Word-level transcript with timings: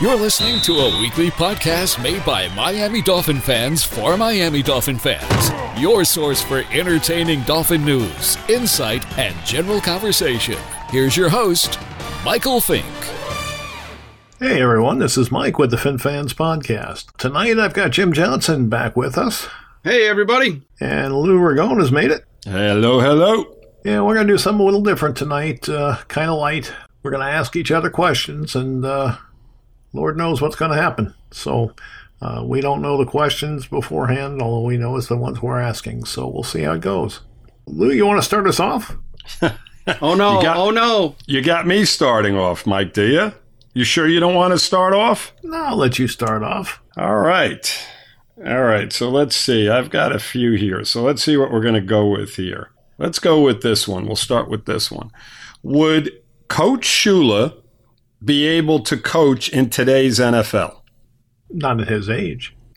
You're 0.00 0.16
listening 0.16 0.60
to 0.62 0.72
a 0.78 0.98
weekly 1.00 1.30
podcast 1.30 2.02
made 2.02 2.24
by 2.24 2.48
Miami 2.54 3.02
Dolphin 3.02 3.38
fans 3.38 3.84
for 3.84 4.16
Miami 4.16 4.62
Dolphin 4.62 4.98
fans. 4.98 5.50
Your 5.80 6.04
source 6.06 6.42
for 6.42 6.64
entertaining 6.72 7.42
Dolphin 7.42 7.84
news, 7.84 8.38
insight, 8.48 9.04
and 9.18 9.36
general 9.44 9.78
conversation. 9.80 10.56
Here's 10.88 11.16
your 11.18 11.28
host, 11.28 11.78
Michael 12.24 12.62
Fink. 12.62 12.86
Hey 14.38 14.62
everyone, 14.62 14.98
this 15.00 15.18
is 15.18 15.30
Mike 15.30 15.58
with 15.58 15.70
the 15.70 15.76
Fin 15.76 15.98
Fans 15.98 16.32
Podcast. 16.32 17.14
Tonight 17.18 17.58
I've 17.58 17.74
got 17.74 17.90
Jim 17.90 18.14
Johnson 18.14 18.70
back 18.70 18.96
with 18.96 19.18
us, 19.18 19.48
Hey, 19.84 20.08
everybody. 20.08 20.62
and 20.80 21.14
Lou 21.14 21.38
Ragone 21.38 21.78
has 21.78 21.92
made 21.92 22.10
it. 22.10 22.24
Hello, 22.46 23.00
hello. 23.00 23.54
Yeah, 23.84 24.00
we're 24.00 24.14
going 24.14 24.26
to 24.26 24.32
do 24.32 24.38
something 24.38 24.60
a 24.62 24.64
little 24.64 24.82
different 24.82 25.16
tonight, 25.18 25.68
uh, 25.68 25.98
kind 26.08 26.30
of 26.30 26.38
light. 26.38 26.72
We're 27.02 27.10
going 27.10 27.26
to 27.26 27.32
ask 27.32 27.54
each 27.54 27.70
other 27.70 27.90
questions, 27.90 28.54
and 28.54 28.84
uh, 28.84 29.16
Lord 29.92 30.16
knows 30.16 30.40
what's 30.40 30.56
going 30.56 30.70
to 30.70 30.80
happen. 30.80 31.14
So 31.30 31.74
uh, 32.22 32.42
we 32.44 32.60
don't 32.60 32.82
know 32.82 32.96
the 32.96 33.06
questions 33.06 33.66
beforehand, 33.66 34.40
all 34.42 34.64
we 34.64 34.76
know 34.76 34.96
is 34.96 35.08
the 35.08 35.16
ones 35.16 35.40
we're 35.42 35.60
asking. 35.60 36.04
So 36.04 36.26
we'll 36.26 36.42
see 36.42 36.62
how 36.62 36.72
it 36.74 36.80
goes. 36.80 37.20
Lou, 37.66 37.90
you 37.90 38.06
want 38.06 38.18
to 38.20 38.24
start 38.26 38.46
us 38.46 38.60
off? 38.60 38.96
Oh, 40.02 40.14
no. 40.14 40.40
Got- 40.40 40.56
oh, 40.56 40.70
no. 40.70 41.16
You 41.26 41.42
got 41.42 41.66
me 41.66 41.84
starting 41.84 42.36
off, 42.36 42.66
Mike, 42.66 42.92
do 42.92 43.06
you? 43.06 43.32
You 43.72 43.82
sure 43.82 44.06
you 44.06 44.20
don't 44.20 44.34
want 44.34 44.52
to 44.52 44.58
start 44.58 44.92
off? 44.92 45.32
No, 45.42 45.56
I'll 45.56 45.76
let 45.76 45.98
you 45.98 46.06
start 46.06 46.42
off. 46.44 46.80
All 46.96 47.16
right. 47.16 47.86
All 48.36 48.62
right. 48.62 48.92
So 48.92 49.08
let's 49.08 49.34
see. 49.34 49.68
I've 49.68 49.90
got 49.90 50.14
a 50.14 50.18
few 50.20 50.52
here. 50.52 50.84
So 50.84 51.02
let's 51.02 51.24
see 51.24 51.36
what 51.36 51.50
we're 51.50 51.62
going 51.62 51.74
to 51.74 51.80
go 51.80 52.06
with 52.06 52.36
here. 52.36 52.70
Let's 52.98 53.18
go 53.18 53.40
with 53.40 53.62
this 53.62 53.88
one. 53.88 54.06
We'll 54.06 54.16
start 54.16 54.48
with 54.50 54.66
this 54.66 54.90
one. 54.92 55.10
Would 55.62 56.12
Coach 56.48 56.86
Shula 56.86 57.59
be 58.24 58.46
able 58.46 58.80
to 58.80 58.96
coach 58.96 59.48
in 59.48 59.70
today's 59.70 60.18
NFL? 60.18 60.80
Not 61.50 61.80
at 61.80 61.88
his 61.88 62.08
age. 62.08 62.54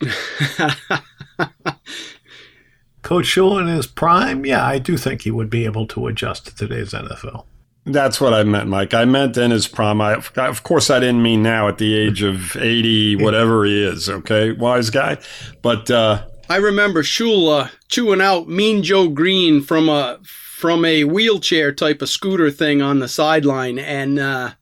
Coach 3.02 3.26
Shula 3.26 3.60
in 3.60 3.66
his 3.68 3.86
prime, 3.86 4.46
yeah, 4.46 4.64
I 4.64 4.78
do 4.78 4.96
think 4.96 5.22
he 5.22 5.30
would 5.30 5.50
be 5.50 5.66
able 5.66 5.86
to 5.88 6.06
adjust 6.06 6.46
to 6.46 6.54
today's 6.54 6.92
NFL. 6.92 7.44
That's 7.84 8.18
what 8.18 8.32
I 8.32 8.44
meant, 8.44 8.68
Mike. 8.68 8.94
I 8.94 9.04
meant 9.04 9.36
in 9.36 9.50
his 9.50 9.68
prime. 9.68 10.00
I, 10.00 10.14
of 10.14 10.62
course, 10.62 10.88
I 10.88 11.00
didn't 11.00 11.22
mean 11.22 11.42
now 11.42 11.68
at 11.68 11.76
the 11.76 11.94
age 11.94 12.22
of 12.22 12.56
80, 12.56 13.16
whatever 13.16 13.66
he 13.66 13.84
is, 13.84 14.08
okay? 14.08 14.52
Wise 14.52 14.88
guy. 14.88 15.18
But, 15.60 15.90
uh, 15.90 16.24
I 16.48 16.56
remember 16.56 17.02
Shula 17.02 17.70
chewing 17.88 18.22
out 18.22 18.48
Mean 18.48 18.82
Joe 18.82 19.08
Greene 19.08 19.60
from 19.62 19.88
a 19.88 20.18
from 20.22 20.84
a 20.84 21.04
wheelchair 21.04 21.72
type 21.72 22.00
of 22.00 22.08
scooter 22.08 22.50
thing 22.50 22.80
on 22.80 22.98
the 22.98 23.08
sideline, 23.08 23.78
and 23.78 24.18
uh, 24.18 24.52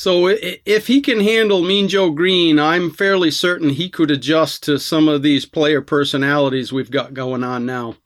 so 0.00 0.28
if 0.28 0.86
he 0.86 1.02
can 1.02 1.20
handle 1.20 1.62
Mean 1.62 1.86
Joe 1.88 2.10
Greene, 2.10 2.58
I'm 2.58 2.90
fairly 2.90 3.30
certain 3.30 3.68
he 3.68 3.90
could 3.90 4.10
adjust 4.10 4.62
to 4.62 4.78
some 4.78 5.08
of 5.08 5.22
these 5.22 5.44
player 5.44 5.82
personalities 5.82 6.72
we've 6.72 6.90
got 6.90 7.12
going 7.12 7.44
on 7.44 7.66
now. 7.66 7.96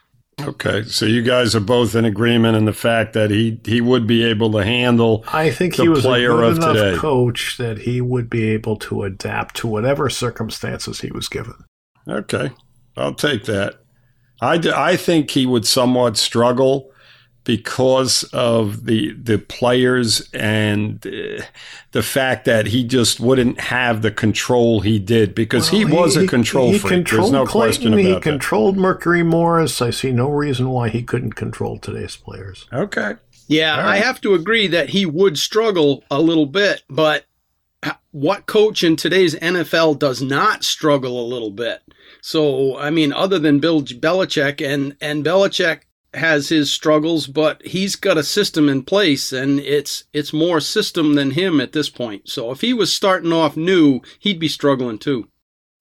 Okay, 0.42 0.82
so 0.82 1.06
you 1.06 1.22
guys 1.22 1.54
are 1.54 1.60
both 1.60 1.94
in 1.94 2.04
agreement 2.04 2.56
in 2.56 2.64
the 2.64 2.72
fact 2.72 3.12
that 3.12 3.30
he 3.30 3.60
he 3.64 3.80
would 3.80 4.04
be 4.08 4.24
able 4.24 4.50
to 4.50 4.64
handle. 4.64 5.24
I 5.32 5.50
think 5.50 5.76
The 5.76 5.84
he 5.84 5.88
was 5.88 6.04
a 6.04 6.08
player 6.08 6.30
good 6.32 6.44
of 6.50 6.56
enough 6.56 6.76
today. 6.76 6.96
coach 6.98 7.56
that 7.58 7.78
he 7.78 8.00
would 8.00 8.28
be 8.28 8.42
able 8.48 8.74
to 8.78 9.04
adapt 9.04 9.54
to 9.58 9.68
whatever 9.68 10.10
circumstances 10.10 11.00
he 11.02 11.12
was 11.12 11.28
given. 11.28 11.54
Okay, 12.08 12.50
I'll 12.96 13.14
take 13.14 13.44
that. 13.44 13.76
I, 14.40 14.58
d- 14.58 14.72
I 14.74 14.96
think 14.96 15.30
he 15.30 15.46
would 15.46 15.64
somewhat 15.66 16.16
struggle 16.16 16.90
because 17.44 18.24
of 18.32 18.86
the 18.86 19.12
the 19.12 19.38
players 19.38 20.28
and 20.32 21.06
uh, 21.06 21.42
the 21.92 22.02
fact 22.02 22.44
that 22.46 22.66
he 22.68 22.84
just 22.84 23.20
wouldn't 23.20 23.60
have 23.60 24.02
the 24.02 24.10
control 24.10 24.80
he 24.80 24.98
did 24.98 25.34
because 25.34 25.68
he 25.68 25.84
Well, 25.84 26.02
was 26.04 26.16
a 26.16 26.26
control 26.26 26.72
he 26.72 26.78
freak. 26.78 27.08
There's 27.08 27.30
no 27.30 27.46
Clayton, 27.46 27.92
question 27.92 27.98
he 27.98 28.10
about 28.10 28.22
that. 28.24 28.30
controlled 28.30 28.76
Mercury 28.76 29.22
Morris. 29.22 29.80
I 29.82 29.90
see 29.90 30.10
no 30.12 30.30
reason 30.30 30.70
why 30.70 30.88
he 30.88 31.02
couldn't 31.02 31.34
control 31.34 31.78
today's 31.78 32.16
players. 32.16 32.66
Okay, 32.72 33.14
Yeah, 33.46 33.76
All 33.76 33.86
I 33.86 33.96
have 33.96 34.20
to 34.22 34.34
agree 34.34 34.66
that 34.68 34.90
he 34.90 35.04
would 35.06 35.38
struggle 35.38 36.02
a 36.10 36.20
little 36.20 36.46
bit, 36.46 36.82
but 36.88 37.26
what 38.12 38.46
coach 38.46 38.82
in 38.82 38.96
today's 38.96 39.34
NFL 39.34 39.98
does 39.98 40.22
not 40.22 40.64
struggle 40.64 41.20
a 41.20 41.26
little 41.28 41.50
bit? 41.50 41.82
So, 42.22 42.78
I 42.78 42.88
mean, 42.90 43.12
other 43.12 43.38
than 43.38 43.60
Bill 43.60 43.82
Belichick, 43.82 44.66
and 44.66 44.96
and 45.00 45.22
Belichick 45.24 45.80
has 46.16 46.48
his 46.48 46.72
struggles, 46.72 47.26
but 47.26 47.64
he's 47.66 47.96
got 47.96 48.18
a 48.18 48.22
system 48.22 48.68
in 48.68 48.82
place, 48.82 49.32
and 49.32 49.60
it's 49.60 50.04
it's 50.12 50.32
more 50.32 50.60
system 50.60 51.14
than 51.14 51.32
him 51.32 51.60
at 51.60 51.72
this 51.72 51.88
point. 51.90 52.28
So, 52.28 52.50
if 52.50 52.60
he 52.60 52.72
was 52.72 52.92
starting 52.92 53.32
off 53.32 53.56
new, 53.56 54.00
he'd 54.18 54.38
be 54.38 54.48
struggling 54.48 54.98
too. 54.98 55.28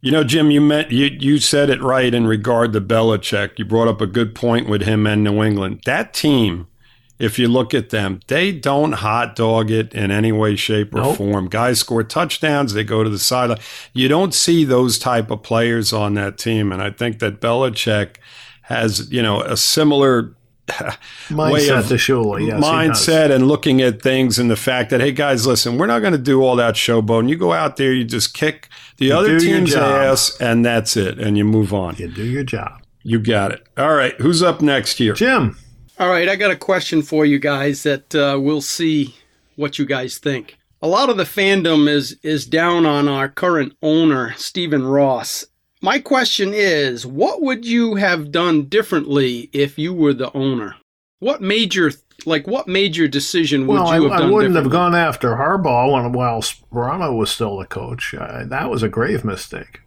You 0.01 0.11
know, 0.11 0.23
Jim, 0.23 0.51
you 0.51 0.59
meant 0.59 0.91
you 0.91 1.05
you 1.05 1.37
said 1.39 1.69
it 1.69 1.81
right 1.81 2.13
in 2.13 2.27
regard 2.27 2.73
to 2.73 2.81
Belichick. 2.81 3.57
You 3.57 3.65
brought 3.65 3.87
up 3.87 4.01
a 4.01 4.07
good 4.07 4.35
point 4.35 4.67
with 4.67 4.81
him 4.81 5.07
and 5.07 5.23
New 5.23 5.41
England. 5.41 5.81
That 5.85 6.13
team, 6.13 6.67
if 7.19 7.39
you 7.39 7.47
look 7.47 7.73
at 7.73 7.89
them, 7.89 8.19
they 8.27 8.51
don't 8.51 8.91
hot 8.91 9.35
dog 9.35 9.71
it 9.71 9.93
in 9.93 10.11
any 10.11 10.33
way, 10.33 10.57
shape, 10.57 10.93
or 10.93 10.97
Nope. 10.97 11.17
form. 11.17 11.47
Guys 11.47 11.79
score 11.79 12.03
touchdowns, 12.03 12.73
they 12.73 12.83
go 12.83 13.01
to 13.03 13.09
the 13.09 13.17
sideline. 13.19 13.59
You 13.93 14.09
don't 14.09 14.33
see 14.33 14.65
those 14.65 14.99
type 14.99 15.31
of 15.31 15.41
players 15.41 15.93
on 15.93 16.15
that 16.15 16.37
team, 16.37 16.73
and 16.73 16.81
I 16.81 16.89
think 16.91 17.19
that 17.19 17.39
Belichick 17.39 18.17
has 18.73 19.11
you 19.11 19.21
know 19.21 19.41
a 19.41 19.55
similar 19.57 20.35
way 20.69 20.95
Mindset 21.29 21.79
of 21.79 21.87
to 21.89 21.95
Shula, 21.95 22.45
yes, 22.47 22.63
mindset 22.63 23.31
and 23.31 23.47
looking 23.47 23.81
at 23.81 24.01
things 24.01 24.39
and 24.39 24.49
the 24.49 24.55
fact 24.55 24.89
that 24.91 25.01
hey 25.01 25.11
guys 25.11 25.45
listen 25.45 25.77
we're 25.77 25.87
not 25.87 25.99
going 25.99 26.13
to 26.13 26.17
do 26.17 26.41
all 26.41 26.55
that 26.55 26.75
showboating 26.75 27.27
you 27.29 27.35
go 27.35 27.51
out 27.51 27.75
there 27.77 27.91
you 27.93 28.05
just 28.05 28.33
kick 28.33 28.69
the 28.97 29.07
You 29.07 29.15
other 29.15 29.39
team's 29.39 29.75
ass 29.75 30.39
and 30.39 30.65
that's 30.65 30.95
it 30.95 31.19
and 31.19 31.37
you 31.37 31.43
move 31.43 31.73
on 31.73 31.95
You 31.97 32.07
do 32.07 32.23
your 32.23 32.43
job. 32.45 32.81
you 33.03 33.19
got 33.19 33.51
it 33.51 33.67
all 33.77 33.93
right 33.93 34.15
who's 34.21 34.41
up 34.41 34.61
next 34.61 34.97
here 34.99 35.13
Jim, 35.13 35.57
All 35.99 36.09
right, 36.09 36.29
I 36.29 36.35
got 36.37 36.51
a 36.51 36.55
question 36.55 37.01
for 37.01 37.25
you 37.25 37.39
guys 37.39 37.83
that 37.83 38.15
uh, 38.15 38.39
we'll 38.41 38.61
see 38.61 39.15
what 39.57 39.77
you 39.77 39.85
guys 39.85 40.17
think. 40.17 40.57
A 40.81 40.87
lot 40.87 41.09
of 41.09 41.17
the 41.17 41.23
fandom 41.23 41.87
is 41.89 42.17
is 42.23 42.45
down 42.47 42.85
on 42.85 43.07
our 43.07 43.29
current 43.29 43.73
owner, 43.83 44.33
Stephen 44.37 44.83
Ross. 44.85 45.45
My 45.83 45.99
question 45.99 46.53
is, 46.53 47.05
what 47.05 47.41
would 47.41 47.65
you 47.65 47.95
have 47.95 48.31
done 48.31 48.67
differently 48.69 49.49
if 49.51 49.77
you 49.77 49.93
were 49.93 50.13
the 50.13 50.31
owner? 50.35 50.77
What 51.19 51.41
major 51.41 51.91
like 52.25 52.47
what 52.47 52.69
major 52.69 53.07
decision 53.09 53.67
would 53.67 53.73
well, 53.73 53.87
I, 53.87 53.97
you 53.97 54.03
have 54.03 54.11
I 54.13 54.17
done 54.19 54.31
wouldn't 54.31 54.55
have 54.55 54.69
gone 54.69 54.95
after 54.95 55.35
Harbaugh 55.35 55.91
when, 55.91 56.13
while 56.13 56.41
Sparano 56.41 57.17
was 57.17 57.31
still 57.31 57.57
the 57.57 57.65
coach. 57.65 58.13
Uh, 58.13 58.45
that 58.45 58.69
was 58.69 58.81
a 58.81 58.87
grave 58.87 59.25
mistake. 59.25 59.81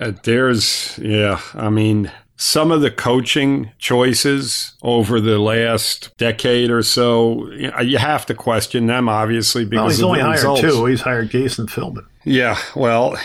Uh, 0.00 0.10
there's 0.24 0.98
yeah 0.98 1.40
i 1.54 1.70
mean 1.70 2.10
some 2.34 2.72
of 2.72 2.80
the 2.80 2.90
coaching 2.90 3.70
choices 3.78 4.74
over 4.82 5.20
the 5.20 5.38
last 5.38 6.10
decade 6.18 6.68
or 6.68 6.82
so 6.82 7.48
you, 7.52 7.70
know, 7.70 7.78
you 7.78 7.96
have 7.98 8.26
to 8.26 8.34
question 8.34 8.88
them 8.88 9.08
obviously 9.08 9.62
Well, 9.62 9.70
because 9.70 9.92
he's 9.92 10.00
of 10.00 10.06
only 10.06 10.18
the 10.18 10.24
hired 10.24 10.36
results. 10.38 10.60
two. 10.62 10.84
He's 10.86 11.02
hired 11.02 11.30
Jason 11.30 11.68
Philbin. 11.68 12.06
Yeah 12.24 12.56
well 12.74 13.16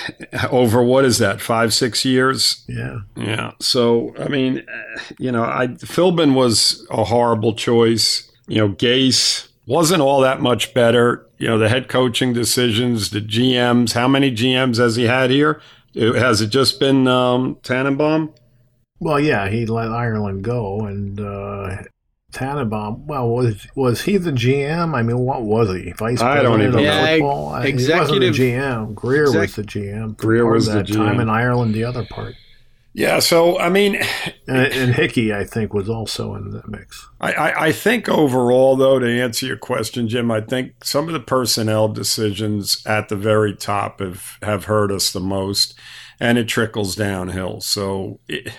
over 0.51 0.83
what 0.83 1.05
is 1.05 1.17
that 1.19 1.39
five 1.41 1.73
six 1.73 2.03
years 2.05 2.63
Yeah. 2.67 2.99
Yeah. 3.15 3.51
So, 3.59 4.13
I 4.19 4.27
mean, 4.27 4.63
you 5.17 5.31
know, 5.31 5.43
I 5.43 5.67
Philbin 5.67 6.33
was 6.33 6.85
a 6.89 7.03
horrible 7.05 7.53
choice. 7.53 8.29
You 8.47 8.57
know, 8.57 8.69
Gase 8.69 9.47
wasn't 9.67 10.01
all 10.01 10.21
that 10.21 10.41
much 10.41 10.73
better. 10.73 11.25
You 11.37 11.47
know, 11.47 11.57
the 11.57 11.69
head 11.69 11.87
coaching 11.87 12.33
decisions, 12.33 13.11
the 13.11 13.21
GMs. 13.21 13.93
How 13.93 14.07
many 14.07 14.31
GMs 14.31 14.77
has 14.77 14.95
he 14.95 15.05
had 15.05 15.29
here? 15.29 15.61
It- 15.93 16.15
Has 16.15 16.41
it 16.41 16.47
just 16.49 16.79
been 16.79 17.07
um, 17.07 17.55
Tannenbaum? 17.63 18.33
Well, 18.99 19.19
yeah, 19.19 19.47
he 19.49 19.65
let 19.65 19.89
Ireland 19.89 20.43
go, 20.43 20.81
and 20.85 21.19
uh, 21.19 21.83
Tannenbaum. 22.31 23.07
Well, 23.07 23.29
was 23.29 23.67
was 23.75 24.01
he 24.01 24.17
the 24.17 24.31
GM? 24.31 24.93
I 24.93 25.01
mean, 25.01 25.19
what 25.19 25.43
was 25.43 25.69
he? 25.69 25.91
Vice 25.93 26.21
I 26.21 26.41
don't 26.43 26.57
president 26.59 26.75
even 26.75 26.79
of 26.79 26.85
know. 26.85 27.05
football? 27.07 27.49
I- 27.49 27.65
executive- 27.65 27.87
He 27.87 27.97
wasn't 27.97 28.19
the 28.21 28.43
GM. 28.43 28.95
Grier 28.95 29.31
was 29.31 29.55
the 29.55 29.63
GM. 29.63 30.17
Grier 30.17 30.45
was 30.45 30.67
of 30.67 30.73
the 30.73 30.83
that 30.83 30.93
time 30.93 31.15
GM. 31.17 31.21
in 31.23 31.29
Ireland. 31.29 31.73
The 31.73 31.83
other 31.83 32.05
part, 32.05 32.35
Yeah. 32.93 33.19
So, 33.19 33.57
I 33.59 33.69
mean, 33.69 33.95
and, 34.47 34.57
and 34.73 34.95
Hickey, 34.95 35.33
I 35.33 35.43
think, 35.43 35.73
was 35.73 35.89
also 35.89 36.35
in 36.35 36.51
the 36.51 36.61
mix. 36.67 37.07
I, 37.21 37.33
I, 37.33 37.65
I 37.67 37.71
think 37.71 38.07
overall, 38.09 38.75
though, 38.75 38.99
to 38.99 39.07
answer 39.21 39.45
your 39.45 39.57
question, 39.57 40.07
Jim, 40.07 40.29
I 40.31 40.41
think 40.41 40.83
some 40.83 41.07
of 41.07 41.13
the 41.13 41.19
personnel 41.19 41.87
decisions 41.87 42.81
at 42.85 43.09
the 43.09 43.15
very 43.15 43.55
top 43.55 43.99
have, 44.01 44.37
have 44.43 44.65
hurt 44.65 44.91
us 44.91 45.11
the 45.11 45.19
most, 45.19 45.73
and 46.19 46.37
it 46.37 46.47
trickles 46.47 46.95
downhill. 46.95 47.61
So, 47.61 48.19
it, 48.27 48.51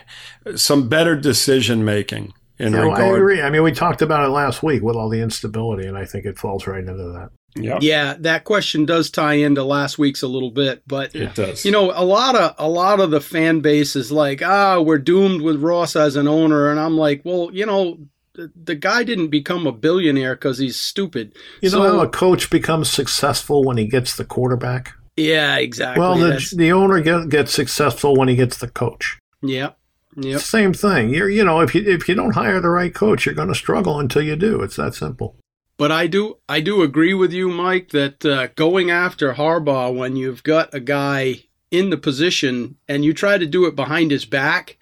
some 0.57 0.89
better 0.89 1.15
decision 1.17 1.85
making 1.85 2.33
in 2.61 2.73
No, 2.73 2.91
I 2.91 3.07
agree. 3.17 3.43
I 3.43 3.51
mean, 3.51 3.63
we 3.63 3.73
talked 3.73 4.03
about 4.03 4.25
it 4.25 4.31
last 4.31 4.63
week 4.63 4.83
with 4.83 4.97
all 4.97 5.09
the 5.09 5.21
instability, 5.21 5.87
and 5.87 5.97
I 5.97 6.05
think 6.05 6.25
it 6.27 6.39
falls 6.39 6.67
right 6.67 6.81
into 6.81 6.95
that. 6.95 7.31
Yep, 7.57 7.79
Yeah, 7.83 8.15
that 8.21 8.45
question 8.45 8.85
does 8.87 9.11
tie 9.11 9.35
into 9.35 9.65
last 9.65 9.99
week's 9.99 10.23
a 10.23 10.29
little 10.29 10.53
bit, 10.53 10.83
but 10.87 11.15
it 11.17 11.35
does. 11.35 11.65
You 11.65 11.73
know, 11.73 11.91
a 11.93 12.05
lot 12.05 12.37
of 12.37 12.55
a 12.59 12.69
lot 12.69 13.01
of 13.01 13.11
the 13.11 13.21
fan 13.21 13.59
base 13.61 13.97
is 13.97 14.13
like, 14.13 14.41
ah, 14.43 14.81
we're 14.81 14.99
doomed 14.99 15.41
with 15.43 15.61
Ross 15.61 15.97
as 15.97 16.15
an 16.15 16.29
owner, 16.29 16.71
and 16.71 16.79
I'm 16.79 16.97
like, 16.97 17.23
well, 17.25 17.51
you 17.53 17.67
know, 17.67 17.99
the, 18.35 18.53
the 18.55 18.77
guy 18.77 19.03
didn't 19.03 19.29
become 19.31 19.67
a 19.67 19.73
billionaire 19.73 20.37
because 20.37 20.59
he's 20.59 20.79
stupid. 20.79 21.35
You 21.61 21.71
So- 21.71 21.83
know 21.83 21.93
how 21.99 22.01
a 22.05 22.09
coach 22.09 22.51
becomes 22.51 22.89
successful 22.89 23.65
when 23.65 23.79
he 23.79 23.89
gets 23.89 24.15
the 24.17 24.25
quarterback? 24.25 24.93
Yeah, 25.17 25.57
exactly. 25.57 26.01
Well, 26.01 26.17
the, 26.19 26.55
the 26.57 26.71
owner 26.73 27.01
get, 27.01 27.29
gets 27.31 27.53
successful 27.53 28.15
when 28.15 28.29
he 28.29 28.37
gets 28.37 28.59
the 28.59 28.69
coach. 28.69 29.19
yep. 29.43 29.77
Yep. 30.17 30.41
Same 30.41 30.73
thing. 30.73 31.11
You're, 31.11 31.29
you 31.31 31.45
know, 31.45 31.61
if 31.61 31.75
you 31.75 31.83
if 31.87 32.09
you 32.09 32.15
don't 32.15 32.35
hire 32.35 32.61
the 32.61 32.69
right 32.71 32.93
coach, 32.95 33.27
you're 33.27 33.35
going 33.35 33.49
to 33.49 33.55
struggle 33.55 34.01
until 34.01 34.23
you 34.23 34.37
do. 34.37 34.61
It's 34.63 34.77
that 34.77 34.95
simple. 34.95 35.37
But 35.79 35.93
I 35.93 36.09
do 36.09 36.37
I 36.49 36.61
do 36.61 36.83
agree 36.83 37.15
with 37.15 37.33
you, 37.33 37.49
Mike, 37.49 37.91
that 37.91 38.25
uh, 38.25 38.49
going 38.57 38.91
after 38.91 39.35
Harbaugh 39.35 39.95
when 39.95 40.17
you've 40.17 40.43
got 40.43 40.75
a 40.75 40.81
guy 40.81 41.45
in 41.71 41.91
the 41.91 41.97
position 41.97 42.77
and 42.89 43.05
you 43.05 43.15
try 43.15 43.39
to 43.39 43.47
do 43.47 43.65
it 43.67 43.77
behind 43.77 44.11
his 44.11 44.25
back, 44.25 44.77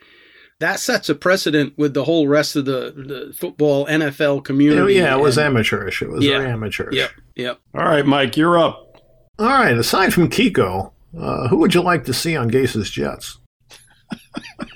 that 0.61 0.81
sets 0.81 1.09
a 1.11 1.15
precedent 1.15 1.75
with 1.77 1.93
the 1.95 2.05
whole 2.05 2.27
rest 2.27 2.57
of 2.57 2.65
the, 2.65 2.93
the 2.97 3.33
football 3.37 3.87
NFL 3.87 4.19
You 4.19 4.35
know, 4.37 4.41
community. 4.41 4.95
yeah, 4.95 5.15
it 5.17 5.21
was 5.21 5.37
And- 5.37 5.49
amateurish. 5.49 6.01
It 6.03 6.09
was 6.09 6.25
Yeah. 6.25 6.39
very 6.39 6.51
amateurish. 6.51 6.97
Yep. 6.97 7.11
Yep. 7.37 7.61
All 7.75 7.85
right, 7.85 8.07
Mike, 8.07 8.37
you're 8.37 8.59
up. 8.59 9.03
All 9.39 9.47
right. 9.47 9.77
Aside 9.77 10.13
from 10.15 10.31
Kiko, 10.31 10.91
uh, 11.17 11.47
who 11.49 11.59
would 11.59 11.75
you 11.75 11.83
like 11.83 12.05
to 12.07 12.15
see 12.15 12.35
on 12.35 12.49
Gase's 12.49 12.91
Jets? 12.91 13.39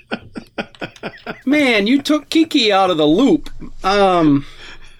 Man, 1.45 1.87
you 1.87 2.01
took 2.01 2.29
Kiki 2.29 2.71
out 2.71 2.89
of 2.89 2.97
the 2.97 3.05
loop. 3.05 3.49
Um, 3.83 4.45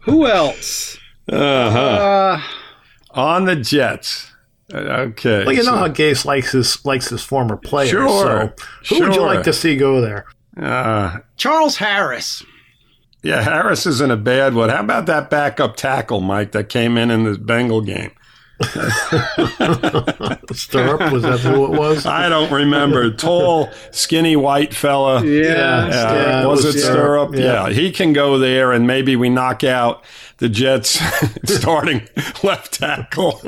who 0.00 0.26
else? 0.26 0.98
Uh-huh. 1.30 1.78
Uh, 1.78 2.40
On 3.10 3.44
the 3.44 3.56
Jets. 3.56 4.30
Uh, 4.72 4.78
Okay. 5.08 5.44
Well, 5.44 5.54
you 5.54 5.62
know 5.62 5.76
how 5.76 5.88
Gase 5.88 6.24
likes 6.26 6.52
his 6.52 6.84
likes 6.84 7.08
his 7.08 7.22
former 7.22 7.56
players. 7.56 7.88
Sure, 7.90 8.54
So 8.82 8.96
who 8.96 9.04
would 9.06 9.14
you 9.14 9.22
like 9.22 9.42
to 9.44 9.52
see 9.52 9.76
go 9.76 10.00
there? 10.02 10.26
uh, 10.60 11.18
Charles 11.36 11.76
Harris. 11.76 12.44
yeah, 13.22 13.42
Harris 13.42 13.86
isn't 13.86 14.10
a 14.10 14.16
bad 14.16 14.54
one. 14.54 14.68
How 14.68 14.80
about 14.80 15.06
that 15.06 15.30
backup 15.30 15.76
tackle, 15.76 16.20
Mike, 16.20 16.52
that 16.52 16.68
came 16.68 16.98
in 16.98 17.10
in 17.10 17.24
the 17.24 17.38
Bengal 17.38 17.80
game? 17.80 18.10
Sterup 20.52 21.12
was 21.12 21.22
that 21.22 21.40
who 21.40 21.64
it 21.66 21.78
was? 21.78 22.06
I 22.06 22.28
don't 22.28 22.50
remember. 22.50 23.10
Tall, 23.12 23.70
skinny, 23.92 24.34
white 24.36 24.74
fella. 24.74 25.24
Yeah. 25.24 25.88
Yeah, 25.88 26.12
Yeah, 26.14 26.46
was 26.46 26.64
it 26.64 26.74
it 26.74 26.78
Sterup? 26.78 27.28
Sterup, 27.30 27.36
Yeah. 27.38 27.68
yeah. 27.68 27.72
he 27.72 27.90
can 27.92 28.12
go 28.12 28.38
there, 28.38 28.72
and 28.72 28.86
maybe 28.86 29.14
we 29.16 29.28
knock 29.28 29.62
out 29.64 30.02
the 30.38 30.48
Jets 30.48 31.00
starting 31.44 32.08
left 32.42 32.72
tackle, 32.74 33.40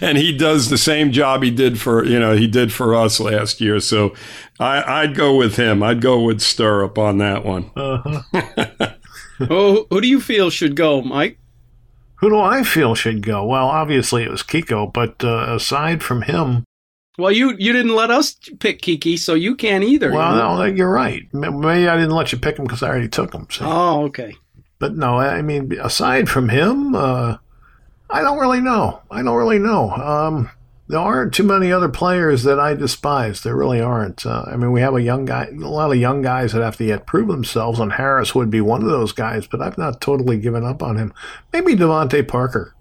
and 0.00 0.18
he 0.18 0.36
does 0.36 0.68
the 0.68 0.78
same 0.78 1.12
job 1.12 1.42
he 1.42 1.50
did 1.50 1.78
for 1.80 2.04
you 2.04 2.18
know 2.18 2.34
he 2.36 2.46
did 2.46 2.72
for 2.72 2.94
us 2.94 3.20
last 3.20 3.60
year. 3.60 3.80
So 3.80 4.14
I, 4.60 5.02
I'd 5.02 5.14
go 5.14 5.36
with 5.36 5.56
him. 5.56 5.82
I'd 5.82 6.00
go 6.00 6.22
with 6.22 6.40
Sterup 6.40 6.98
on 6.98 7.18
that 7.18 7.44
one. 7.44 7.70
Uh-huh. 7.76 8.92
Oh, 9.50 9.86
who 9.90 10.00
do 10.00 10.06
you 10.08 10.20
feel 10.20 10.50
should 10.50 10.76
go, 10.76 11.02
Mike? 11.02 11.38
Who 12.22 12.30
do 12.30 12.38
I 12.38 12.62
feel 12.62 12.94
should 12.94 13.20
go? 13.22 13.44
Well, 13.44 13.66
obviously 13.66 14.22
it 14.22 14.30
was 14.30 14.42
Kiko, 14.44 14.90
but 14.92 15.22
uh, 15.24 15.56
aside 15.56 16.02
from 16.04 16.22
him, 16.22 16.62
Well, 17.18 17.32
you 17.32 17.56
you 17.58 17.72
didn't 17.72 17.96
let 17.96 18.10
us 18.12 18.36
pick 18.60 18.80
Kiki, 18.80 19.16
so 19.16 19.34
you 19.34 19.56
can't 19.56 19.82
either. 19.84 20.12
well, 20.12 20.56
no, 20.56 20.64
you're 20.64 20.88
right. 20.90 21.22
Maybe 21.34 21.88
I 21.88 21.96
didn't 21.96 22.14
let 22.14 22.30
you 22.32 22.38
pick 22.38 22.56
him 22.58 22.64
because 22.64 22.82
I 22.82 22.88
already 22.88 23.08
took 23.08 23.34
him. 23.34 23.48
see? 23.50 23.64
Oh, 23.64 24.04
okay. 24.04 24.34
But 24.78 24.96
no, 24.96 25.18
I 25.18 25.42
mean, 25.42 25.72
aside 25.80 26.28
from 26.28 26.48
him, 26.48 26.94
uh, 26.94 27.36
I 28.08 28.20
don't 28.22 28.38
really 28.38 28.60
know. 28.60 29.02
I 29.10 29.22
don't 29.22 29.36
really 29.36 29.58
know. 29.58 29.90
Um, 29.90 30.48
there 30.92 31.00
aren't 31.00 31.32
too 31.34 31.42
many 31.42 31.72
other 31.72 31.88
players 31.88 32.42
that 32.44 32.60
I 32.60 32.74
despise. 32.74 33.42
There 33.42 33.56
really 33.56 33.80
aren't. 33.80 34.24
Uh, 34.26 34.44
I 34.46 34.56
mean, 34.56 34.70
we 34.72 34.80
have 34.82 34.94
a 34.94 35.02
young 35.02 35.24
guy, 35.24 35.46
a 35.46 35.54
lot 35.56 35.90
of 35.90 35.96
young 35.96 36.22
guys 36.22 36.52
that 36.52 36.62
have 36.62 36.76
to 36.76 36.84
yet 36.84 37.06
prove 37.06 37.28
themselves, 37.28 37.80
and 37.80 37.94
Harris 37.94 38.34
would 38.34 38.50
be 38.50 38.60
one 38.60 38.82
of 38.82 38.88
those 38.88 39.12
guys. 39.12 39.46
But 39.46 39.62
I've 39.62 39.78
not 39.78 40.00
totally 40.00 40.38
given 40.38 40.64
up 40.64 40.82
on 40.82 40.96
him. 40.96 41.12
Maybe 41.52 41.74
DeVante 41.74 42.28
Parker. 42.28 42.74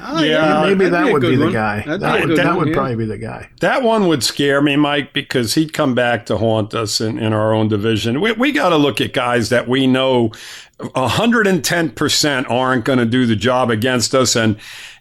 Oh, 0.00 0.22
Yeah, 0.22 0.62
Maybe 0.64 0.88
that'd 0.88 1.12
would 1.12 1.22
good 1.22 1.30
be 1.30 1.36
the 1.36 1.44
one. 1.46 1.52
guy. 1.52 1.80
That'd 1.84 2.00
That 2.02 2.22
be 2.22 2.28
would, 2.28 2.38
that 2.38 2.46
one, 2.46 2.58
would 2.58 2.68
yeah. 2.68 2.74
probably 2.74 2.94
be 2.94 3.04
the 3.06 3.18
guy. 3.18 3.48
That 3.62 3.82
one 3.82 4.06
would 4.06 4.22
scare 4.22 4.62
me, 4.62 4.76
Mike, 4.76 5.12
because 5.12 5.54
he'd 5.54 5.72
come 5.72 5.96
back 5.96 6.24
to 6.26 6.36
haunt 6.38 6.72
us 6.72 7.00
in, 7.00 7.18
in 7.18 7.32
our 7.32 7.52
own 7.52 7.66
division. 7.66 8.20
We, 8.20 8.30
we 8.30 8.52
got 8.52 8.68
to 8.68 8.76
look 8.76 9.00
at 9.00 9.12
guys 9.12 9.48
that 9.48 9.66
we 9.66 9.88
know 9.88 10.30
110% 10.78 12.50
aren't 12.50 12.84
going 12.84 12.98
to 13.00 13.06
do 13.06 13.26
the 13.26 13.36
job 13.36 13.70
against 13.70 14.14
us. 14.14 14.36
And 14.36 14.56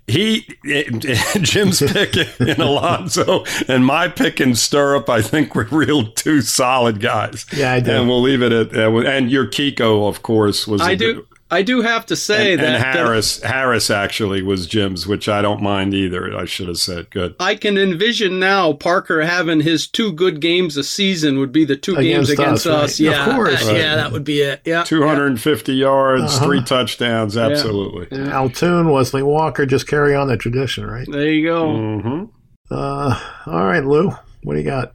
he, 0.08 0.48
Jim's 1.42 1.82
pick 1.82 2.16
in 2.40 2.62
Alonso 2.62 3.44
and 3.68 3.86
my 3.86 4.08
pick 4.08 4.40
in 4.40 4.52
Sterup, 4.52 5.10
I 5.10 5.22
think 5.22 5.54
we're 5.54 5.66
real 5.68 6.08
two 6.12 6.42
solid 6.42 7.00
guys. 7.02 7.46
Yeah, 7.54 7.74
I 7.74 7.80
do. 7.82 7.92
And 7.92 8.08
we'll 8.08 8.22
leave 8.22 8.42
it 8.42 8.52
at 8.54 8.72
that. 8.72 8.90
And 9.06 9.30
your 9.30 9.46
Kiko, 9.48 10.08
of 10.08 10.22
course, 10.24 10.66
was 10.66 10.82
I 10.82 10.92
a 10.92 10.96
do. 10.96 11.14
good- 11.16 11.27
I 11.50 11.62
do 11.62 11.82
have 11.82 12.06
to 12.08 12.16
say 12.18 12.54
and, 12.54 12.62
that 12.62 12.76
and 12.76 12.84
Harris, 12.84 13.42
Harris 13.42 13.90
actually 13.90 14.42
was 14.42 14.68
Jim's, 14.68 15.08
which 15.08 15.30
I 15.30 15.42
don't 15.42 15.62
mind 15.62 15.94
either. 15.94 16.38
I 16.38 16.44
should 16.44 16.68
have 16.68 16.78
said 16.78 17.10
good. 17.10 17.36
I 17.40 17.56
can 17.56 17.78
envision 17.78 18.38
now 18.38 18.74
Parker 18.74 19.22
having 19.22 19.62
his 19.62 19.88
two 19.88 20.12
good 20.12 20.42
games 20.42 20.76
a 20.76 20.84
season 20.84 21.40
would 21.40 21.54
be 21.54 21.64
the 21.64 21.78
two 21.78 21.96
games 21.96 22.30
Against 22.30 22.66
against 22.66 22.68
us, 22.68 22.74
us. 22.76 23.00
right. 23.00 23.08
Of 23.08 23.28
Yeah, 23.28 23.36
course. 23.36 23.68
uh, 23.70 23.72
yeah, 23.74 23.96
that 23.96 24.12
would 24.12 24.26
be 24.26 24.42
it. 24.42 24.62
Yeah, 24.66 24.84
250 24.84 25.74
yards, 25.74 26.36
Uh-huh. 26.36 26.46
three 26.46 26.64
touchdowns. 26.64 27.38
Absolutely. 27.38 28.20
Al 28.30 28.50
Toon, 28.50 28.90
Wesley 28.92 29.24
Walker, 29.24 29.66
just 29.66 29.88
carry 29.88 30.14
on 30.14 30.28
the 30.28 30.36
tradition, 30.36 30.86
right? 30.86 31.08
there 31.10 31.32
you 31.32 31.46
go. 31.48 32.00
hmm 32.00 32.24
Uh, 32.70 33.18
all 33.46 33.66
right, 33.66 33.86
Lou, 33.86 34.12
what 34.44 34.56
do 34.56 34.60
you 34.60 34.66
got? 34.66 34.94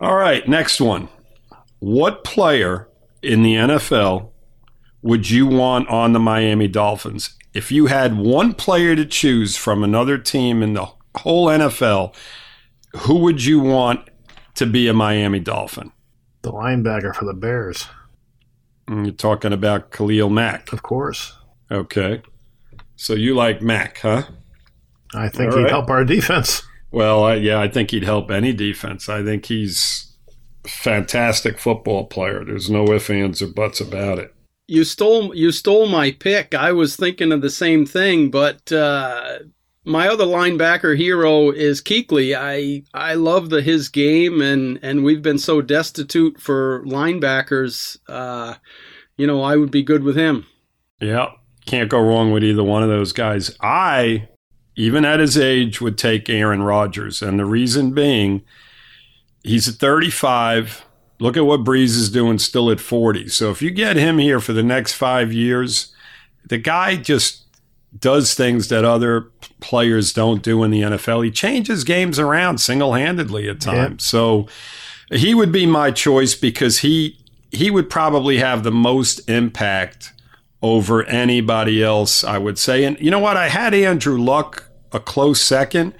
All 0.00 0.16
right, 0.16 0.48
next 0.48 0.80
one. 0.80 1.08
What 1.78 2.24
player 2.24 2.88
in 3.22 3.42
the 3.42 3.54
NFL 3.54 4.31
would 5.02 5.28
you 5.30 5.46
want 5.46 5.88
on 5.88 6.12
the 6.12 6.18
Miami 6.20 6.68
Dolphins? 6.68 7.36
If 7.54 7.70
you 7.70 7.86
had 7.86 8.16
one 8.16 8.54
player 8.54 8.96
to 8.96 9.04
choose 9.04 9.56
from 9.56 9.82
another 9.84 10.16
team 10.16 10.62
in 10.62 10.72
the 10.74 10.88
whole 11.16 11.46
NFL, 11.48 12.14
who 12.96 13.18
would 13.18 13.44
you 13.44 13.60
want 13.60 14.08
to 14.54 14.66
be 14.66 14.88
a 14.88 14.94
Miami 14.94 15.40
Dolphin? 15.40 15.92
The 16.42 16.52
linebacker 16.52 17.14
for 17.14 17.24
the 17.24 17.34
Bears, 17.34 17.86
And 18.88 19.06
You're 19.06 19.14
talking 19.14 19.52
about 19.52 19.90
Khalil 19.90 20.30
Mack. 20.30 20.72
of 20.72 20.82
course. 20.82 21.34
Okay. 21.70 22.22
So 22.96 23.14
you 23.14 23.34
like 23.34 23.60
Mack, 23.62 23.98
huh? 23.98 24.24
I 25.14 25.28
think 25.28 25.52
All 25.52 25.58
he'd 25.58 25.64
right. 25.64 25.70
help 25.70 25.90
our 25.90 26.04
defense. 26.04 26.62
Well, 26.90 27.24
I, 27.24 27.34
yeah, 27.34 27.60
I 27.60 27.68
think 27.68 27.90
he'd 27.90 28.04
help 28.04 28.30
any 28.30 28.52
defense. 28.52 29.08
I 29.08 29.22
think 29.22 29.46
he's 29.46 30.14
a 30.64 30.68
fantastic 30.68 31.58
football 31.58 32.06
player. 32.06 32.44
There's 32.44 32.68
no 32.70 32.84
ifs, 32.92 33.08
ands, 33.10 33.40
or 33.42 33.46
buts 33.48 33.80
about 33.80 34.18
it. 34.18 34.34
You 34.68 34.84
stole 34.84 35.34
you 35.34 35.52
stole 35.52 35.86
my 35.86 36.12
pick. 36.12 36.54
I 36.54 36.72
was 36.72 36.96
thinking 36.96 37.32
of 37.32 37.42
the 37.42 37.50
same 37.50 37.84
thing, 37.84 38.30
but 38.30 38.70
uh, 38.72 39.40
my 39.84 40.08
other 40.08 40.24
linebacker 40.24 40.96
hero 40.96 41.50
is 41.50 41.82
Kuechly. 41.82 42.36
I 42.38 42.84
I 42.94 43.14
love 43.14 43.50
the 43.50 43.62
his 43.62 43.88
game, 43.88 44.40
and 44.40 44.78
and 44.82 45.04
we've 45.04 45.22
been 45.22 45.38
so 45.38 45.60
destitute 45.60 46.40
for 46.40 46.84
linebackers. 46.84 47.98
Uh, 48.08 48.54
you 49.16 49.26
know, 49.26 49.42
I 49.42 49.56
would 49.56 49.70
be 49.70 49.82
good 49.82 50.04
with 50.04 50.16
him. 50.16 50.46
Yeah, 51.00 51.32
can't 51.66 51.90
go 51.90 52.00
wrong 52.00 52.32
with 52.32 52.44
either 52.44 52.62
one 52.62 52.82
of 52.82 52.88
those 52.88 53.12
guys. 53.12 53.56
I, 53.60 54.28
even 54.76 55.04
at 55.04 55.20
his 55.20 55.36
age, 55.36 55.80
would 55.80 55.98
take 55.98 56.30
Aaron 56.30 56.62
Rodgers, 56.62 57.20
and 57.20 57.38
the 57.38 57.44
reason 57.44 57.92
being, 57.92 58.42
he's 59.42 59.68
at 59.68 59.74
35. 59.74 60.84
Look 61.22 61.36
at 61.36 61.46
what 61.46 61.62
Brees 61.62 61.96
is 61.96 62.10
doing 62.10 62.38
still 62.38 62.68
at 62.68 62.80
40. 62.80 63.28
So 63.28 63.52
if 63.52 63.62
you 63.62 63.70
get 63.70 63.94
him 63.94 64.18
here 64.18 64.40
for 64.40 64.52
the 64.52 64.62
next 64.64 64.94
five 64.94 65.32
years, 65.32 65.94
the 66.44 66.58
guy 66.58 66.96
just 66.96 67.44
does 67.96 68.34
things 68.34 68.66
that 68.68 68.84
other 68.84 69.30
players 69.60 70.12
don't 70.12 70.42
do 70.42 70.64
in 70.64 70.72
the 70.72 70.80
NFL. 70.82 71.24
He 71.24 71.30
changes 71.30 71.84
games 71.84 72.18
around 72.18 72.58
single 72.58 72.94
handedly 72.94 73.48
at 73.48 73.60
times. 73.60 74.02
So 74.04 74.48
he 75.12 75.32
would 75.32 75.52
be 75.52 75.64
my 75.64 75.92
choice 75.92 76.34
because 76.34 76.80
he 76.80 77.16
he 77.52 77.70
would 77.70 77.88
probably 77.88 78.38
have 78.38 78.64
the 78.64 78.72
most 78.72 79.20
impact 79.30 80.12
over 80.60 81.04
anybody 81.04 81.84
else, 81.84 82.24
I 82.24 82.38
would 82.38 82.58
say. 82.58 82.82
And 82.82 82.98
you 82.98 83.12
know 83.12 83.20
what? 83.20 83.36
I 83.36 83.48
had 83.48 83.74
Andrew 83.74 84.20
Luck 84.20 84.70
a 84.90 84.98
close 84.98 85.40
second, 85.40 85.94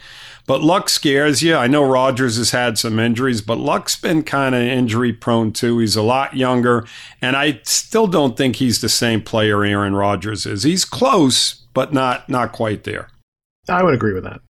but 0.53 0.61
Luck 0.63 0.91
scares 0.91 1.43
you. 1.43 1.57
I 1.57 1.67
know 1.67 1.83
Rodgers 1.83 2.37
has 2.37 2.51
had 2.51 2.77
some 2.77 2.99
injuries, 2.99 3.41
but 3.41 3.57
Luck's 3.57 3.97
been 3.97 4.23
kind 4.23 4.55
of 4.55 4.61
injury 4.61 5.11
prone 5.11 5.51
too. 5.51 5.79
He's 5.79 5.97
a 5.97 6.03
lot 6.03 6.37
younger, 6.37 6.85
and 7.23 7.37
I 7.37 7.61
still 7.63 8.07
don't 8.07 8.37
think 8.37 8.57
he's 8.57 8.83
the 8.83 8.91
same 8.91 9.23
player 9.23 9.65
Aaron 9.65 9.95
Rodgers 9.95 10.45
is. 10.45 10.63
He's 10.63 10.85
close, 10.85 11.55
but 11.73 11.95
not 11.95 12.29
not 12.29 12.53
quite 12.53 12.85
there. 12.85 13.09
I 13.67 13.83
would 13.83 13.95
agree 13.95 14.13
with 14.13 14.25
that. 14.25 14.43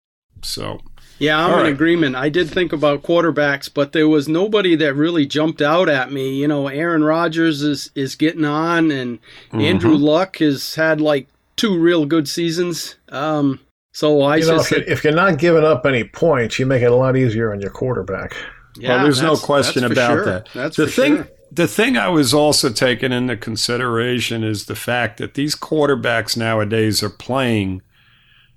So 0.41 0.79
Yeah, 1.19 1.37
I'm 1.37 1.51
All 1.51 1.59
in 1.59 1.63
right. 1.65 1.71
agreement. 1.71 2.15
I 2.15 2.29
did 2.29 2.49
think 2.49 2.73
about 2.73 3.03
quarterbacks, 3.03 3.71
but 3.71 3.91
there 3.91 4.07
was 4.09 4.27
nobody 4.27 4.75
that 4.77 4.95
really 4.95 5.27
jumped 5.27 5.61
out 5.61 5.87
at 5.87 6.11
me. 6.11 6.33
You 6.33 6.47
know, 6.47 6.67
Aaron 6.67 7.03
Rodgers 7.03 7.61
is 7.61 7.91
is 7.93 8.15
getting 8.15 8.43
on, 8.43 8.89
and 8.89 9.19
Andrew 9.51 9.97
Luck 9.97 10.37
has 10.37 10.73
had 10.73 10.99
like 10.99 11.27
two 11.57 11.77
real 11.77 12.07
good 12.07 12.27
seasons. 12.27 12.95
Um, 13.09 13.59
so 13.91 14.21
I 14.21 14.37
You 14.37 14.47
know, 14.47 14.59
if, 14.59 14.71
you, 14.71 14.83
if, 14.87 15.03
you're 15.03 15.13
not 15.13 15.37
giving 15.37 15.63
up 15.63 15.85
any 15.85 16.03
points, 16.03 16.57
you 16.59 16.65
make 16.65 16.81
it 16.81 16.91
a 16.91 16.95
lot 16.95 17.17
easier 17.17 17.53
on 17.53 17.61
your 17.61 17.71
quarterback. 17.71 18.35
yeah, 18.77 18.95
well, 18.95 19.03
there's 19.03 19.21
no 19.21 19.35
question 19.35 19.81
that's 19.81 19.91
about 19.91 20.13
sure. 20.13 20.25
that. 20.25 20.49
That's 20.53 20.77
the 20.77 20.87
thing. 20.87 21.17
sure. 21.17 21.27
The 21.53 21.67
thing 21.67 21.97
I 21.97 22.07
was 22.07 22.33
also 22.33 22.69
taking 22.69 23.11
into 23.11 23.35
consideration 23.35 24.41
is 24.41 24.65
the 24.65 24.75
fact 24.75 25.17
that 25.17 25.33
these 25.33 25.53
quarterbacks 25.53 26.37
nowadays 26.37 27.03
are 27.03 27.09
playing 27.09 27.81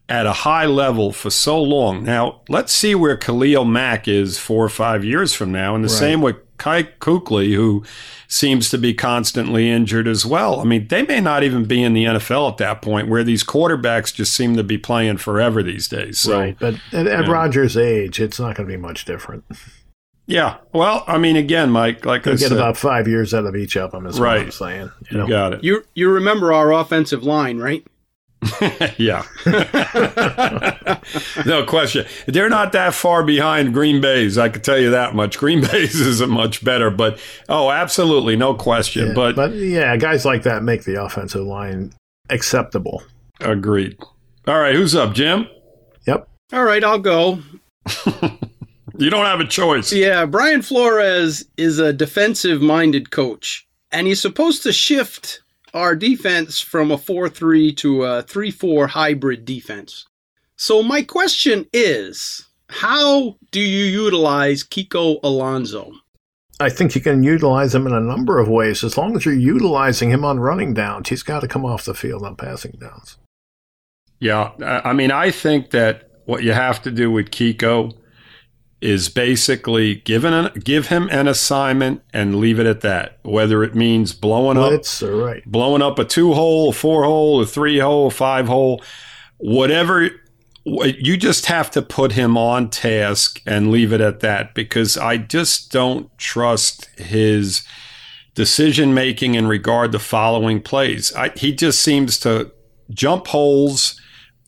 at 0.09 0.27
a 0.27 0.33
high 0.33 0.67
level 0.67 1.13
for 1.13 1.31
so 1.31 1.61
long. 1.61 2.05
Now, 2.05 2.43
let's 2.49 2.73
see 2.73 2.95
where 2.95 3.17
Khalil 3.17 3.65
Mack 3.65 4.07
is 4.07 4.39
four 4.39 4.65
or 4.65 4.69
five 4.69 5.05
years 5.05 5.35
from 5.35 5.51
now. 5.51 5.75
And 5.75 5.83
the 5.83 5.89
right. 5.89 5.99
same 5.99 6.21
with 6.21 6.37
Kai 6.59 6.85
Kuechly, 6.85 7.55
who 7.55 7.85
seems 8.29 8.69
to 8.71 8.79
be 8.79 8.95
constantly 8.95 9.71
injured 9.71 10.09
as 10.09 10.25
well. 10.25 10.61
I 10.61 10.65
mean, 10.65 10.89
they 10.89 11.03
may 11.03 11.21
not 11.21 11.43
even 11.43 11.65
be 11.65 11.83
in 11.83 11.95
the 11.95 12.05
NFL 12.05 12.53
at 12.53 12.57
that 12.59 12.83
point 12.83 13.09
where 13.09 13.25
these 13.25 13.45
quarterbacks 13.45 14.15
just 14.15 14.35
seem 14.35 14.57
to 14.57 14.65
be 14.65 14.79
playing 14.79 15.19
forever 15.19 15.63
these 15.63 15.89
days. 15.89 16.19
So, 16.21 16.39
right. 16.39 16.57
But 16.59 16.75
at, 16.93 17.07
at 17.07 17.29
Rodgers' 17.29 17.77
age, 17.77 18.21
it's 18.21 18.39
not 18.39 18.57
going 18.57 18.69
to 18.69 18.73
be 18.73 18.81
much 18.81 19.05
different. 19.05 19.45
Yeah. 20.27 20.57
Well, 20.73 21.05
I 21.07 21.19
mean, 21.19 21.37
again, 21.37 21.71
Mike, 21.71 22.07
like 22.07 22.25
You'll 22.25 22.35
I 22.35 22.39
get 22.39 22.49
said, 22.49 22.57
about 22.57 22.77
five 22.77 23.07
years 23.07 23.35
out 23.35 23.45
of 23.45 23.55
each 23.57 23.77
of 23.77 23.91
them, 23.91 24.07
is 24.07 24.19
right. 24.19 24.39
what 24.39 24.45
I'm 24.47 24.51
saying. 24.51 24.91
You, 25.11 25.19
know? 25.19 25.25
you 25.25 25.31
got 25.31 25.53
it. 25.55 25.65
You 25.65 25.85
you 25.95 26.11
remember 26.11 26.53
our 26.53 26.73
offensive 26.73 27.25
line, 27.25 27.59
right? 27.59 27.87
yeah. 28.99 29.25
no 31.47 31.65
question. 31.65 32.07
They're 32.27 32.49
not 32.49 32.73
that 32.73 32.95
far 32.95 33.25
behind 33.25 33.73
Green 33.73 34.01
Bay's. 34.01 34.39
I 34.39 34.49
can 34.49 34.63
tell 34.63 34.79
you 34.79 34.91
that 34.91 35.15
much. 35.15 35.39
Green 35.39 35.61
Bay's 35.61 36.01
isn't 36.01 36.31
much 36.31 36.65
better, 36.65 36.91
but 36.91 37.19
oh, 37.49 37.71
absolutely, 37.71 38.37
no 38.37 38.55
question. 38.55 39.09
Yeah, 39.09 39.15
but 39.15 39.37
but 39.37 39.55
yeah, 39.55 39.97
guys 39.97 40.25
like 40.25 40.43
that 40.43 40.63
make 40.63 40.85
the 40.85 41.03
offensive 41.03 41.45
line 41.45 41.93
acceptable. 42.31 43.03
Agreed. 43.41 43.99
All 44.47 44.59
right, 44.59 44.75
who's 44.75 44.95
up, 44.95 45.15
Jim? 45.15 45.47
Yep. 46.07 46.29
All 46.53 46.65
right, 46.65 46.85
I'll 46.85 46.99
go. 46.99 47.39
you 48.99 49.11
don't 49.11 49.27
have 49.27 49.41
a 49.41 49.47
choice. 49.47 49.93
Yeah, 49.93 50.27
Brian 50.27 50.63
Flores 50.63 51.45
is 51.57 51.79
a 51.79 51.93
defensive 51.93 52.61
minded 52.61 53.11
coach, 53.11 53.67
and 53.91 54.07
he's 54.07 54.21
supposed 54.21 54.63
to 54.65 54.73
shift 54.73 55.41
our 55.75 55.95
defense 55.95 56.61
from 56.61 56.91
a 56.91 56.99
4 56.99 57.29
3 57.29 57.73
to 57.75 58.05
a 58.05 58.23
3 58.23 58.51
4 58.51 58.87
hybrid 58.89 59.45
defense. 59.45 60.07
So, 60.57 60.83
my 60.83 61.03
question 61.03 61.67
is 61.73 62.47
how 62.71 63.37
do 63.51 63.61
you 63.61 63.85
utilize 63.85 64.65
Kiko 64.65 65.19
Alonso? 65.23 65.93
I 66.61 66.71
think 66.71 66.95
you 66.95 67.01
can 67.01 67.23
utilize 67.23 67.75
him 67.75 67.87
in 67.87 67.93
a 67.93 68.01
number 68.01 68.39
of 68.39 68.49
ways. 68.49 68.85
As 68.85 68.97
long 68.97 69.17
as 69.17 69.25
you're 69.25 69.35
utilizing 69.35 70.11
him 70.11 70.25
on 70.25 70.39
running 70.39 70.73
downs, 70.73 71.09
he's 71.09 71.25
got 71.25 71.41
to 71.41 71.49
come 71.49 71.65
off 71.65 71.85
the 71.85 71.95
field 71.95 72.23
on 72.23 72.37
passing 72.37 72.79
downs. 72.81 73.19
Yeah. 74.21 74.53
I 74.63 74.93
mean, 74.93 75.11
I 75.11 75.31
think 75.31 75.71
that 75.71 76.09
what 76.27 76.45
you 76.45 76.53
have 76.53 76.81
to 76.83 76.91
do 76.91 77.11
with 77.11 77.31
Kiko 77.31 77.93
is 78.85 79.09
basically 79.09 79.95
given 79.95 80.35
an, 80.35 80.53
give 80.63 80.89
him 80.89 81.09
an 81.11 81.27
assignment 81.27 82.03
and 82.13 82.37
leave 82.37 82.61
it 82.61 82.67
at 82.67 82.83
that. 82.83 83.19
Whether 83.23 83.65
it 83.65 83.75
means 83.75 84.13
blowing 84.13 84.59
Blitz, 84.59 85.03
up, 85.03 85.09
uh, 85.09 85.13
right. 85.13 85.43
blowing 85.47 85.81
up 85.81 85.99
a 85.99 86.05
two 86.05 86.35
hole, 86.35 86.69
a 86.69 86.73
four 86.73 87.05
hole, 87.05 87.41
a 87.41 87.47
three 87.47 87.79
hole, 87.79 88.09
a 88.09 88.11
five 88.11 88.47
hole, 88.47 88.85
whatever. 89.39 90.11
You 90.67 91.17
just 91.17 91.47
have 91.47 91.71
to 91.73 91.83
put 91.83 92.13
him 92.13 92.37
on 92.37 92.69
task 92.69 93.41
and 93.47 93.71
leave 93.71 93.93
it 93.93 94.03
at 94.03 94.21
that 94.21 94.55
because 94.55 94.99
I 94.99 95.17
just 95.17 95.73
don't 95.73 96.17
trust 96.19 96.87
his 96.99 97.67
decision 98.35 98.93
making 98.93 99.35
in 99.35 99.47
regard 99.47 99.93
to 99.93 99.99
following 99.99 100.61
plays. 100.61 101.15
I, 101.15 101.31
he 101.31 101.55
just 101.55 101.81
seems 101.81 102.19
to 102.21 102.53
jump 102.91 103.29
holes 103.29 104.01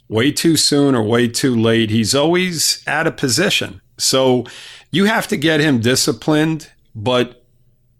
way 0.08 0.30
too 0.30 0.56
soon 0.56 0.94
or 0.94 1.02
way 1.02 1.26
too 1.26 1.54
late. 1.56 1.90
He's 1.90 2.14
always 2.14 2.82
out 2.86 3.06
of 3.06 3.16
position. 3.16 3.80
So 3.98 4.44
you 4.90 5.06
have 5.06 5.26
to 5.28 5.36
get 5.36 5.60
him 5.60 5.80
disciplined, 5.80 6.70
but 6.94 7.42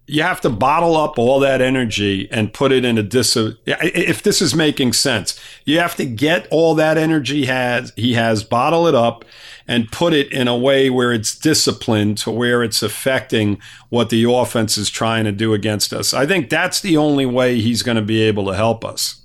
you 0.09 0.23
have 0.23 0.41
to 0.41 0.51
bottle 0.51 0.97
up 0.97 1.19
all 1.19 1.41
that 1.41 1.61
energy 1.61 2.29
and 2.31 2.53
put 2.53 2.71
it 2.71 2.85
in 2.85 2.97
a 2.97 3.03
dis. 3.03 3.37
If 3.67 4.23
this 4.23 4.41
is 4.41 4.55
making 4.55 4.93
sense, 4.93 5.39
you 5.65 5.81
have 5.81 5.97
to 5.97 6.05
get 6.05 6.47
all 6.51 6.75
that 6.77 6.97
energy 6.97 7.47
has 7.47 7.93
he 7.97 8.15
has, 8.15 8.45
bottle 8.45 8.87
it 8.87 8.95
up, 8.95 9.25
and 9.67 9.91
put 9.91 10.13
it 10.13 10.33
in 10.33 10.47
a 10.47 10.57
way 10.57 10.91
where 10.91 11.13
it's 11.13 11.37
disciplined 11.37 12.19
to 12.19 12.31
where 12.31 12.63
it's 12.63 12.85
affecting 12.85 13.61
what 13.89 14.11
the 14.11 14.31
offense 14.31 14.79
is 14.79 14.89
trying 14.89 15.25
to 15.25 15.33
do 15.33 15.53
against 15.55 15.93
us. 15.93 16.15
I 16.15 16.25
think 16.25 16.51
that's 16.51 16.81
the 16.81 16.97
only 16.97 17.27
way 17.27 17.61
he's 17.61 17.83
going 17.83 17.97
to 17.97 18.03
be 18.03 18.23
able 18.23 18.47
to 18.47 18.55
help 18.55 18.85
us. 18.85 19.23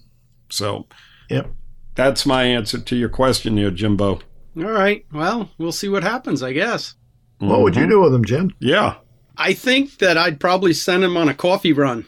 So, 0.49 0.87
yep, 1.29 1.51
that's 1.93 2.25
my 2.25 2.43
answer 2.43 2.79
to 2.79 2.95
your 2.95 3.09
question, 3.09 3.55
here, 3.55 3.69
Jimbo. 3.69 4.21
All 4.57 4.63
right. 4.63 5.05
Well, 5.13 5.49
we'll 5.57 5.71
see 5.71 5.89
what 5.89 6.03
happens, 6.03 6.43
I 6.43 6.53
guess. 6.53 6.95
What 7.39 7.49
mm-hmm. 7.49 7.63
would 7.63 7.75
you 7.75 7.89
do 7.89 8.01
with 8.01 8.13
him, 8.13 8.25
Jim? 8.25 8.51
Yeah. 8.59 8.95
I 9.37 9.53
think 9.53 9.97
that 9.99 10.17
I'd 10.17 10.39
probably 10.39 10.73
send 10.73 11.03
him 11.03 11.17
on 11.17 11.29
a 11.29 11.33
coffee 11.33 11.73
run. 11.73 12.05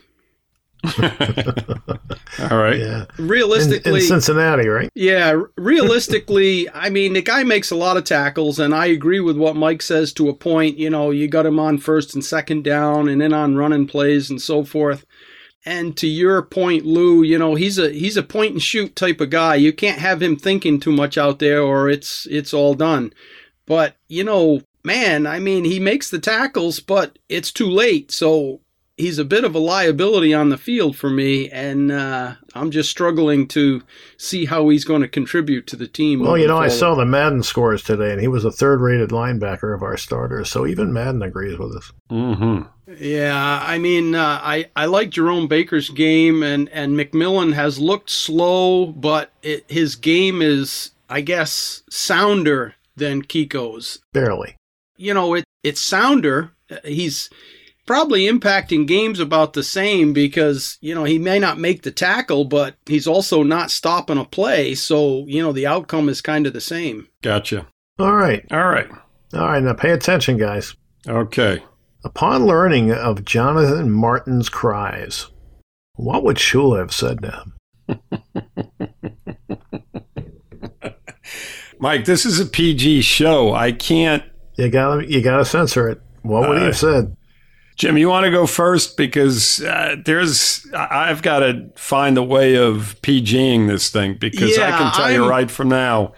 All 2.39 2.57
right. 2.57 2.77
Yeah. 2.77 3.05
Realistically, 3.17 3.91
in, 3.91 3.97
in, 3.97 4.07
Cincinnati, 4.07 4.67
right? 4.67 4.89
Yeah. 4.93 5.41
Realistically, 5.55 6.69
I 6.73 6.89
mean, 6.89 7.13
the 7.13 7.21
guy 7.21 7.43
makes 7.43 7.71
a 7.71 7.75
lot 7.75 7.97
of 7.97 8.03
tackles, 8.03 8.59
and 8.59 8.75
I 8.75 8.87
agree 8.87 9.21
with 9.21 9.37
what 9.37 9.55
Mike 9.55 9.81
says 9.81 10.11
to 10.13 10.29
a 10.29 10.33
point. 10.33 10.77
You 10.77 10.89
know, 10.89 11.11
you 11.11 11.27
got 11.27 11.45
him 11.45 11.59
on 11.59 11.77
first 11.77 12.13
and 12.13 12.23
second 12.23 12.63
down, 12.63 13.07
and 13.07 13.21
then 13.21 13.33
on 13.33 13.55
running 13.55 13.87
plays 13.87 14.29
and 14.29 14.41
so 14.41 14.63
forth. 14.63 15.05
And 15.65 15.95
to 15.97 16.07
your 16.07 16.41
point, 16.41 16.85
Lou, 16.85 17.23
you 17.23 17.37
know, 17.37 17.55
he's 17.55 17.77
a 17.77 17.89
he's 17.89 18.17
a 18.17 18.23
point 18.23 18.53
and 18.53 18.61
shoot 18.61 18.95
type 18.95 19.21
of 19.21 19.29
guy. 19.29 19.55
You 19.55 19.71
can't 19.71 19.99
have 19.99 20.21
him 20.21 20.35
thinking 20.35 20.79
too 20.79 20.91
much 20.91 21.17
out 21.17 21.39
there 21.39 21.61
or 21.61 21.89
it's 21.89 22.27
it's 22.29 22.53
all 22.53 22.73
done. 22.73 23.13
But, 23.65 23.95
you 24.09 24.23
know, 24.25 24.61
man, 24.83 25.25
I 25.25 25.39
mean, 25.39 25.63
he 25.63 25.79
makes 25.79 26.09
the 26.09 26.19
tackles, 26.19 26.81
but 26.81 27.17
it's 27.29 27.51
too 27.51 27.69
late. 27.69 28.11
So 28.11 28.59
he's 28.97 29.17
a 29.17 29.25
bit 29.25 29.43
of 29.43 29.55
a 29.55 29.59
liability 29.59 30.33
on 30.33 30.49
the 30.49 30.57
field 30.57 30.95
for 30.95 31.09
me, 31.09 31.49
and 31.49 31.91
uh, 31.91 32.35
I'm 32.53 32.71
just 32.71 32.89
struggling 32.89 33.47
to 33.49 33.81
see 34.17 34.45
how 34.45 34.69
he's 34.69 34.85
going 34.85 35.01
to 35.01 35.07
contribute 35.07 35.65
to 35.67 35.75
the 35.75 35.87
team. 35.87 36.19
Well, 36.19 36.37
you 36.37 36.47
know, 36.47 36.55
forward. 36.55 36.65
I 36.65 36.75
saw 36.75 36.95
the 36.95 37.05
Madden 37.05 37.43
scores 37.43 37.83
today, 37.83 38.11
and 38.11 38.21
he 38.21 38.27
was 38.27 38.45
a 38.45 38.51
third-rated 38.51 39.09
linebacker 39.09 39.73
of 39.73 39.81
our 39.81 39.97
starters, 39.97 40.49
so 40.51 40.67
even 40.67 40.93
Madden 40.93 41.23
agrees 41.23 41.57
with 41.57 41.75
us. 41.75 41.91
Mm-hmm. 42.11 42.67
Yeah, 42.87 43.59
I 43.61 43.77
mean, 43.77 44.15
uh, 44.15 44.39
I 44.41 44.69
I 44.75 44.85
like 44.85 45.09
Jerome 45.09 45.47
Baker's 45.47 45.89
game, 45.89 46.43
and 46.43 46.69
and 46.69 46.97
McMillan 46.97 47.53
has 47.53 47.79
looked 47.79 48.09
slow, 48.09 48.87
but 48.87 49.31
it, 49.41 49.65
his 49.69 49.95
game 49.95 50.41
is, 50.41 50.91
I 51.09 51.21
guess, 51.21 51.83
sounder 51.89 52.75
than 52.95 53.21
Kiko's. 53.21 53.99
Barely. 54.11 54.55
You 54.97 55.13
know, 55.13 55.33
it 55.33 55.45
it's 55.63 55.81
sounder. 55.81 56.51
He's 56.83 57.29
probably 57.85 58.27
impacting 58.27 58.87
games 58.87 59.19
about 59.19 59.53
the 59.53 59.63
same 59.63 60.13
because 60.13 60.77
you 60.81 60.93
know 60.93 61.03
he 61.05 61.19
may 61.19 61.39
not 61.39 61.57
make 61.57 61.83
the 61.83 61.91
tackle, 61.91 62.45
but 62.45 62.75
he's 62.85 63.07
also 63.07 63.43
not 63.43 63.71
stopping 63.71 64.17
a 64.17 64.25
play. 64.25 64.75
So 64.75 65.25
you 65.27 65.41
know 65.41 65.53
the 65.53 65.67
outcome 65.67 66.09
is 66.09 66.21
kind 66.21 66.45
of 66.45 66.53
the 66.53 66.61
same. 66.61 67.07
Gotcha. 67.21 67.67
All 67.99 68.13
right. 68.13 68.45
All 68.51 68.67
right. 68.67 68.89
All 69.33 69.47
right. 69.47 69.63
Now 69.63 69.73
pay 69.73 69.91
attention, 69.91 70.37
guys. 70.37 70.75
Okay. 71.07 71.63
Upon 72.05 72.45
learning 72.45 72.91
of 72.91 73.23
Jonathan 73.23 73.89
Martin's 73.89 74.49
cries, 74.49 75.27
what 75.95 76.23
would 76.23 76.35
Shula 76.35 76.79
have 76.79 76.93
said 76.93 77.21
to 77.21 77.31
him? 77.31 77.53
Mike, 81.79 82.03
this 82.03 82.25
is 82.25 82.41
a 82.41 82.45
PG 82.45 83.01
show. 83.01 83.53
I 83.53 83.71
can't. 83.71 84.23
You 84.57 84.69
gotta, 84.69 85.09
you 85.09 85.21
gotta 85.21 85.45
censor 85.45 85.87
it. 85.87 86.01
What 86.23 86.49
would 86.49 86.57
uh, 86.57 86.61
he 86.61 86.65
have 86.67 86.77
said? 86.77 87.15
Jim, 87.77 87.97
you 87.97 88.09
want 88.09 88.25
to 88.25 88.31
go 88.31 88.45
first 88.45 88.97
because 88.97 89.63
uh, 89.63 89.95
there's 90.05 90.67
I've 90.75 91.21
got 91.21 91.39
to 91.39 91.69
find 91.75 92.17
a 92.17 92.23
way 92.23 92.55
of 92.55 92.97
PGing 93.01 93.67
this 93.67 93.89
thing 93.89 94.15
because 94.19 94.57
yeah, 94.57 94.67
I 94.67 94.77
can 94.77 94.93
tell 94.93 95.05
I'm, 95.05 95.13
you 95.13 95.27
right 95.27 95.49
from 95.49 95.69
now 95.69 96.13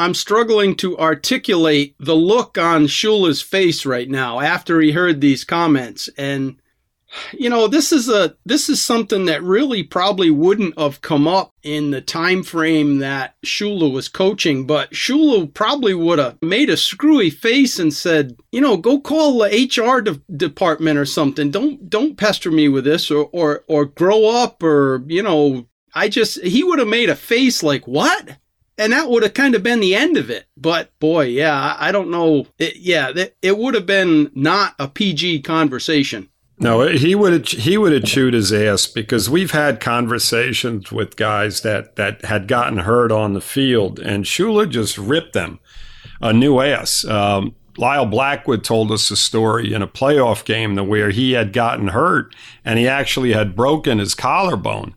I'm 0.00 0.14
struggling 0.14 0.76
to 0.76 0.96
articulate 0.96 1.94
the 2.00 2.16
look 2.16 2.56
on 2.56 2.86
Shula's 2.86 3.42
face 3.42 3.84
right 3.84 4.08
now 4.08 4.40
after 4.40 4.80
he 4.80 4.92
heard 4.92 5.20
these 5.20 5.44
comments. 5.44 6.08
And, 6.16 6.56
you 7.32 7.50
know, 7.50 7.68
this 7.68 7.92
is 7.92 8.08
a, 8.08 8.34
this 8.46 8.70
is 8.70 8.80
something 8.80 9.26
that 9.26 9.42
really 9.42 9.82
probably 9.82 10.30
wouldn't 10.30 10.78
have 10.78 11.02
come 11.02 11.28
up 11.28 11.52
in 11.62 11.90
the 11.90 12.00
time 12.00 12.42
frame 12.42 13.00
that 13.00 13.34
Shula 13.44 13.92
was 13.92 14.08
coaching, 14.08 14.66
but 14.66 14.90
Shula 14.92 15.52
probably 15.52 15.92
would 15.92 16.18
have 16.18 16.38
made 16.40 16.70
a 16.70 16.78
screwy 16.78 17.28
face 17.28 17.78
and 17.78 17.92
said, 17.92 18.38
you 18.52 18.62
know, 18.62 18.78
go 18.78 19.00
call 19.00 19.36
the 19.36 19.48
HR 19.50 20.00
de- 20.00 20.22
department 20.34 20.98
or 20.98 21.04
something. 21.04 21.50
Don't, 21.50 21.90
don't 21.90 22.16
pester 22.16 22.50
me 22.50 22.70
with 22.70 22.84
this 22.84 23.10
or, 23.10 23.28
or, 23.34 23.64
or 23.68 23.84
grow 23.84 24.30
up 24.30 24.62
or, 24.62 25.04
you 25.08 25.22
know, 25.22 25.66
I 25.94 26.08
just, 26.08 26.40
he 26.40 26.64
would 26.64 26.78
have 26.78 26.88
made 26.88 27.10
a 27.10 27.16
face 27.16 27.62
like, 27.62 27.86
what? 27.86 28.38
And 28.80 28.94
that 28.94 29.10
would 29.10 29.22
have 29.22 29.34
kind 29.34 29.54
of 29.54 29.62
been 29.62 29.80
the 29.80 29.94
end 29.94 30.16
of 30.16 30.30
it. 30.30 30.46
But 30.56 30.98
boy, 30.98 31.26
yeah, 31.26 31.76
I 31.78 31.92
don't 31.92 32.10
know. 32.10 32.46
It, 32.58 32.76
yeah, 32.76 33.12
it 33.42 33.58
would 33.58 33.74
have 33.74 33.84
been 33.84 34.30
not 34.34 34.74
a 34.78 34.88
PG 34.88 35.42
conversation. 35.42 36.30
No, 36.58 36.86
he 36.88 37.14
would 37.14 37.32
have 37.32 37.46
he 37.46 37.76
would 37.76 37.92
have 37.92 38.04
chewed 38.04 38.34
his 38.34 38.52
ass 38.52 38.86
because 38.86 39.28
we've 39.30 39.50
had 39.50 39.80
conversations 39.80 40.90
with 40.90 41.16
guys 41.16 41.60
that 41.60 41.96
that 41.96 42.24
had 42.24 42.48
gotten 42.48 42.78
hurt 42.78 43.12
on 43.12 43.34
the 43.34 43.40
field, 43.40 43.98
and 43.98 44.24
Shula 44.24 44.68
just 44.68 44.96
ripped 44.96 45.34
them 45.34 45.60
a 46.22 46.32
new 46.32 46.60
ass. 46.60 47.04
Um, 47.04 47.54
Lyle 47.76 48.06
Blackwood 48.06 48.64
told 48.64 48.90
us 48.92 49.10
a 49.10 49.16
story 49.16 49.72
in 49.72 49.80
a 49.80 49.88
playoff 49.88 50.44
game 50.44 50.76
where 50.88 51.10
he 51.10 51.32
had 51.32 51.52
gotten 51.52 51.88
hurt 51.88 52.34
and 52.64 52.78
he 52.78 52.86
actually 52.86 53.32
had 53.32 53.56
broken 53.56 53.98
his 53.98 54.14
collarbone, 54.14 54.94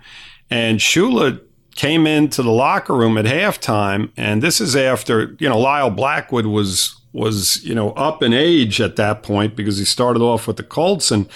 and 0.50 0.80
Shula 0.80 1.42
came 1.76 2.06
into 2.06 2.44
the 2.44 2.52
locker 2.52 2.94
room 2.94 3.18
at 3.18 3.26
halftime, 3.26 4.12
and 4.18 4.42
this 4.42 4.62
is 4.62 4.76
after 4.76 5.36
you 5.40 5.50
know 5.50 5.60
Lyle 5.60 5.90
Blackwood 5.90 6.46
was 6.46 6.96
was 7.12 7.64
you 7.64 7.76
know 7.76 7.92
up 7.92 8.24
in 8.24 8.34
age 8.34 8.82
at 8.82 8.96
that 8.96 9.24
point 9.24 9.56
because 9.56 9.78
he 9.78 9.86
started 9.86 10.22
off 10.22 10.48
with 10.48 10.58
the 10.58 10.64
Colts 10.64 11.12
and 11.12 11.28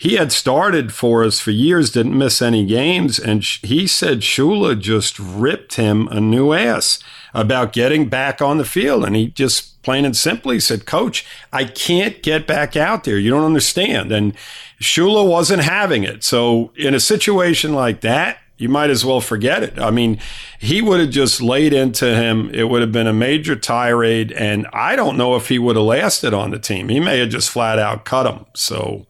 he 0.00 0.14
had 0.14 0.32
started 0.32 0.94
for 0.94 1.22
us 1.22 1.40
for 1.40 1.50
years, 1.50 1.90
didn't 1.90 2.16
miss 2.16 2.40
any 2.40 2.64
games, 2.64 3.18
and 3.18 3.44
he 3.44 3.86
said 3.86 4.20
Shula 4.20 4.80
just 4.80 5.18
ripped 5.18 5.74
him 5.74 6.08
a 6.08 6.18
new 6.18 6.54
ass 6.54 7.00
about 7.34 7.74
getting 7.74 8.08
back 8.08 8.40
on 8.40 8.56
the 8.56 8.64
field, 8.64 9.04
and 9.04 9.14
he 9.14 9.26
just 9.28 9.82
plain 9.82 10.06
and 10.06 10.16
simply 10.16 10.58
said, 10.58 10.86
"Coach, 10.86 11.26
I 11.52 11.64
can't 11.64 12.22
get 12.22 12.46
back 12.46 12.76
out 12.76 13.04
there. 13.04 13.18
You 13.18 13.28
don't 13.28 13.44
understand." 13.44 14.10
And 14.10 14.32
Shula 14.80 15.28
wasn't 15.28 15.64
having 15.64 16.02
it. 16.02 16.24
So 16.24 16.72
in 16.76 16.94
a 16.94 17.00
situation 17.00 17.74
like 17.74 18.00
that, 18.00 18.38
you 18.60 18.68
might 18.68 18.90
as 18.90 19.06
well 19.06 19.22
forget 19.22 19.62
it. 19.62 19.78
I 19.78 19.90
mean, 19.90 20.20
he 20.58 20.82
would 20.82 21.00
have 21.00 21.08
just 21.08 21.40
laid 21.40 21.72
into 21.72 22.14
him. 22.14 22.50
It 22.52 22.64
would 22.64 22.82
have 22.82 22.92
been 22.92 23.06
a 23.06 23.12
major 23.12 23.56
tirade, 23.56 24.32
and 24.32 24.66
I 24.74 24.96
don't 24.96 25.16
know 25.16 25.34
if 25.34 25.48
he 25.48 25.58
would 25.58 25.76
have 25.76 25.86
lasted 25.86 26.34
on 26.34 26.50
the 26.50 26.58
team. 26.58 26.90
He 26.90 27.00
may 27.00 27.18
have 27.20 27.30
just 27.30 27.48
flat 27.48 27.78
out 27.78 28.04
cut 28.04 28.26
him. 28.26 28.44
So 28.54 29.06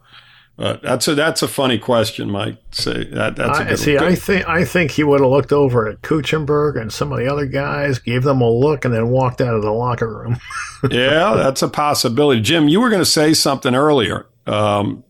uh, 0.56 0.76
that's 0.84 1.08
a 1.08 1.16
that's 1.16 1.42
a 1.42 1.48
funny 1.48 1.78
question, 1.78 2.30
Mike. 2.30 2.58
Say 2.70 3.04
that 3.10 3.34
that's 3.34 3.58
a 3.58 3.62
I, 3.62 3.68
good 3.70 3.78
see. 3.80 3.96
one. 3.96 4.04
I 4.04 4.14
think 4.14 4.48
I 4.48 4.64
think 4.64 4.92
he 4.92 5.02
would 5.02 5.20
have 5.20 5.30
looked 5.30 5.52
over 5.52 5.88
at 5.88 6.00
Kuechenberg 6.02 6.80
and 6.80 6.92
some 6.92 7.10
of 7.10 7.18
the 7.18 7.26
other 7.26 7.46
guys, 7.46 7.98
gave 7.98 8.22
them 8.22 8.40
a 8.40 8.48
look, 8.48 8.84
and 8.84 8.94
then 8.94 9.08
walked 9.08 9.40
out 9.40 9.54
of 9.56 9.62
the 9.62 9.72
locker 9.72 10.16
room. 10.16 10.38
yeah, 10.92 11.34
that's 11.34 11.62
a 11.62 11.68
possibility. 11.68 12.40
Jim, 12.40 12.68
you 12.68 12.80
were 12.80 12.88
going 12.88 13.02
to 13.02 13.04
say 13.04 13.34
something 13.34 13.74
earlier. 13.74 14.26
Um, 14.46 15.02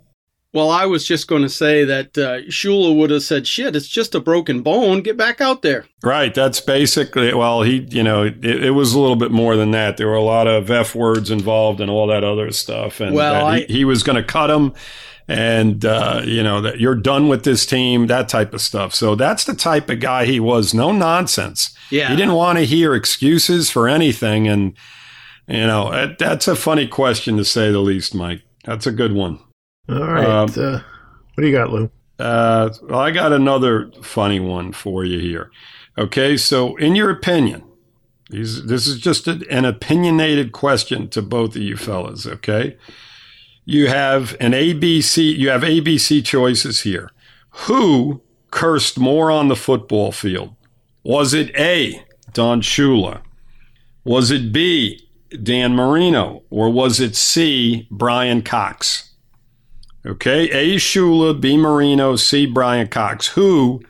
Well, 0.53 0.69
I 0.71 0.85
was 0.87 1.07
just 1.07 1.29
going 1.29 1.43
to 1.43 1.49
say 1.49 1.85
that 1.85 2.19
uh, 2.19 2.41
Shula 2.51 2.97
would 2.97 3.11
have 3.11 3.23
said, 3.23 3.47
"Shit, 3.47 3.77
it's 3.77 3.87
just 3.87 4.17
a 4.17 4.21
broken 4.21 4.63
bone. 4.63 5.01
Get 5.01 5.17
back 5.17 5.41
out 5.41 5.63
there." 5.63 5.87
Right. 6.03 6.35
That's 6.35 6.61
basically, 6.61 7.33
well, 7.33 7.63
he, 7.63 7.87
you 7.91 8.03
know, 8.03 8.25
it, 8.25 8.45
it 8.45 8.71
was 8.73 8.93
a 8.93 8.99
little 8.99 9.15
bit 9.17 9.31
more 9.31 9.55
than 9.55 9.71
that. 9.71 9.97
There 9.97 10.09
were 10.09 10.15
a 10.15 10.23
lot 10.23 10.49
of 10.49 10.69
F 10.71 10.95
words 10.95 11.31
involved 11.31 11.81
and 11.81 11.89
all 11.89 12.09
that 12.09 12.25
other 12.25 12.51
stuff. 12.51 13.01
And 13.01 13.15
Well, 13.15 13.47
that 13.47 13.69
he, 13.69 13.75
he 13.79 13.85
was 13.85 14.03
going 14.03 14.17
to 14.17 14.25
cut 14.25 14.51
him 14.51 14.73
and, 15.29 15.85
uh, 15.85 16.23
you 16.25 16.43
know, 16.43 16.61
that 16.63 16.81
you're 16.81 16.97
done 16.97 17.29
with 17.29 17.45
this 17.45 17.65
team, 17.65 18.09
that 18.09 18.29
type 18.29 18.53
of 18.53 18.61
stuff. 18.61 18.93
So 18.93 19.15
that's 19.15 19.45
the 19.45 19.55
type 19.55 19.89
of 19.89 20.01
guy 20.01 20.25
he 20.27 20.41
was. 20.41 20.75
No 20.75 20.91
nonsense. 20.91 21.73
Yeah. 21.91 22.09
He 22.11 22.17
didn't 22.17 22.35
want 22.35 22.59
to 22.59 22.65
hear 22.67 22.97
excuses 22.97 23.71
for 23.71 23.87
anything. 23.89 24.49
And, 24.49 24.73
you 25.47 25.67
know, 25.69 25.93
that- 25.93 26.19
that's 26.19 26.49
a 26.49 26.57
funny 26.57 26.89
question 26.89 27.37
to 27.37 27.45
say 27.45 27.71
the 27.71 27.79
least, 27.79 28.13
Mike. 28.17 28.43
That's 28.65 28.89
a 28.89 28.93
good 28.93 29.13
one. 29.13 29.39
All 29.91 30.07
right. 30.07 30.25
Um, 30.25 30.51
uh, 30.57 30.81
what 31.35 31.43
do 31.43 31.47
you 31.47 31.53
got, 31.53 31.71
Lou? 31.71 31.91
Uh, 32.19 32.71
well, 32.83 33.01
I 33.01 33.11
got 33.11 33.33
another 33.33 33.91
funny 34.03 34.41
one 34.41 34.73
for 34.73 35.05
you 35.05 35.19
here. 35.19 35.51
Okay, 35.99 36.37
so 36.37 36.77
in 36.77 36.95
your 36.95 37.11
opinion, 37.11 37.65
these, 38.29 38.67
this 38.67 38.87
is 38.87 39.01
just 39.01 39.27
a, 39.27 39.45
an 39.51 39.65
opinionated 39.65 40.53
question 40.53 41.09
to 41.09 41.23
both 41.23 41.57
of 41.57 41.63
you 41.63 41.77
fellas. 41.77 42.27
Okay, 42.27 42.77
you 43.65 43.89
have 43.89 44.37
an 44.39 44.53
ABC. 44.53 45.37
You 45.37 45.49
have 45.49 45.63
ABC 45.63 46.25
choices 46.25 46.83
here. 46.83 47.11
Who 47.51 48.21
cursed 48.51 48.99
more 48.99 49.31
on 49.31 49.49
the 49.49 49.57
football 49.57 50.13
field? 50.13 50.55
Was 51.03 51.35
it 51.35 51.55
A. 51.57 52.05
Don 52.33 52.61
Shula? 52.61 53.23
Was 54.05 54.31
it 54.31 54.53
B. 54.53 55.07
Dan 55.43 55.75
Marino? 55.75 56.43
Or 56.51 56.71
was 56.71 57.01
it 57.01 57.17
C. 57.17 57.89
Brian 57.91 58.43
Cox? 58.43 59.10
Okay, 60.07 60.49
A. 60.51 60.77
Shula, 60.77 61.39
B. 61.39 61.57
Marino, 61.57 62.17
C. 62.17 62.47
Brian 62.47 62.89
Cox. 62.89 63.27
Who 63.29 63.83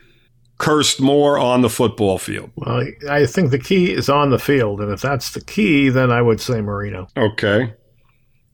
cursed 0.59 1.01
more 1.01 1.39
on 1.39 1.63
the 1.63 1.71
football 1.71 2.19
field? 2.19 2.51
Well, 2.57 2.85
I 3.09 3.27
think 3.27 3.51
the 3.51 3.59
key 3.59 3.93
is 3.93 4.09
on 4.09 4.31
the 4.31 4.39
field, 4.39 4.81
and 4.81 4.91
if 4.93 5.01
that's 5.01 5.31
the 5.31 5.41
key, 5.41 5.89
then 5.89 6.11
I 6.11 6.21
would 6.21 6.41
say 6.41 6.61
Marino. 6.61 7.07
Okay. 7.17 7.75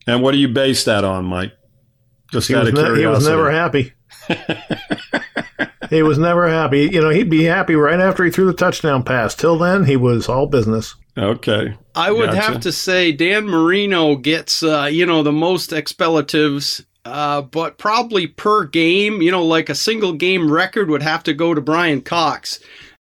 And 0.05 0.21
what 0.21 0.31
do 0.33 0.37
you 0.37 0.47
base 0.47 0.83
that 0.85 1.03
on, 1.03 1.25
Mike? 1.25 1.51
Just 2.31 2.47
He 2.47 2.55
out 2.55 2.61
was, 2.61 2.69
of 2.69 2.75
ne- 2.75 2.81
curiosity. 2.81 3.01
he 3.01 3.07
was 3.07 3.27
never 3.27 3.51
happy. 3.51 3.93
he 5.89 6.01
was 6.03 6.17
never 6.17 6.47
happy. 6.47 6.81
You 6.91 7.01
know, 7.01 7.09
he'd 7.09 7.29
be 7.29 7.43
happy 7.43 7.75
right 7.75 7.99
after 7.99 8.23
he 8.23 8.31
threw 8.31 8.45
the 8.45 8.53
touchdown 8.53 9.03
pass. 9.03 9.33
Till 9.35 9.57
then, 9.57 9.85
he 9.85 9.95
was 9.97 10.29
all 10.29 10.47
business. 10.47 10.95
Okay. 11.17 11.75
I 11.95 12.11
would 12.11 12.27
Gotcha. 12.31 12.41
have 12.41 12.59
to 12.61 12.71
say 12.71 13.11
Dan 13.11 13.45
Marino 13.47 14.15
gets, 14.15 14.61
uh, 14.61 14.83
you 14.91 15.05
know, 15.05 15.23
the 15.23 15.31
most 15.31 15.71
expellatives, 15.71 16.85
uh, 17.07 17.41
but 17.41 17.77
probably 17.77 18.27
per 18.27 18.65
game, 18.65 19.21
you 19.21 19.31
know, 19.31 19.45
like 19.45 19.69
a 19.69 19.75
single 19.75 20.13
game 20.13 20.51
record 20.51 20.89
would 20.89 21.03
have 21.03 21.23
to 21.23 21.33
go 21.33 21.53
to 21.53 21.61
Brian 21.61 22.01
Cox 22.01 22.59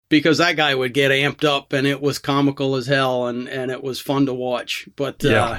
because 0.09 0.38
that 0.38 0.57
guy 0.57 0.75
would 0.75 0.95
get 0.95 1.11
amped 1.11 1.45
up 1.45 1.73
and 1.73 1.87
it 1.87 2.01
was 2.01 2.19
comical 2.19 2.77
as 2.77 2.87
hell 2.87 3.27
and, 3.27 3.49
and 3.49 3.71
it 3.71 3.83
was 3.83 4.01
fun 4.01 4.27
to 4.27 4.35
watch. 4.35 4.88
But, 4.97 5.25
uh, 5.25 5.59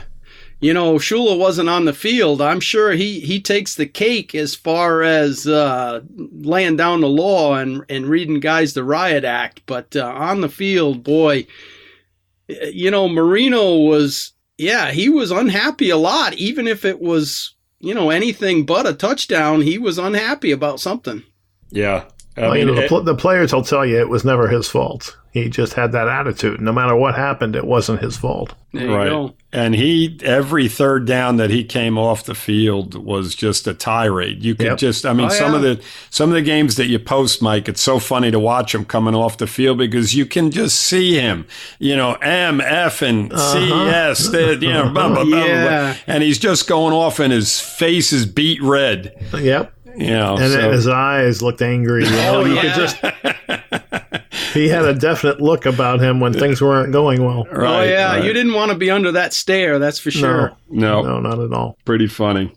you 0.60 0.74
know, 0.74 0.96
Shula 0.96 1.38
wasn't 1.38 1.70
on 1.70 1.86
the 1.86 1.94
field. 1.94 2.42
I'm 2.42 2.62
sure 2.62 2.92
he, 2.92 3.20
he 3.20 3.42
takes 3.42 3.76
the 3.76 3.86
cake 3.86 4.34
as 4.34 4.56
far 4.56 5.04
as 5.04 5.46
uh, 5.46 6.02
laying 6.16 6.78
down 6.78 7.02
the 7.02 7.10
law 7.10 7.56
and, 7.56 7.84
and 7.90 8.08
reading 8.08 8.40
guys 8.40 8.74
the 8.74 8.84
riot 8.84 9.24
act. 9.24 9.62
But 9.66 9.96
uh, 9.96 10.06
on 10.06 10.42
the 10.42 10.50
field, 10.50 11.04
boy, 11.04 11.46
you 12.48 12.90
know, 12.90 13.08
Marino 13.10 13.80
was, 13.80 14.32
yeah, 14.58 14.92
he 14.92 15.10
was 15.10 15.30
unhappy 15.30 15.90
a 15.90 15.98
lot, 15.98 16.34
even 16.36 16.66
if 16.66 16.86
it 16.86 17.02
was, 17.02 17.54
you 17.80 17.94
know, 17.94 18.10
anything 18.10 18.66
but 18.66 18.88
a 18.88 18.94
touchdown. 18.94 19.62
He 19.62 19.78
was 19.78 19.98
unhappy 19.98 20.52
about 20.52 20.80
something. 20.80 21.24
Yeah. 21.70 22.06
I 22.36 22.42
Well, 22.42 22.58
you 22.58 22.66
mean, 22.66 22.76
know, 22.76 22.88
the, 22.88 22.96
it- 22.96 23.06
the 23.06 23.16
players 23.16 23.54
will 23.54 23.63
tell 23.63 23.86
you 23.86 24.00
it 24.00 24.10
was 24.10 24.24
never 24.24 24.48
his 24.48 24.68
fault. 24.68 25.18
He 25.43 25.50
just 25.50 25.73
had 25.73 25.91
that 25.93 26.08
attitude. 26.08 26.60
No 26.62 26.71
matter 26.71 26.95
what 26.95 27.15
happened, 27.15 27.56
it 27.56 27.65
wasn't 27.65 28.02
his 28.02 28.17
fault. 28.17 28.54
There 28.73 28.89
right. 28.89 29.10
go. 29.10 29.34
And 29.54 29.73
he, 29.73 30.19
every 30.23 30.67
third 30.67 31.06
down 31.08 31.38
that 31.38 31.50
he 31.50 31.63
came 31.63 31.97
off 31.97 32.26
the 32.26 32.36
field 32.36 32.95
was 32.95 33.34
just 33.34 33.65
a 33.65 33.73
tirade. 33.73 34.43
You 34.43 34.56
could 34.56 34.65
Yep. 34.67 34.78
just, 34.78 35.06
I 35.06 35.13
mean, 35.13 35.28
Oh, 35.28 35.30
some 35.30 35.54
of 35.56 35.62
the, 35.62 35.82
some 36.10 36.30
of 36.30 36.36
the 36.36 36.41
games 36.41 36.76
that 36.76 36.88
you 36.88 37.00
post, 37.00 37.41
Mike, 37.41 37.67
it's 37.69 37.82
so 37.82 37.97
funny 37.97 38.30
to 38.30 38.39
watch 38.39 38.76
him 38.76 38.84
coming 38.86 39.15
off 39.15 39.38
the 39.38 39.47
field 39.47 39.78
because 39.78 40.13
you 40.15 40.26
can 40.26 40.52
just 40.52 40.78
see 40.78 41.15
him, 41.15 41.47
you 41.80 41.95
know, 41.95 42.13
M, 42.21 42.60
F, 42.62 43.02
and 43.02 43.32
uh-huh. 43.34 43.54
C, 43.54 43.71
S, 43.71 44.34
you 44.62 44.73
know, 44.73 44.89
blah, 44.91 45.08
blah, 45.08 45.23
blah, 45.23 45.26
blah, 45.26 45.45
Yeah. 45.45 45.93
blah. 46.06 46.13
And 46.13 46.23
he's 46.23 46.38
just 46.39 46.67
going 46.67 46.93
off 46.93 47.19
and 47.19 47.32
his 47.32 47.60
face 47.60 48.12
is 48.12 48.26
beat 48.26 48.62
red, 48.62 49.13
Yep. 49.34 49.73
you 49.95 50.08
know. 50.12 50.36
And 50.38 50.52
so- 50.54 50.71
his 50.71 50.88
eyes 50.88 51.41
looked 51.41 51.62
angry. 51.62 52.04
You 52.04 52.12
know, 52.12 52.41
Oh, 52.41 52.45
you 52.45 52.54
yeah. 52.56 52.62
could 52.62 52.73
just. 52.76 54.04
He 54.58 54.67
had 54.67 54.86
a 54.86 54.93
definite 54.93 55.39
look 55.39 55.65
about 55.65 56.02
him 56.02 56.20
when 56.20 56.34
things 56.34 56.62
weren't 56.62 56.91
going 56.91 57.24
well. 57.24 57.46
oh, 57.52 57.84
yeah. 57.84 58.15
right. 58.15 58.24
You 58.24 58.34
didn't 58.34 58.54
want 58.54 58.72
to 58.72 58.78
be 58.78 58.89
under 58.89 59.12
that 59.12 59.34
stare, 59.34 59.80
that's 59.80 60.00
for 60.00 60.12
sure. 60.12 60.58
no, 60.70 61.02
No, 61.04 61.20
not 61.20 61.39
at 61.39 61.54
all. 61.54 61.78
pretty 61.86 62.08
funny. 62.08 62.54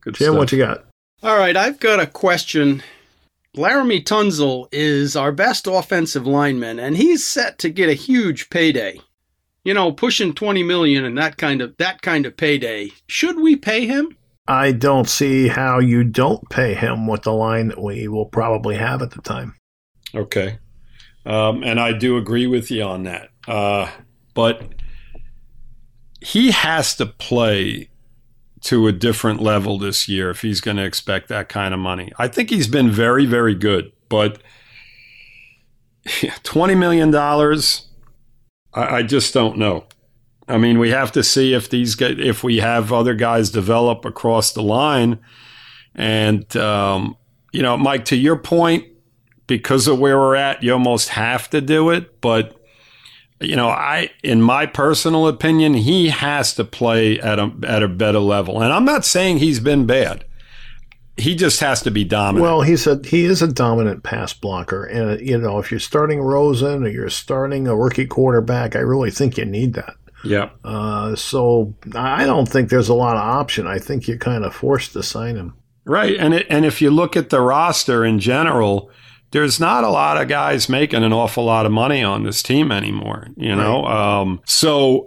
Good 0.00 0.14
Jim, 0.14 0.26
stuff. 0.26 0.38
what 0.38 0.52
you 0.52 0.58
got? 0.58 0.84
All 1.22 1.36
right, 1.36 1.56
I've 1.56 1.80
got 1.80 2.00
a 2.00 2.06
question. 2.06 2.82
Laremy 3.56 4.04
Tunsil 4.04 4.68
is 4.72 5.16
our 5.16 5.32
best 5.32 5.66
offensive 5.66 6.26
lineman, 6.26 6.78
and 6.78 6.96
he's 6.96 7.24
set 7.24 7.58
to 7.60 7.68
get 7.70 7.88
a 7.88 7.94
huge 7.94 8.50
payday. 8.50 9.00
You 9.64 9.72
know, 9.72 9.92
pushing 9.92 10.34
twenty 10.34 10.62
million 10.62 11.04
and 11.04 11.16
that 11.16 11.38
kind 11.38 11.62
of 11.62 11.74
that 11.78 12.02
kind 12.02 12.26
of 12.26 12.36
payday. 12.36 12.90
Should 13.06 13.40
we 13.40 13.56
pay 13.56 13.86
him? 13.86 14.16
I 14.46 14.72
don't 14.72 15.08
see 15.08 15.48
how 15.48 15.78
you 15.78 16.04
don't 16.04 16.46
pay 16.50 16.74
him 16.74 17.06
with 17.06 17.22
the 17.22 17.32
line 17.32 17.68
that 17.68 17.82
we 17.82 18.06
will 18.08 18.26
probably 18.26 18.76
have 18.76 19.00
at 19.00 19.12
the 19.12 19.22
time. 19.22 19.54
Okay. 20.14 20.58
Um, 21.26 21.62
and 21.62 21.80
I 21.80 21.92
do 21.92 22.16
agree 22.16 22.46
with 22.46 22.70
you 22.70 22.82
on 22.82 23.04
that. 23.04 23.30
Uh, 23.48 23.90
but 24.34 24.74
he 26.20 26.50
has 26.50 26.94
to 26.96 27.06
play 27.06 27.90
to 28.62 28.86
a 28.86 28.92
different 28.92 29.42
level 29.42 29.78
this 29.78 30.08
year 30.08 30.30
if 30.30 30.40
he's 30.40 30.60
going 30.60 30.78
to 30.78 30.84
expect 30.84 31.28
that 31.28 31.48
kind 31.48 31.74
of 31.74 31.80
money. 31.80 32.10
I 32.18 32.28
think 32.28 32.50
he's 32.50 32.66
been 32.66 32.90
very, 32.90 33.26
very 33.26 33.54
good, 33.54 33.92
but 34.08 34.42
$20 36.06 36.76
million, 36.78 37.14
I, 38.74 38.96
I 38.96 39.02
just 39.02 39.34
don't 39.34 39.58
know. 39.58 39.86
I 40.48 40.58
mean, 40.58 40.78
we 40.78 40.90
have 40.90 41.12
to 41.12 41.22
see 41.22 41.54
if 41.54 41.70
these 41.70 41.94
guys, 41.94 42.16
if 42.18 42.42
we 42.42 42.58
have 42.58 42.92
other 42.92 43.14
guys 43.14 43.50
develop 43.50 44.04
across 44.04 44.52
the 44.52 44.62
line. 44.62 45.18
And, 45.94 46.54
um, 46.56 47.16
you 47.52 47.62
know, 47.62 47.76
Mike, 47.76 48.06
to 48.06 48.16
your 48.16 48.36
point, 48.36 48.86
because 49.46 49.86
of 49.88 49.98
where 49.98 50.18
we're 50.18 50.36
at, 50.36 50.62
you 50.62 50.72
almost 50.72 51.10
have 51.10 51.50
to 51.50 51.60
do 51.60 51.90
it. 51.90 52.20
But 52.20 52.56
you 53.40 53.56
know, 53.56 53.68
I, 53.68 54.10
in 54.22 54.40
my 54.40 54.64
personal 54.66 55.26
opinion, 55.26 55.74
he 55.74 56.08
has 56.08 56.54
to 56.54 56.64
play 56.64 57.18
at 57.20 57.38
a 57.38 57.52
at 57.66 57.82
a 57.82 57.88
better 57.88 58.20
level. 58.20 58.62
And 58.62 58.72
I'm 58.72 58.84
not 58.84 59.04
saying 59.04 59.38
he's 59.38 59.60
been 59.60 59.86
bad. 59.86 60.24
He 61.16 61.36
just 61.36 61.60
has 61.60 61.80
to 61.82 61.92
be 61.92 62.02
dominant. 62.02 62.42
Well, 62.42 62.62
he's 62.62 62.86
a 62.86 63.00
he 63.04 63.24
is 63.24 63.40
a 63.42 63.46
dominant 63.52 64.02
pass 64.02 64.32
blocker, 64.32 64.84
and 64.84 65.20
you 65.20 65.38
know 65.38 65.58
if 65.58 65.70
you're 65.70 65.78
starting 65.78 66.20
Rosen 66.20 66.84
or 66.84 66.88
you're 66.88 67.10
starting 67.10 67.68
a 67.68 67.76
rookie 67.76 68.06
quarterback, 68.06 68.74
I 68.74 68.80
really 68.80 69.12
think 69.12 69.36
you 69.36 69.44
need 69.44 69.74
that. 69.74 69.94
yeah, 70.24 70.50
Uh, 70.64 71.14
so 71.14 71.74
I 71.94 72.24
don't 72.24 72.48
think 72.48 72.68
there's 72.68 72.88
a 72.88 72.94
lot 72.94 73.16
of 73.16 73.22
option. 73.22 73.66
I 73.66 73.78
think 73.78 74.08
you're 74.08 74.16
kind 74.16 74.44
of 74.44 74.54
forced 74.54 74.92
to 74.94 75.02
sign 75.04 75.36
him. 75.36 75.54
right. 75.84 76.16
And 76.16 76.34
it, 76.34 76.46
and 76.50 76.64
if 76.64 76.80
you 76.82 76.90
look 76.90 77.14
at 77.16 77.30
the 77.30 77.40
roster 77.40 78.04
in 78.04 78.18
general, 78.18 78.90
there's 79.34 79.58
not 79.58 79.82
a 79.82 79.90
lot 79.90 80.16
of 80.16 80.28
guys 80.28 80.68
making 80.68 81.02
an 81.02 81.12
awful 81.12 81.44
lot 81.44 81.66
of 81.66 81.72
money 81.72 82.04
on 82.04 82.22
this 82.22 82.40
team 82.40 82.70
anymore, 82.70 83.26
you 83.36 83.54
know? 83.54 83.82
Right. 83.82 84.20
Um, 84.20 84.40
so 84.46 85.06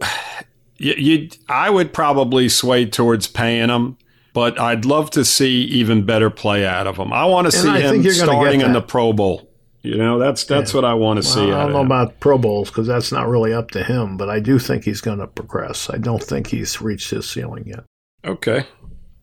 you, 0.77 0.93
you, 0.93 1.29
I 1.47 1.69
would 1.69 1.93
probably 1.93 2.49
sway 2.49 2.85
towards 2.85 3.27
paying 3.27 3.69
him 3.69 3.97
but 4.33 4.59
I'd 4.59 4.85
love 4.85 5.09
to 5.11 5.25
see 5.25 5.63
even 5.63 6.05
better 6.05 6.29
play 6.29 6.63
out 6.63 6.85
of 6.85 6.95
him. 6.95 7.11
I 7.11 7.25
want 7.25 7.45
to 7.49 7.51
see 7.51 7.71
him 7.71 8.03
starting 8.03 8.61
in 8.61 8.71
the 8.71 8.83
Pro 8.83 9.11
Bowl. 9.11 9.49
You 9.81 9.97
know, 9.97 10.19
that's 10.19 10.43
that's 10.43 10.73
yeah. 10.73 10.77
what 10.77 10.85
I 10.85 10.93
want 10.93 11.23
to 11.23 11.27
well, 11.27 11.47
see. 11.47 11.51
I 11.51 11.63
don't 11.63 11.71
know 11.71 11.83
about 11.83 12.19
Pro 12.19 12.37
Bowls 12.37 12.69
because 12.69 12.85
that's 12.85 13.11
not 13.11 13.27
really 13.27 13.51
up 13.51 13.71
to 13.71 13.83
him, 13.83 14.15
but 14.15 14.29
I 14.29 14.39
do 14.39 14.59
think 14.59 14.83
he's 14.83 15.01
going 15.01 15.17
to 15.17 15.25
progress. 15.25 15.89
I 15.89 15.97
don't 15.97 16.21
think 16.21 16.45
he's 16.45 16.79
reached 16.79 17.09
his 17.09 17.27
ceiling 17.27 17.63
yet. 17.65 17.85
Okay. 18.25 18.67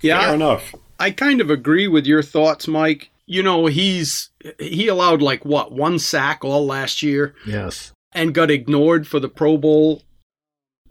Yeah. 0.03 0.21
Fair 0.21 0.35
enough. 0.35 0.75
I 0.99 1.13
kind 1.13 1.41
of 1.41 1.49
agree 1.49 1.87
with 1.87 2.07
your 2.07 2.23
thoughts, 2.23 2.67
Mike. 2.67 3.11
You 3.27 3.45
know, 3.45 3.67
he's 3.67 4.31
he 4.59 4.89
allowed 4.89 5.23
like 5.23 5.45
what 5.45 5.73
one 5.73 5.99
sack 5.99 6.45
all 6.45 6.67
last 6.67 7.03
year. 7.03 7.35
Yes. 7.47 7.93
And 8.13 8.35
got 8.35 8.51
ignored 8.51 9.07
for 9.07 9.19
the 9.19 9.29
Pro 9.29 9.57
Bowl 9.57 10.03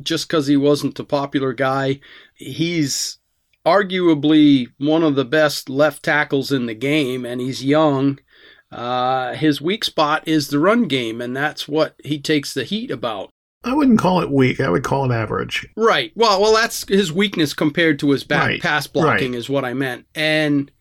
just 0.02 0.28
because 0.28 0.48
he 0.48 0.58
wasn't 0.58 1.00
a 1.00 1.04
popular 1.04 1.54
guy. 1.54 2.00
He's 2.36 3.20
arguably 3.66 4.68
one 4.78 5.04
of 5.04 5.16
the 5.16 5.26
best 5.26 5.70
left 5.70 6.04
tackles 6.04 6.52
in 6.52 6.66
the 6.66 6.74
game, 6.74 7.26
and 7.26 7.40
he's 7.40 7.64
young. 7.64 8.20
Uh, 8.72 9.36
his 9.36 9.62
weak 9.62 9.84
spot 9.84 10.28
is 10.28 10.48
the 10.48 10.60
run 10.60 10.88
game, 10.88 11.22
and 11.22 11.36
that's 11.36 11.68
what 11.68 11.96
he 12.04 12.20
takes 12.20 12.54
the 12.54 12.64
heat 12.64 12.92
about. 12.92 13.30
I 13.64 13.74
wouldn't 13.74 14.00
call 14.00 14.20
it 14.20 14.30
weak. 14.30 14.60
I 14.60 14.70
would 14.70 14.84
call 14.84 15.10
it 15.10 15.16
average. 15.16 15.66
Right. 15.78 16.12
Well, 16.16 16.42
well, 16.42 16.54
that's 16.54 16.86
his 16.90 17.14
weakness 17.14 17.54
compared 17.54 18.00
to 18.00 18.12
his 18.12 18.26
back 18.26 18.48
right. 18.48 18.62
pass 18.62 18.88
blocking 18.88 19.32
right. 19.32 19.38
is 19.38 19.50
what 19.50 19.64
I 19.64 19.74
meant, 19.74 20.06
and 20.16 20.72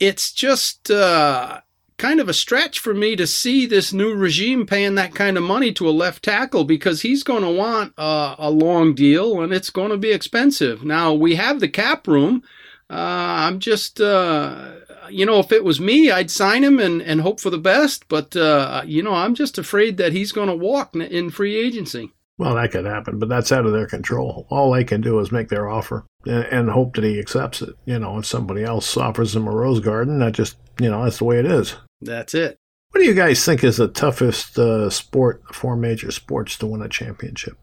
it's 0.00 0.32
just 0.32 0.90
uh, 0.90 1.60
kind 2.02 2.18
of 2.18 2.28
a 2.28 2.34
stretch 2.34 2.80
for 2.80 2.92
me 2.92 3.14
to 3.14 3.28
see 3.28 3.64
this 3.64 3.92
new 3.92 4.12
regime 4.12 4.66
paying 4.66 4.96
that 4.96 5.14
kind 5.14 5.36
of 5.36 5.42
money 5.44 5.72
to 5.72 5.88
a 5.88 5.90
left 5.90 6.24
tackle 6.24 6.64
because 6.64 7.02
he's 7.02 7.22
going 7.22 7.44
to 7.44 7.48
want 7.48 7.94
uh, 7.96 8.34
a 8.38 8.50
long 8.50 8.92
deal 8.92 9.40
and 9.40 9.52
it's 9.52 9.70
going 9.70 9.90
to 9.90 9.96
be 9.96 10.10
expensive. 10.10 10.84
Now, 10.84 11.12
we 11.12 11.36
have 11.36 11.60
the 11.60 11.68
cap 11.68 12.08
room. 12.08 12.42
Uh, 12.90 13.46
I'm 13.46 13.60
just, 13.60 14.00
uh, 14.00 14.72
you 15.10 15.24
know, 15.24 15.38
if 15.38 15.52
it 15.52 15.62
was 15.62 15.78
me, 15.78 16.10
I'd 16.10 16.28
sign 16.28 16.64
him 16.64 16.80
and, 16.80 17.00
and 17.00 17.20
hope 17.20 17.38
for 17.38 17.50
the 17.50 17.56
best. 17.56 18.08
But, 18.08 18.34
uh, 18.34 18.82
you 18.84 19.04
know, 19.04 19.14
I'm 19.14 19.36
just 19.36 19.56
afraid 19.56 19.96
that 19.98 20.12
he's 20.12 20.32
going 20.32 20.48
to 20.48 20.56
walk 20.56 20.96
in 20.96 21.30
free 21.30 21.54
agency. 21.54 22.10
Well, 22.36 22.56
that 22.56 22.72
could 22.72 22.84
happen, 22.84 23.20
but 23.20 23.28
that's 23.28 23.52
out 23.52 23.66
of 23.66 23.72
their 23.72 23.86
control. 23.86 24.48
All 24.50 24.72
they 24.72 24.82
can 24.82 25.02
do 25.02 25.20
is 25.20 25.30
make 25.30 25.50
their 25.50 25.68
offer 25.68 26.04
and, 26.26 26.44
and 26.46 26.70
hope 26.70 26.96
that 26.96 27.04
he 27.04 27.20
accepts 27.20 27.62
it. 27.62 27.76
You 27.84 28.00
know, 28.00 28.18
if 28.18 28.26
somebody 28.26 28.64
else 28.64 28.96
offers 28.96 29.36
him 29.36 29.46
a 29.46 29.52
rose 29.52 29.78
garden, 29.78 30.18
that 30.18 30.32
just, 30.32 30.56
you 30.80 30.90
know, 30.90 31.04
that's 31.04 31.18
the 31.18 31.24
way 31.24 31.38
it 31.38 31.46
is. 31.46 31.76
That's 32.02 32.34
it. 32.34 32.58
What 32.90 33.00
do 33.00 33.06
you 33.06 33.14
guys 33.14 33.44
think 33.44 33.64
is 33.64 33.78
the 33.78 33.88
toughest 33.88 34.58
uh, 34.58 34.90
sport, 34.90 35.42
four 35.54 35.76
major 35.76 36.10
sports, 36.10 36.58
to 36.58 36.66
win 36.66 36.82
a 36.82 36.88
championship? 36.88 37.56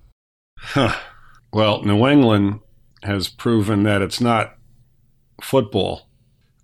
Huh. 0.58 0.95
Well, 1.54 1.84
New 1.84 2.08
England 2.08 2.62
has 3.04 3.28
proven 3.28 3.84
that 3.84 4.02
it's 4.02 4.19
not 4.19 4.56
football. 5.41 6.10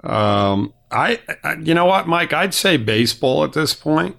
Um, 0.04 0.74
I, 0.92 1.20
I, 1.44 1.56
you 1.56 1.74
know 1.74 1.86
what, 1.86 2.08
Mike? 2.08 2.34
I'd 2.34 2.54
say 2.54 2.78
baseball 2.78 3.44
at 3.44 3.54
this 3.54 3.74
point. 3.74 4.18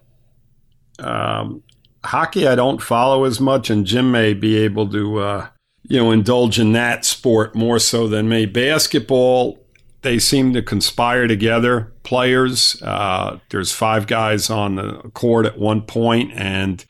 Um, 0.99 1.63
hockey, 2.05 2.47
I 2.47 2.55
don't 2.55 2.83
follow 2.83 3.25
as 3.25 3.41
much, 3.41 3.71
and 3.71 3.87
Jim 3.87 4.11
may 4.11 4.35
be 4.35 4.57
able 4.59 4.89
to, 4.91 5.19
uh, 5.19 5.49
you 5.89 5.99
know, 5.99 6.11
indulge 6.11 6.59
in 6.59 6.73
that 6.73 7.05
sport 7.05 7.55
more 7.55 7.79
so 7.79 8.09
than 8.09 8.29
me. 8.29 8.47
Basketball, 8.47 9.59
they 10.03 10.19
seem 10.19 10.53
to 10.53 10.63
conspire 10.63 11.27
together. 11.27 11.93
Players, 12.07 12.81
uh, 12.83 13.41
there's 13.51 13.73
five 13.73 14.07
guys 14.07 14.49
on 14.49 14.77
the 14.77 15.11
court 15.13 15.45
at 15.45 15.59
one 15.59 15.83
point, 15.83 16.31
and 16.35 16.85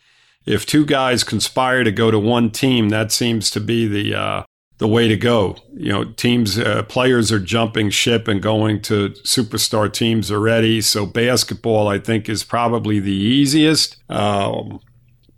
if 0.45 0.67
two 0.67 0.85
guys 0.85 1.25
conspire 1.25 1.85
to 1.85 1.91
go 1.91 2.11
to 2.11 2.19
one 2.19 2.51
team, 2.51 2.91
that 2.91 3.11
seems 3.11 3.51
to 3.53 3.61
be 3.61 3.89
the 3.89 4.15
uh, 4.15 4.43
the 4.77 4.87
way 4.87 5.09
to 5.09 5.17
go. 5.17 5.57
You 5.75 5.91
know, 5.91 6.05
teams, 6.05 6.59
uh, 6.59 6.83
players 6.83 7.33
are 7.33 7.39
jumping 7.39 7.89
ship 7.89 8.29
and 8.29 8.43
going 8.43 8.83
to 8.83 9.09
superstar 9.25 9.91
teams 9.91 10.31
already. 10.31 10.83
So 10.83 11.07
basketball, 11.07 11.89
I 11.89 11.99
think, 11.99 12.29
is 12.29 12.45
probably 12.45 13.01
the 13.01 13.11
easiest. 13.11 13.97
Um, 14.11 14.81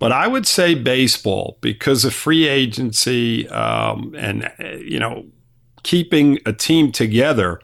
but 0.01 0.11
I 0.11 0.27
would 0.27 0.47
say 0.49 0.75
baseball 0.75 1.57
because 1.61 2.05
of 2.05 2.15
free 2.15 2.49
agency 2.49 3.49
um, 3.49 4.13
and 4.19 4.51
uh, 4.59 4.77
you 4.79 4.99
know 4.99 5.27
keeping 5.85 6.41
a 6.45 6.53
team 6.53 6.91
together 6.91 7.61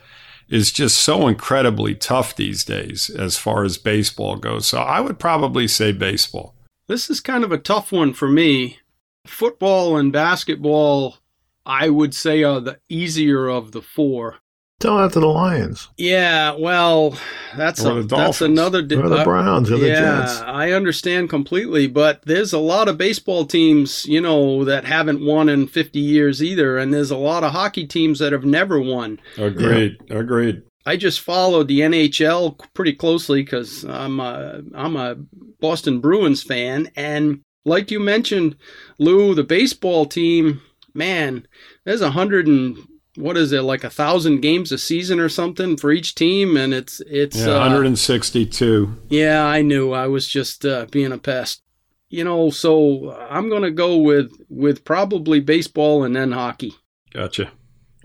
is 0.48 0.72
just 0.72 0.98
so 0.98 1.28
incredibly 1.28 1.94
tough 1.94 2.36
these 2.36 2.64
days 2.64 3.10
as 3.10 3.36
far 3.36 3.64
as 3.64 3.78
baseball 3.78 4.36
goes. 4.36 4.66
So 4.66 4.78
I 4.78 5.00
would 5.00 5.18
probably 5.18 5.68
say 5.68 5.92
baseball. 5.92 6.54
This 6.86 7.08
is 7.08 7.20
kind 7.20 7.44
of 7.44 7.52
a 7.52 7.58
tough 7.58 7.92
one 7.92 8.12
for 8.12 8.28
me. 8.28 8.78
Football 9.26 9.96
and 9.96 10.12
basketball, 10.12 11.16
I 11.64 11.88
would 11.88 12.14
say, 12.14 12.42
are 12.42 12.60
the 12.60 12.78
easier 12.88 13.48
of 13.48 13.72
the 13.72 13.80
four. 13.80 14.36
Tell 14.80 14.98
that 14.98 15.12
to 15.12 15.20
the 15.20 15.26
Lions. 15.26 15.88
Yeah, 15.96 16.56
well, 16.58 17.16
that's 17.56 17.82
a, 17.84 18.02
that's 18.02 18.40
another. 18.40 18.82
Di- 18.82 18.96
or 18.96 19.08
the 19.08 19.24
Browns 19.24 19.70
or 19.70 19.78
the 19.78 19.88
yeah, 19.88 20.20
Jets. 20.20 20.40
I 20.42 20.72
understand 20.72 21.30
completely, 21.30 21.86
but 21.86 22.22
there's 22.26 22.52
a 22.52 22.58
lot 22.58 22.88
of 22.88 22.98
baseball 22.98 23.46
teams, 23.46 24.04
you 24.04 24.20
know, 24.20 24.64
that 24.64 24.84
haven't 24.84 25.24
won 25.24 25.48
in 25.48 25.68
50 25.68 25.98
years 26.00 26.42
either, 26.42 26.76
and 26.76 26.92
there's 26.92 27.10
a 27.10 27.16
lot 27.16 27.44
of 27.44 27.52
hockey 27.52 27.86
teams 27.86 28.18
that 28.18 28.32
have 28.32 28.44
never 28.44 28.80
won. 28.80 29.20
Agreed. 29.38 29.96
Yeah. 30.08 30.18
Agreed. 30.18 30.62
I 30.84 30.96
just 30.96 31.20
followed 31.20 31.68
the 31.68 31.80
NHL 31.80 32.58
pretty 32.74 32.92
closely 32.92 33.42
because 33.42 33.84
I'm 33.84 34.20
a, 34.20 34.60
I'm 34.74 34.96
a 34.96 35.16
Boston 35.60 36.00
Bruins 36.00 36.42
fan, 36.42 36.90
and 36.94 37.40
like 37.64 37.90
you 37.90 38.00
mentioned, 38.00 38.56
Lou, 38.98 39.34
the 39.34 39.44
baseball 39.44 40.04
team, 40.04 40.60
man, 40.92 41.46
there's 41.84 42.02
a 42.02 42.10
hundred 42.10 42.46
and 42.46 42.76
what 43.16 43.36
is 43.36 43.52
it 43.52 43.62
like 43.62 43.84
a 43.84 43.90
thousand 43.90 44.40
games 44.40 44.72
a 44.72 44.78
season 44.78 45.20
or 45.20 45.28
something 45.28 45.76
for 45.76 45.92
each 45.92 46.14
team? 46.14 46.56
And 46.56 46.74
it's 46.74 47.00
it's 47.06 47.36
yeah, 47.36 47.58
162 47.58 48.88
uh, 48.90 49.00
yeah 49.08 49.44
i 49.44 49.62
knew. 49.62 49.92
I 49.92 50.06
was 50.06 50.28
just 50.28 50.64
uh, 50.64 50.86
being 50.90 51.12
a 51.12 51.18
pest. 51.18 51.62
You 52.08 52.24
know 52.24 52.50
so 52.50 53.12
i'm 53.30 53.48
gonna 53.48 53.70
go 53.70 53.96
with 53.98 54.32
with 54.48 54.84
probably 54.84 55.40
baseball 55.40 56.04
and 56.04 56.14
then 56.14 56.32
hockey. 56.32 56.74
Gotcha. 57.12 57.50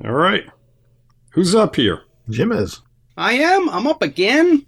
All 0.04 0.14
right. 0.14 0.46
Who's 1.32 1.54
up 1.56 1.76
here? 1.76 2.04
Jim 2.30 2.52
is. 2.52 2.82
I 3.18 3.34
am? 3.34 3.70
I'm 3.70 3.88
up 3.88 4.02
again? 4.02 4.66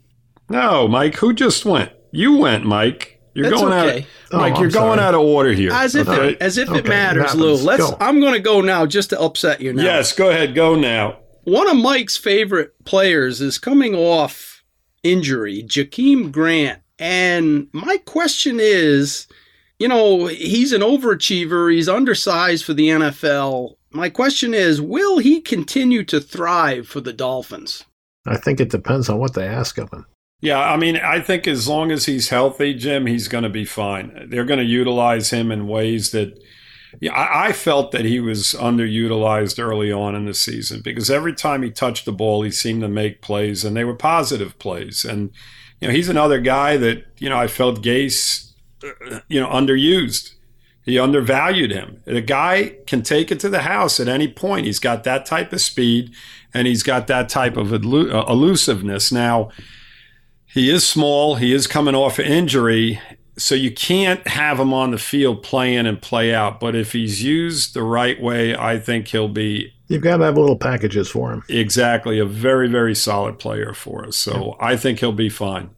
No 0.50 0.88
mike. 0.88 1.16
Who 1.16 1.34
just 1.34 1.66
went? 1.66 1.92
You 2.12 2.38
went 2.38 2.66
mike 2.66 3.21
you're 3.34 3.50
That's 3.50 3.62
going 3.62 3.74
okay. 3.74 4.00
out, 4.34 4.40
Mike. 4.40 4.54
Oh, 4.56 4.62
you're 4.62 4.72
going 4.72 5.00
out 5.00 5.14
of 5.14 5.22
order 5.22 5.54
here. 5.54 5.72
As 5.72 5.96
if 5.96 6.08
okay. 6.08 6.32
it, 6.32 6.42
as 6.42 6.58
if 6.58 6.70
okay. 6.70 6.80
it 6.80 6.88
matters, 6.88 7.34
Lou. 7.34 7.56
Let's. 7.56 7.90
Go. 7.90 7.98
I'm 8.00 8.20
going 8.20 8.34
to 8.34 8.40
go 8.40 8.62
now 8.62 8.86
just 8.86 9.10
to 9.12 9.22
upset 9.22 9.62
you 9.62 9.74
now. 9.74 9.84
Yes, 9.84 10.14
go 10.14 10.30
ahead. 10.30 10.54
Go 10.54 10.76
now. 10.76 11.20
One 11.44 11.70
of 11.70 11.78
Mike's 11.78 12.18
favorite 12.18 12.74
players 12.86 13.42
is 13.42 13.58
coming 13.58 13.96
off 13.96 14.64
injury, 15.04 15.64
Jakeem 15.64 16.32
Grant, 16.32 16.82
and 17.00 17.68
my 17.74 17.98
question 18.06 18.58
is, 18.60 19.28
you 19.80 19.88
know, 19.88 20.28
he's 20.28 20.74
an 20.74 20.82
overachiever. 20.82 21.74
He's 21.74 21.90
undersized 21.90 22.66
for 22.66 22.74
the 22.74 22.90
NFL. 22.90 23.76
My 23.92 24.10
question 24.10 24.54
is, 24.54 24.80
will 24.80 25.18
he 25.18 25.42
continue 25.42 26.04
to 26.06 26.22
thrive 26.22 26.88
for 26.88 27.02
the 27.02 27.14
Dolphins? 27.14 27.86
I 28.28 28.38
think 28.38 28.60
it 28.60 28.70
depends 28.70 29.10
on 29.10 29.18
what 29.18 29.34
they 29.34 29.48
ask 29.48 29.80
of 29.80 29.90
him. 29.92 30.06
Yeah, 30.42 30.60
I 30.60 30.76
mean, 30.76 30.98
I 30.98 31.22
think 31.22 31.48
as 31.48 31.68
long 31.68 31.92
as 31.92 32.08
he's 32.08 32.30
healthy, 32.30 32.74
Jim, 32.74 33.06
he's 33.06 33.28
going 33.28 33.44
to 33.44 33.50
be 33.50 33.64
fine. 33.64 34.28
They're 34.30 34.44
going 34.44 34.60
to 34.60 34.66
utilize 34.66 35.30
him 35.30 35.52
in 35.52 35.68
ways 35.68 36.12
that 36.12 36.42
yeah, 37.00 37.14
I, 37.14 37.48
I, 37.48 37.52
felt 37.54 37.92
that 37.92 38.04
he 38.06 38.20
was 38.20 38.54
underutilized 38.60 39.64
early 39.64 39.92
on 39.92 40.14
in 40.16 40.26
the 40.26 40.34
season 40.34 40.82
because 40.82 41.10
every 41.10 41.34
time 41.34 41.62
he 41.62 41.72
touched 41.72 42.06
the 42.06 42.12
ball, 42.12 42.42
he 42.42 42.52
seemed 42.52 42.82
to 42.82 42.90
make 42.90 43.22
plays, 43.22 43.64
and 43.64 43.78
they 43.78 43.86
were 43.86 43.96
positive 43.96 44.60
plays. 44.60 45.06
And 45.06 45.32
you 45.80 45.88
know, 45.88 45.94
he's 45.94 46.10
another 46.10 46.40
guy 46.42 46.76
that 46.78 47.06
you 47.18 47.30
know 47.30 47.38
I 47.38 47.48
felt 47.48 47.82
Gase, 47.82 48.52
you 49.30 49.40
know, 49.40 49.48
underused. 49.48 50.34
He 50.84 50.98
undervalued 50.98 51.72
him. 51.72 52.02
The 52.06 52.22
guy 52.22 52.76
can 52.88 53.04
take 53.04 53.32
it 53.32 53.40
to 53.42 53.50
the 53.50 53.62
house 53.62 54.00
at 54.00 54.08
any 54.08 54.28
point. 54.28 54.66
He's 54.66 54.80
got 54.80 55.04
that 55.04 55.28
type 55.28 55.54
of 55.54 55.62
speed, 55.62 56.12
and 56.54 56.68
he's 56.68 56.84
got 56.84 57.06
that 57.08 57.30
type 57.30 57.56
of 57.56 57.72
uh, 57.72 57.78
elusiveness. 58.28 59.12
Now 59.12 59.52
he 60.54 60.70
is 60.70 60.88
small. 60.88 61.36
He 61.36 61.54
is 61.54 61.68
coming 61.68 61.96
off 61.96 62.20
an 62.20 62.26
injury. 62.26 63.00
So 63.38 63.56
you 63.56 63.72
can't 63.72 64.26
have 64.28 64.60
him 64.60 64.74
on 64.74 64.92
the 64.92 64.98
field 64.98 65.42
playing 65.44 65.88
and 65.88 66.02
play 66.02 66.34
out. 66.34 66.60
But 66.60 66.76
if 66.76 66.92
he's 66.92 67.24
used 67.24 67.74
the 67.74 67.84
right 67.84 68.22
way, 68.22 68.56
I 68.56 68.78
think 68.78 69.08
he'll 69.08 69.30
be. 69.30 69.74
You've 69.88 70.04
got 70.04 70.18
to 70.18 70.26
have 70.26 70.38
little 70.38 70.58
packages 70.58 71.10
for 71.10 71.32
him. 71.32 71.44
Exactly. 71.50 72.20
A 72.20 72.26
very, 72.26 72.68
very 72.68 72.96
solid 72.96 73.40
player 73.40 73.74
for 73.74 74.06
us. 74.06 74.18
So 74.18 74.56
yeah. 74.60 74.66
I 74.66 74.78
think 74.78 75.00
he'll 75.00 75.12
be 75.12 75.30
fine. 75.30 75.70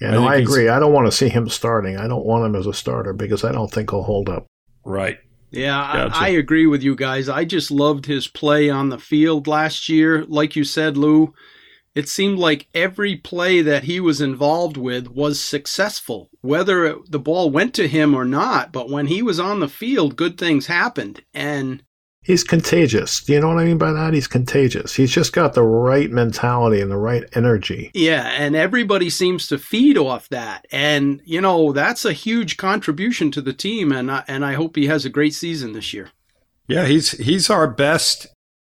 Yeah, 0.00 0.08
I 0.08 0.12
no, 0.12 0.26
I 0.26 0.36
agree. 0.36 0.68
I 0.68 0.78
don't 0.78 0.92
want 0.92 1.06
to 1.08 1.12
see 1.12 1.28
him 1.28 1.48
starting. 1.48 1.98
I 1.98 2.08
don't 2.08 2.24
want 2.24 2.46
him 2.46 2.54
as 2.54 2.66
a 2.66 2.72
starter 2.72 3.12
because 3.12 3.44
I 3.44 3.52
don't 3.52 3.70
think 3.70 3.90
he'll 3.90 4.02
hold 4.02 4.28
up. 4.28 4.46
Right. 4.84 5.18
Yeah, 5.50 5.92
gotcha. 5.92 6.16
I, 6.16 6.26
I, 6.26 6.28
agree 6.28 6.66
with 6.66 6.82
you 6.82 6.94
guys. 6.94 7.28
I 7.28 7.44
just 7.44 7.70
loved 7.70 8.06
his 8.06 8.28
play 8.28 8.70
on 8.70 8.88
the 8.88 8.98
field 8.98 9.46
last 9.48 9.88
year. 9.88 10.24
Like 10.26 10.54
you 10.54 10.62
said, 10.62 10.96
Lou, 10.96 11.34
it 11.94 12.08
seemed 12.08 12.38
like 12.38 12.68
every 12.74 13.16
play 13.16 13.62
that 13.62 13.84
he 13.84 14.00
was 14.00 14.20
involved 14.20 14.76
with 14.76 15.08
was 15.08 15.40
successful, 15.40 16.30
whether 16.40 16.84
it, 16.84 17.10
the 17.10 17.18
ball 17.18 17.50
went 17.50 17.74
to 17.74 17.88
him 17.88 18.14
or 18.14 18.24
not. 18.24 18.72
But 18.72 18.88
when 18.88 19.06
he 19.06 19.22
was 19.22 19.40
on 19.40 19.60
the 19.60 19.68
field, 19.68 20.16
good 20.16 20.38
things 20.38 20.66
happened. 20.66 21.24
And 21.34 21.82
he's 22.22 22.44
contagious. 22.44 23.22
Do 23.24 23.32
you 23.32 23.40
know 23.40 23.48
what 23.48 23.58
I 23.58 23.64
mean 23.64 23.78
by 23.78 23.92
that? 23.92 24.14
He's 24.14 24.28
contagious. 24.28 24.94
He's 24.94 25.10
just 25.10 25.32
got 25.32 25.54
the 25.54 25.64
right 25.64 26.10
mentality 26.10 26.80
and 26.80 26.90
the 26.90 26.96
right 26.96 27.24
energy. 27.34 27.90
Yeah, 27.92 28.28
and 28.28 28.54
everybody 28.54 29.10
seems 29.10 29.48
to 29.48 29.58
feed 29.58 29.98
off 29.98 30.28
that. 30.28 30.66
And 30.70 31.20
you 31.24 31.40
know, 31.40 31.72
that's 31.72 32.04
a 32.04 32.12
huge 32.12 32.56
contribution 32.56 33.32
to 33.32 33.40
the 33.40 33.52
team 33.52 33.90
and 33.90 34.12
I, 34.12 34.24
and 34.28 34.44
I 34.44 34.54
hope 34.54 34.76
he 34.76 34.86
has 34.86 35.04
a 35.04 35.10
great 35.10 35.34
season 35.34 35.72
this 35.72 35.92
year. 35.92 36.10
Yeah, 36.68 36.86
he's 36.86 37.12
he's 37.12 37.50
our 37.50 37.66
best 37.66 38.28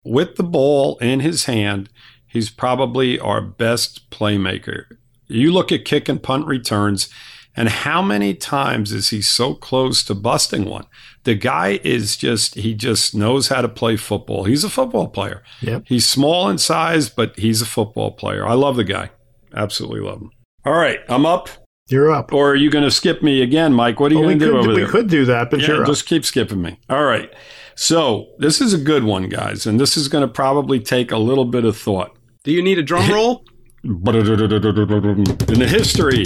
with 0.03 0.35
the 0.35 0.43
ball 0.43 0.97
in 0.97 1.21
his 1.21 1.45
hand. 1.45 1.89
He's 2.35 2.49
probably 2.51 3.19
our 3.19 3.41
best 3.41 4.09
playmaker. 4.11 4.85
You 5.27 5.51
look 5.51 5.71
at 5.71 5.85
kick 5.85 6.07
and 6.07 6.21
punt 6.21 6.45
returns 6.45 7.09
and 7.55 7.69
how 7.69 8.01
many 8.01 8.33
times 8.33 8.91
is 8.91 9.09
he 9.09 9.21
so 9.21 9.53
close 9.53 10.03
to 10.03 10.13
busting 10.13 10.65
one? 10.65 10.85
The 11.23 11.35
guy 11.35 11.79
is 11.83 12.17
just, 12.17 12.55
he 12.55 12.73
just 12.73 13.15
knows 13.15 13.47
how 13.47 13.61
to 13.61 13.69
play 13.69 13.95
football. 13.95 14.43
He's 14.43 14.63
a 14.63 14.69
football 14.69 15.07
player. 15.07 15.41
Yep. 15.61 15.83
He's 15.87 16.05
small 16.05 16.49
in 16.49 16.57
size, 16.57 17.09
but 17.09 17.37
he's 17.39 17.61
a 17.61 17.65
football 17.65 18.11
player. 18.11 18.45
I 18.45 18.53
love 18.53 18.75
the 18.75 18.83
guy. 18.83 19.09
Absolutely 19.55 20.01
love 20.01 20.21
him. 20.21 20.31
All 20.65 20.73
right, 20.73 20.99
I'm 21.07 21.25
up. 21.25 21.47
You're 21.87 22.11
up. 22.11 22.33
Or 22.33 22.51
are 22.51 22.55
you 22.55 22.69
going 22.69 22.83
to 22.83 22.91
skip 22.91 23.21
me 23.23 23.41
again, 23.41 23.71
Mike? 23.73 23.99
What 23.99 24.11
are 24.11 24.15
you 24.15 24.21
Well, 24.21 24.29
going 24.29 24.39
we 24.39 24.45
to 24.45 24.45
do 24.45 24.51
could 24.51 24.59
over 24.59 24.69
we 24.69 24.75
there? 24.81 24.87
could 24.89 25.09
do 25.09 25.25
that, 25.25 25.49
but 25.49 25.61
Yeah, 25.61 25.83
just 25.85 26.07
keep 26.07 26.25
skipping 26.25 26.61
me. 26.61 26.79
All 26.89 27.03
right. 27.05 27.31
So 27.75 28.29
this 28.39 28.59
is 28.59 28.73
a 28.73 28.77
good 28.77 29.03
one, 29.03 29.29
guys, 29.29 29.65
and 29.65 29.79
this 29.79 29.95
is 29.95 30.07
going 30.07 30.27
to 30.27 30.33
probably 30.33 30.79
take 30.79 31.11
a 31.11 31.17
little 31.17 31.45
bit 31.45 31.63
of 31.65 31.77
thought. 31.77 32.14
Do 32.45 32.51
you 32.51 32.61
need 32.61 32.77
a 32.77 32.83
drum 32.83 33.11
roll? 33.11 33.43
In 33.83 34.03
the 34.03 35.67
history 35.67 36.25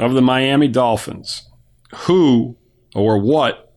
of 0.00 0.14
the 0.14 0.22
Miami 0.22 0.66
Dolphins, 0.68 1.48
who 1.94 2.56
or 2.94 3.16
what 3.16 3.72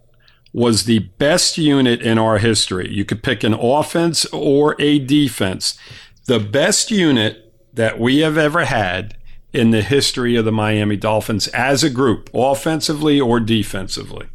was 0.54 0.86
the 0.86 1.00
best 1.00 1.58
unit 1.58 2.02
in 2.02 2.18
our 2.18 2.40
history? 2.40 2.92
You 2.92 3.06
could 3.06 3.22
pick 3.22 3.44
an 3.44 3.54
offense 3.54 4.26
or 4.34 4.76
a 4.80 4.98
defense. 4.98 5.78
The 6.26 6.40
best 6.40 6.90
unit 6.90 7.54
that 7.74 8.00
we 8.00 8.20
have 8.20 8.38
ever 8.38 8.66
had 8.66 9.16
in 9.54 9.70
the 9.70 9.82
history 9.82 10.36
of 10.36 10.46
the 10.46 10.52
Miami 10.52 10.98
Dolphins 10.98 11.48
as 11.50 11.84
a 11.84 11.90
group, 11.92 12.30
offensively 12.34 13.22
or 13.22 13.40
defensively. 13.40 14.28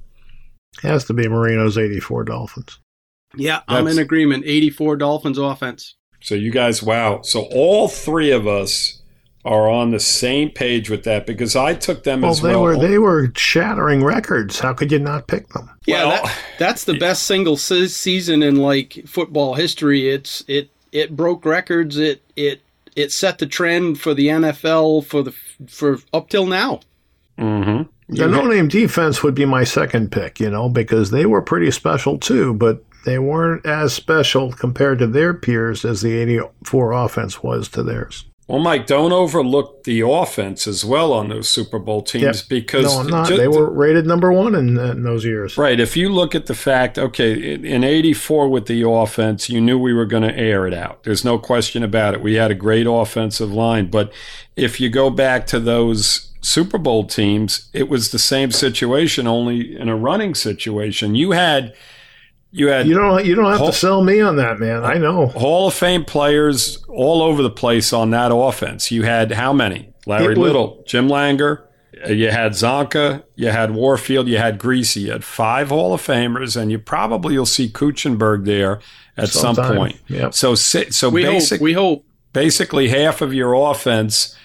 Has 0.83 1.05
to 1.07 1.13
be 1.13 1.29
Marino's 1.29 1.77
84 1.77 2.25
Dolphins. 2.25 2.79
Yeah, 3.37 3.63
I'm 3.67 3.89
in 3.89 3.99
agreement. 3.99 4.45
84 4.47 4.97
Dolphins 4.97 5.39
offense. 5.39 5.97
So 6.25 6.35
you 6.35 6.51
guys, 6.51 6.83
wow. 6.83 7.21
So 7.23 7.43
all 7.53 7.87
three 7.87 8.31
of 8.31 8.47
us 8.47 9.03
are 9.45 9.69
on 9.69 9.91
the 9.91 10.01
same 10.01 10.49
page 10.49 10.89
with 10.89 11.05
that 11.05 11.27
because 11.27 11.55
I 11.55 11.75
took 11.75 12.03
them 12.05 12.25
as 12.25 12.25
Well, 12.25 12.33
as 12.33 12.41
they 12.41 12.49
well. 12.57 12.63
were 12.63 12.77
they 12.79 12.99
were 12.99 13.33
shattering 13.37 14.03
records. 14.03 14.59
How 14.59 14.73
could 14.73 14.91
you 14.91 14.99
not 14.99 15.27
pick 15.27 15.49
them? 15.51 15.69
Yeah, 15.87 16.07
Well- 16.07 16.23
that, 16.25 16.39
that's 16.59 16.85
the 16.85 16.97
best 16.99 17.25
single 17.25 17.59
se- 17.59 17.89
season 17.89 18.43
in 18.43 18.57
like 18.57 19.03
football 19.07 19.53
history. 19.55 20.09
It's 20.09 20.43
it 20.49 20.71
it 20.93 21.15
broke 21.15 21.45
records. 21.45 21.99
It 21.99 22.23
it 22.37 22.63
it 22.97 23.13
set 23.13 23.37
the 23.39 23.47
trend 23.47 24.01
for 24.01 24.15
the 24.15 24.29
NFL 24.29 25.05
for 25.05 25.23
the 25.23 25.35
for 25.69 25.99
up 26.15 26.31
till 26.31 26.47
now. 26.47 26.81
Mm-hmm. 27.39 27.83
The 28.17 28.29
no 28.29 28.47
name 28.47 28.69
defense 28.69 29.23
would 29.23 29.35
be 29.35 29.45
my 29.45 29.65
second 29.65 30.11
pick, 30.13 30.41
you 30.41 30.49
know, 30.51 30.69
because 30.71 31.11
they 31.11 31.27
were 31.27 31.43
pretty 31.43 31.71
special 31.71 32.17
too, 32.19 32.55
but 32.55 32.83
they 33.05 33.19
weren't 33.19 33.65
as 33.67 33.93
special 33.93 34.53
compared 34.53 34.99
to 35.01 35.07
their 35.07 35.35
peers 35.35 35.85
as 35.85 36.01
the 36.03 36.13
84 36.17 36.93
offense 36.93 37.43
was 37.43 37.69
to 37.71 37.83
theirs. 37.83 38.25
Well, 38.47 38.59
Mike, 38.59 38.87
don't 38.87 39.13
overlook 39.13 39.85
the 39.85 40.03
offense 40.03 40.67
as 40.67 40.85
well 40.85 41.15
on 41.15 41.31
those 41.31 41.49
Super 41.49 41.79
Bowl 41.79 42.03
teams 42.03 42.41
Yep. 42.43 42.49
because 42.51 42.85
no, 42.85 43.01
I'm 43.01 43.07
not. 43.07 43.29
ju- 43.29 43.39
they 43.39 43.49
were 43.49 43.71
rated 43.71 44.05
number 44.07 44.31
one 44.33 44.55
in, 44.55 44.77
in 44.79 45.03
those 45.03 45.25
years. 45.25 45.57
right. 45.57 45.81
If 45.81 45.97
you 45.97 46.11
look 46.11 46.35
at 46.35 46.45
the 46.45 46.55
fact, 46.55 46.99
okay, 46.99 47.55
in- 47.55 47.65
in 47.65 47.83
'84 47.85 48.49
with 48.51 48.67
the 48.67 48.87
offense, 48.87 49.49
you 49.49 49.63
knew 49.63 49.79
we 49.79 49.95
were 49.95 50.05
going 50.05 50.25
to 50.25 50.37
air 50.37 50.67
it 50.67 50.75
out. 50.75 51.05
There's 51.05 51.25
no 51.25 51.39
question 51.39 51.83
about 51.83 52.13
it. 52.13 52.21
We 52.21 52.35
had 52.35 52.51
a 52.51 52.55
great 52.55 52.87
offensive 52.87 53.51
line, 53.51 53.87
but 53.87 54.13
if 54.57 54.79
you 54.79 54.91
go 54.91 55.09
back 55.09 55.47
to 55.47 55.59
those 55.59 56.31
Super 56.43 56.77
Bowl 56.77 57.05
teams, 57.07 57.71
it 57.73 57.89
was 57.89 58.11
the 58.11 58.19
same 58.19 58.51
situation, 58.51 59.27
only 59.27 59.75
in 59.75 59.89
a 59.89 59.97
running 59.97 60.35
situation. 60.35 61.15
You 61.15 61.31
had, 61.31 61.73
you 62.57 62.69
had 62.69 62.87
You 62.87 62.95
don't. 62.95 63.25
You 63.25 63.35
don't 63.35 63.51
have 63.51 63.59
Hall- 63.59 63.73
to 63.73 63.77
sell 63.77 64.03
me 64.05 64.21
on 64.21 64.37
that, 64.37 64.59
man. 64.61 64.85
I 64.85 64.95
know. 64.95 65.27
Hall 65.27 65.67
of 65.69 65.75
Fame 65.75 66.05
players 66.05 66.83
all 66.89 67.21
over 67.23 67.43
the 67.43 67.51
place 67.51 67.93
on 67.93 68.11
that 68.11 68.31
offense. 68.33 68.91
You 68.93 69.03
had 69.03 69.33
how 69.33 69.53
many? 69.53 69.91
Larry 70.07 70.29
was- 70.29 70.39
Little, 70.39 70.85
Jim 70.87 71.09
Langer, 71.09 71.63
you 72.09 72.31
had 72.31 72.53
Csonka, 72.53 73.23
you 73.37 73.49
had 73.49 73.71
Warfield, 73.73 74.29
you 74.29 74.37
had 74.39 74.59
Griese. 74.59 74.97
You 75.03 75.13
had 75.13 75.25
five 75.25 75.71
Hall 75.71 75.95
of 75.95 76.01
Famers, 76.01 76.57
and 76.57 76.71
you 76.71 76.79
probably 76.79 77.37
will 77.39 77.47
see 77.47 77.69
Kuechenberg 77.69 78.45
there 78.45 78.81
at 79.17 79.31
some 79.31 79.57
point. 79.57 79.97
Yep. 80.09 80.35
So, 80.35 80.55
so 80.55 81.09
We 81.09 81.23
basic, 81.25 81.59
hope. 81.61 81.65
We 81.65 81.73
hope. 81.73 82.05
basically 82.33 82.89
half 82.89 83.21
of 83.23 83.33
your 83.35 83.55
offense 83.55 84.37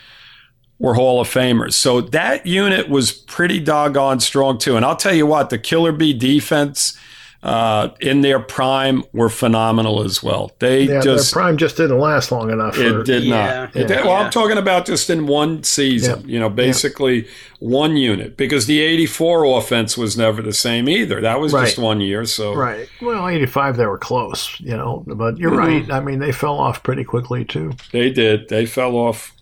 were 0.80 0.94
Hall 0.94 1.20
of 1.20 1.28
Famers. 1.28 1.74
So 1.74 2.00
that 2.02 2.46
unit 2.48 2.88
was 2.88 3.12
pretty 3.12 3.60
doggone 3.60 4.22
strong 4.22 4.58
too. 4.58 4.78
And 4.78 4.86
I'll 4.86 4.96
tell 4.96 5.14
you 5.14 5.26
what, 5.26 5.50
the 5.50 5.60
Killer 5.60 5.92
Bee 5.92 6.14
defense 6.14 6.98
uh, 7.42 7.90
in 8.02 8.20
their 8.22 8.40
prime 8.40 9.02
were 9.14 9.30
phenomenal 9.30 10.04
as 10.04 10.22
well. 10.22 10.52
They 10.60 10.84
Yeah, 10.84 11.00
just 11.00 11.34
their 11.34 11.42
prime 11.42 11.56
just 11.58 11.78
didn't 11.78 11.98
last 12.00 12.32
long 12.34 12.52
enough. 12.52 12.76
For, 12.76 13.00
it 13.00 13.06
did 13.06 13.24
Yeah. 13.24 13.36
not. 13.36 13.76
It 13.76 13.80
Yeah. 13.82 13.88
did- 13.88 13.98
well, 14.06 14.08
Yeah. 14.20 14.26
I'm 14.26 14.30
talking 14.32 14.58
about 14.58 14.86
just 14.86 15.10
in 15.10 15.26
one 15.26 15.64
season, 15.64 16.24
you 16.28 16.38
know, 16.40 16.50
basically 16.50 17.28
one 17.60 17.96
unit 17.96 18.36
because 18.36 18.66
the 18.66 18.82
84 18.82 19.46
offense 19.58 19.98
was 19.98 20.18
never 20.18 20.42
the 20.42 20.52
same 20.54 20.90
either. 20.90 21.22
That 21.22 21.40
was 21.40 21.54
just 21.54 21.78
one 21.80 22.02
year. 22.02 22.26
So, 22.26 22.54
Right. 22.54 22.90
Well, 23.02 23.28
85, 23.30 23.78
they 23.78 23.86
were 23.86 23.98
close, 23.98 24.50
you 24.60 24.76
know, 24.76 25.04
but 25.08 25.38
you're 25.38 25.52
Mm-hmm. 25.52 25.60
right. 25.60 25.92
I 25.92 26.00
mean, 26.02 26.20
they 26.20 26.34
fell 26.34 26.58
off 26.60 26.84
pretty 26.84 27.04
quickly, 27.06 27.46
too. 27.46 27.72
they 27.94 28.10
did. 28.10 28.50
They 28.50 28.66
fell 28.66 28.96
off. 28.96 29.34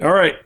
All 0.00 0.12
right. 0.12 0.36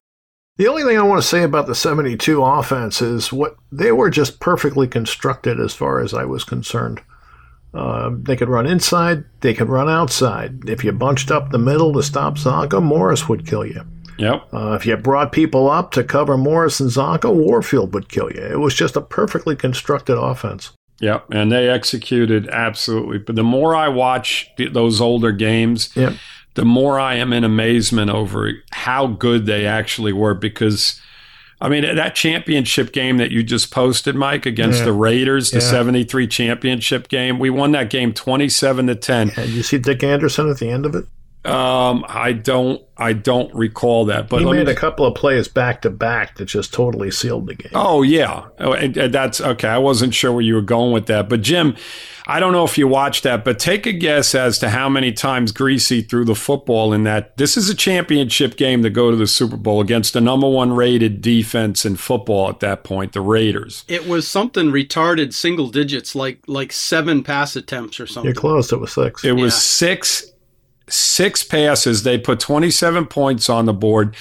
The 0.56 0.68
only 0.68 0.84
thing 0.84 0.96
I 0.96 1.02
want 1.02 1.20
to 1.20 1.26
say 1.26 1.42
about 1.42 1.66
the 1.66 1.74
72 1.74 2.42
offense 2.42 3.02
is 3.02 3.32
what 3.32 3.56
they 3.72 3.90
were 3.90 4.10
just 4.10 4.38
perfectly 4.38 4.86
constructed 4.86 5.58
as 5.58 5.74
far 5.74 6.00
as 6.00 6.14
I 6.14 6.24
was 6.24 6.44
concerned. 6.44 7.00
Uh, 7.72 8.10
they 8.22 8.36
could 8.36 8.48
run 8.48 8.66
inside, 8.66 9.24
they 9.40 9.52
could 9.52 9.68
run 9.68 9.88
outside. 9.88 10.68
If 10.68 10.84
you 10.84 10.92
bunched 10.92 11.32
up 11.32 11.50
the 11.50 11.58
middle 11.58 11.92
to 11.94 12.04
stop 12.04 12.36
Csonka, 12.36 12.80
Morris 12.80 13.28
would 13.28 13.48
kill 13.48 13.66
you. 13.66 13.82
Yep. 14.16 14.48
Uh, 14.52 14.72
if 14.74 14.86
you 14.86 14.96
brought 14.96 15.32
people 15.32 15.68
up 15.68 15.90
to 15.92 16.04
cover 16.04 16.36
Morris 16.36 16.78
and 16.78 16.88
Csonka, 16.88 17.34
Warfield 17.34 17.92
would 17.92 18.08
kill 18.08 18.30
you. 18.30 18.42
It 18.42 18.60
was 18.60 18.74
just 18.76 18.94
a 18.94 19.00
perfectly 19.00 19.56
constructed 19.56 20.16
offense. 20.16 20.70
Yep, 21.00 21.30
and 21.32 21.50
they 21.50 21.68
executed 21.68 22.48
absolutely. 22.48 23.18
But 23.18 23.34
the 23.34 23.42
more 23.42 23.74
I 23.74 23.88
watch 23.88 24.48
th- 24.56 24.72
those 24.72 25.00
older 25.00 25.32
games, 25.32 25.90
Yep. 25.96 26.12
The 26.54 26.64
more 26.64 26.98
I 27.00 27.14
am 27.16 27.32
in 27.32 27.44
amazement 27.44 28.10
over 28.10 28.52
how 28.72 29.06
good 29.08 29.46
they 29.46 29.66
actually 29.66 30.12
were. 30.12 30.34
Because, 30.34 31.00
I 31.60 31.68
mean, 31.68 31.82
that 31.82 32.14
championship 32.14 32.92
game 32.92 33.18
that 33.18 33.30
you 33.30 33.42
just 33.42 33.70
posted, 33.70 34.14
Mike, 34.14 34.46
against 34.46 34.80
Yeah. 34.80 34.84
the 34.86 34.92
Raiders, 34.92 35.50
the 35.50 35.58
Yeah. 35.58 35.70
'73 35.70 36.26
championship 36.26 37.08
game, 37.08 37.38
we 37.38 37.50
won 37.50 37.72
that 37.72 37.90
game 37.90 38.12
twenty-seven 38.12 38.86
to 38.88 38.94
ten. 38.94 39.32
And 39.36 39.50
you 39.50 39.62
see 39.62 39.78
Dick 39.78 40.02
Anderson 40.02 40.48
at 40.50 40.58
the 40.58 40.70
end 40.70 40.86
of 40.86 40.94
it? 40.94 41.04
Um, 41.44 42.06
I 42.08 42.32
don't, 42.32 42.82
I 42.96 43.12
don't 43.12 43.54
recall 43.54 44.06
that, 44.06 44.30
but 44.30 44.40
he 44.40 44.46
made 44.46 44.66
me- 44.66 44.72
a 44.72 44.74
couple 44.74 45.04
of 45.04 45.14
plays 45.14 45.46
back 45.46 45.82
to 45.82 45.90
back 45.90 46.36
that 46.36 46.46
just 46.46 46.72
totally 46.72 47.10
sealed 47.10 47.46
the 47.46 47.54
game. 47.54 47.72
Oh 47.74 48.02
yeah, 48.02 48.46
oh, 48.60 48.72
and, 48.72 48.96
and 48.96 49.12
that's 49.12 49.40
okay. 49.42 49.68
I 49.68 49.78
wasn't 49.78 50.14
sure 50.14 50.32
where 50.32 50.40
you 50.40 50.54
were 50.54 50.62
going 50.62 50.92
with 50.92 51.04
that, 51.06 51.28
but 51.28 51.42
Jim, 51.42 51.76
I 52.26 52.40
don't 52.40 52.52
know 52.52 52.64
if 52.64 52.78
you 52.78 52.88
watched 52.88 53.24
that, 53.24 53.44
but 53.44 53.58
take 53.58 53.84
a 53.84 53.92
guess 53.92 54.34
as 54.34 54.58
to 54.60 54.70
how 54.70 54.88
many 54.88 55.12
times 55.12 55.52
Griese 55.52 56.08
threw 56.08 56.24
the 56.24 56.34
football 56.34 56.94
in 56.94 57.04
that. 57.04 57.36
This 57.36 57.58
is 57.58 57.68
a 57.68 57.74
championship 57.74 58.56
game 58.56 58.82
to 58.82 58.88
go 58.88 59.10
to 59.10 59.16
the 59.16 59.26
Super 59.26 59.58
Bowl 59.58 59.82
against 59.82 60.14
the 60.14 60.22
number 60.22 60.48
one 60.48 60.72
rated 60.72 61.20
defense 61.20 61.84
in 61.84 61.96
football 61.96 62.48
at 62.48 62.60
that 62.60 62.84
point, 62.84 63.12
the 63.12 63.20
Raiders. 63.20 63.84
It 63.86 64.08
was 64.08 64.26
something 64.26 64.68
retarded, 64.70 65.34
single 65.34 65.68
digits, 65.68 66.14
like 66.14 66.38
like 66.46 66.72
seven 66.72 67.22
pass 67.22 67.54
attempts 67.54 68.00
or 68.00 68.06
something. 68.06 68.28
You're 68.28 68.34
close. 68.40 68.72
It 68.72 68.80
was 68.80 68.94
six. 68.94 69.24
It 69.24 69.32
was 69.32 69.54
six 69.54 70.30
six 70.88 71.42
passes. 71.42 72.02
They 72.02 72.18
put 72.18 72.40
27 72.40 73.06
points 73.06 73.48
on 73.48 73.66
the 73.66 73.72
board. 73.72 74.14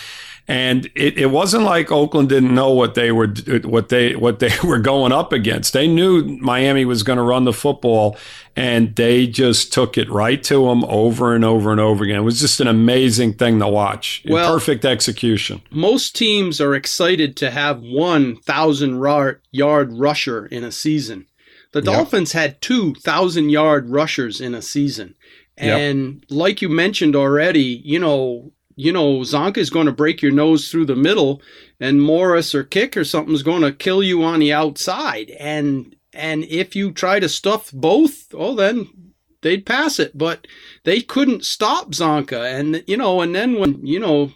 And 0.45 0.87
it, 0.93 1.17
it 1.17 1.27
wasn't 1.27 1.63
like 1.63 1.89
Oakland 1.89 2.27
didn't 2.27 2.53
know 2.53 2.71
what 2.71 2.95
they 2.95 3.13
were 3.13 3.33
what 3.63 3.87
they 3.87 4.13
what 4.13 4.39
they 4.39 4.51
were 4.63 4.79
going 4.79 5.13
up 5.13 5.31
against. 5.31 5.71
They 5.71 5.87
knew 5.87 6.37
Miami 6.41 6.83
was 6.83 7.01
going 7.01 7.15
to 7.15 7.23
run 7.23 7.45
the 7.45 7.53
football, 7.53 8.17
and 8.53 8.93
they 8.97 9.25
just 9.25 9.71
took 9.71 9.97
it 9.97 10.09
right 10.09 10.43
to 10.43 10.67
them 10.67 10.83
over 10.83 11.33
and 11.33 11.45
over 11.45 11.71
and 11.71 11.79
over 11.79 12.03
again. 12.03 12.17
It 12.17 12.23
was 12.23 12.41
just 12.41 12.59
an 12.59 12.67
amazing 12.67 13.35
thing 13.35 13.59
to 13.59 13.69
watch. 13.69 14.21
Well- 14.27 14.51
Perfect 14.53 14.83
execution. 14.83 15.61
Most 15.71 16.13
teams 16.13 16.59
are 16.59 16.75
excited 16.75 17.37
to 17.37 17.49
have 17.49 17.79
one 17.81 18.35
thousand 18.35 19.01
yard 19.51 19.93
rusher 19.93 20.45
in 20.47 20.65
a 20.65 20.73
season. 20.73 21.27
The. 21.71 21.81
Dolphins 21.81 22.33
had 22.33 22.61
two 22.61 22.95
thousand 22.95 23.49
yard 23.49 23.89
rushers 23.89 24.41
in 24.41 24.53
a 24.53 24.61
season, 24.61 25.15
And 25.57 26.13
yep. 26.13 26.23
like 26.29 26.61
you 26.61 26.69
mentioned 26.69 27.15
already, 27.15 27.81
you 27.83 27.99
know, 27.99 28.51
you 28.75 28.91
know, 28.91 29.19
Csonka 29.19 29.57
is 29.57 29.69
going 29.69 29.85
to 29.85 29.91
break 29.91 30.21
your 30.21 30.31
nose 30.31 30.69
through 30.69 30.85
the 30.85 30.95
middle, 30.95 31.41
and 31.79 32.01
Morris 32.01 32.55
or 32.55 32.63
Kiick 32.63 32.97
or 32.97 33.03
something 33.03 33.35
is 33.35 33.43
going 33.43 33.61
to 33.61 33.71
kill 33.71 34.01
you 34.01 34.23
on 34.23 34.39
the 34.39 34.51
outside. 34.51 35.29
And 35.31 35.95
and 36.13 36.43
if 36.45 36.75
you 36.75 36.91
try 36.91 37.19
to 37.19 37.29
stuff 37.29 37.71
both, 37.71 38.33
oh, 38.33 38.55
then 38.55 39.13
they'd 39.41 39.65
pass 39.65 39.99
it. 39.99 40.17
But 40.17 40.47
they 40.83 41.01
couldn't 41.01 41.45
stop 41.45 41.91
Csonka, 41.91 42.59
and 42.59 42.83
you 42.87 42.97
know, 42.97 43.21
and 43.21 43.35
then 43.35 43.59
when 43.59 43.85
you 43.85 43.99
know 43.99 44.31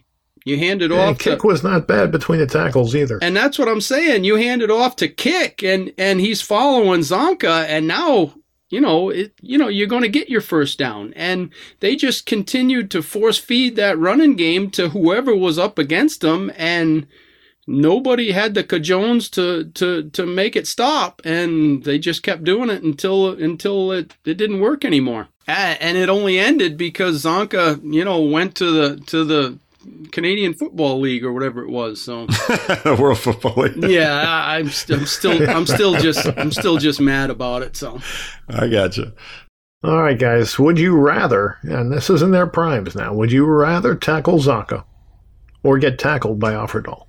you 0.48 0.58
hand 0.58 0.82
it 0.82 0.92
off. 0.92 1.18
Kiick 1.18 1.42
to, 1.42 1.48
was 1.48 1.64
not 1.64 1.88
bad 1.88 2.12
between 2.12 2.40
the 2.40 2.48
tackles 2.48 2.96
either. 2.96 3.20
And 3.22 3.36
that's 3.36 3.60
what 3.60 3.68
I'm 3.68 3.82
saying. 3.82 4.24
You 4.24 4.36
hand 4.36 4.62
it 4.62 4.72
off 4.72 4.96
to 4.98 5.10
Kiick, 5.10 5.64
and 5.64 5.92
and 5.98 6.20
he's 6.22 6.42
following 6.42 7.02
Csonka, 7.02 7.66
and 7.68 7.88
now 7.88 8.34
you 8.70 8.82
know, 8.82 9.10
it, 9.10 9.34
you 9.42 9.58
know, 9.58 9.70
you're 9.70 9.88
going 9.88 10.04
to 10.04 10.10
get 10.10 10.30
your 10.30 10.42
first 10.42 10.78
down. 10.78 11.14
And 11.16 11.52
they 11.80 11.96
just 11.96 12.26
continued 12.26 12.92
to 12.92 13.02
force 13.02 13.38
feed 13.38 13.76
that 13.76 13.98
running 13.98 14.36
game 14.36 14.70
to 14.72 14.90
whoever 14.90 15.36
was 15.36 15.58
up 15.58 15.80
against 15.80 16.22
them, 16.22 16.52
and 16.56 17.08
nobody 17.66 18.32
had 18.32 18.54
the 18.54 18.64
cajones 18.64 19.30
to 19.32 19.66
to 19.72 20.10
to 20.10 20.26
make 20.26 20.56
it 20.56 20.68
stop. 20.68 21.22
And 21.24 21.84
they 21.84 21.98
just 21.98 22.24
kept 22.24 22.44
doing 22.44 22.70
it 22.70 22.84
until 22.84 23.30
until 23.30 23.92
it, 23.92 24.16
it 24.26 24.38
didn't 24.38 24.60
work 24.60 24.84
anymore. 24.84 25.30
And 25.48 25.98
it 25.98 26.10
only 26.10 26.38
ended 26.38 26.78
because 26.78 27.24
Csonka, 27.24 27.80
you 27.82 28.04
know, 28.04 28.22
went 28.22 28.56
to 28.56 28.70
the 28.70 28.98
to 29.06 29.24
the 29.24 29.60
Canadian 30.12 30.54
Football 30.54 31.00
League 31.00 31.24
or 31.24 31.34
whatever 31.34 31.64
it 31.64 31.70
was. 31.70 32.02
So 32.02 32.28
World 33.00 33.20
Football 33.20 33.54
League. 33.64 33.90
yeah, 33.90 34.44
I'm, 34.46 34.70
st- 34.70 35.00
I'm 35.00 35.06
still 35.06 35.50
I'm 35.50 35.66
still 35.66 35.96
just 35.96 36.26
I'm 36.38 36.52
still 36.52 36.78
just 36.78 37.00
mad 37.02 37.30
about 37.30 37.62
it. 37.64 37.76
So 37.76 38.00
I 38.50 38.68
got 38.68 38.98
you. 38.98 39.12
All 39.84 40.02
right, 40.02 40.18
guys. 40.18 40.58
Would 40.58 40.80
you 40.80 40.98
rather, 40.98 41.58
and 41.64 41.92
this 41.92 42.10
is 42.10 42.22
in 42.22 42.32
their 42.32 42.48
primes 42.48 42.96
now, 42.96 43.14
would 43.14 43.32
you 43.32 43.46
rather 43.46 43.96
tackle 43.96 44.40
Csonka 44.40 44.84
or 45.64 45.78
get 45.78 46.00
tackled 46.00 46.40
by 46.40 46.54
Offerdahl? 46.54 47.07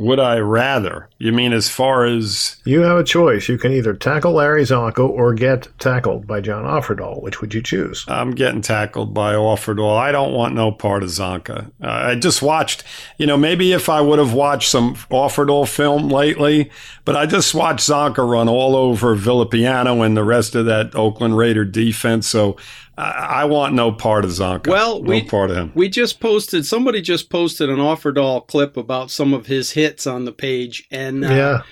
Would 0.00 0.20
I 0.20 0.38
rather? 0.38 1.08
You 1.18 1.32
mean 1.32 1.52
as 1.52 1.68
far 1.68 2.04
as. 2.04 2.56
You 2.64 2.82
have 2.82 2.98
a 2.98 3.04
choice. 3.04 3.48
You 3.48 3.58
can 3.58 3.72
either 3.72 3.94
tackle 3.94 4.32
Larry 4.32 4.62
Csonka 4.62 5.08
or 5.08 5.34
get 5.34 5.66
tackled 5.80 6.24
by 6.24 6.40
John 6.40 6.64
Offerdahl. 6.64 7.20
Which 7.20 7.40
would 7.40 7.52
you 7.52 7.60
choose? 7.60 8.04
I'm 8.06 8.30
getting 8.30 8.62
tackled 8.62 9.12
by 9.12 9.34
Offerdahl. 9.34 9.96
I 9.96 10.12
don't 10.12 10.32
want 10.32 10.54
no 10.54 10.70
part 10.70 11.02
of 11.02 11.08
Csonka. 11.08 11.66
Uh, 11.82 11.86
I 11.86 12.14
just 12.14 12.42
watched, 12.42 12.84
you 13.16 13.26
know, 13.26 13.36
maybe 13.36 13.72
if 13.72 13.88
I 13.88 14.00
would 14.00 14.20
have 14.20 14.34
watched 14.34 14.70
some 14.70 14.94
Offerdahl 14.94 15.66
film 15.66 16.08
lately, 16.08 16.70
but 17.04 17.16
I 17.16 17.26
just 17.26 17.52
watched 17.52 17.88
Csonka 17.88 18.28
run 18.28 18.48
all 18.48 18.76
over 18.76 19.16
Villapiano 19.16 20.06
and 20.06 20.16
the 20.16 20.22
rest 20.22 20.54
of 20.54 20.66
that 20.66 20.94
Oakland 20.94 21.36
Raider 21.36 21.64
defense. 21.64 22.28
So 22.28 22.56
I 22.98 23.44
want 23.44 23.74
no 23.74 23.92
part 23.92 24.24
of 24.24 24.32
Csonka. 24.32 24.66
Well, 24.66 25.00
no 25.00 25.08
we, 25.10 25.22
part 25.22 25.50
of 25.50 25.56
him. 25.56 25.72
We 25.74 25.88
just 25.88 26.18
posted. 26.18 26.66
Somebody 26.66 27.00
just 27.00 27.30
posted 27.30 27.70
an 27.70 27.76
Offerdahl 27.76 28.46
clip 28.48 28.76
about 28.76 29.10
some 29.10 29.32
of 29.32 29.46
his 29.46 29.70
hits 29.72 30.06
on 30.06 30.24
the 30.24 30.32
page, 30.32 30.86
and 30.90 31.24
uh, 31.24 31.28
yeah, 31.28 31.62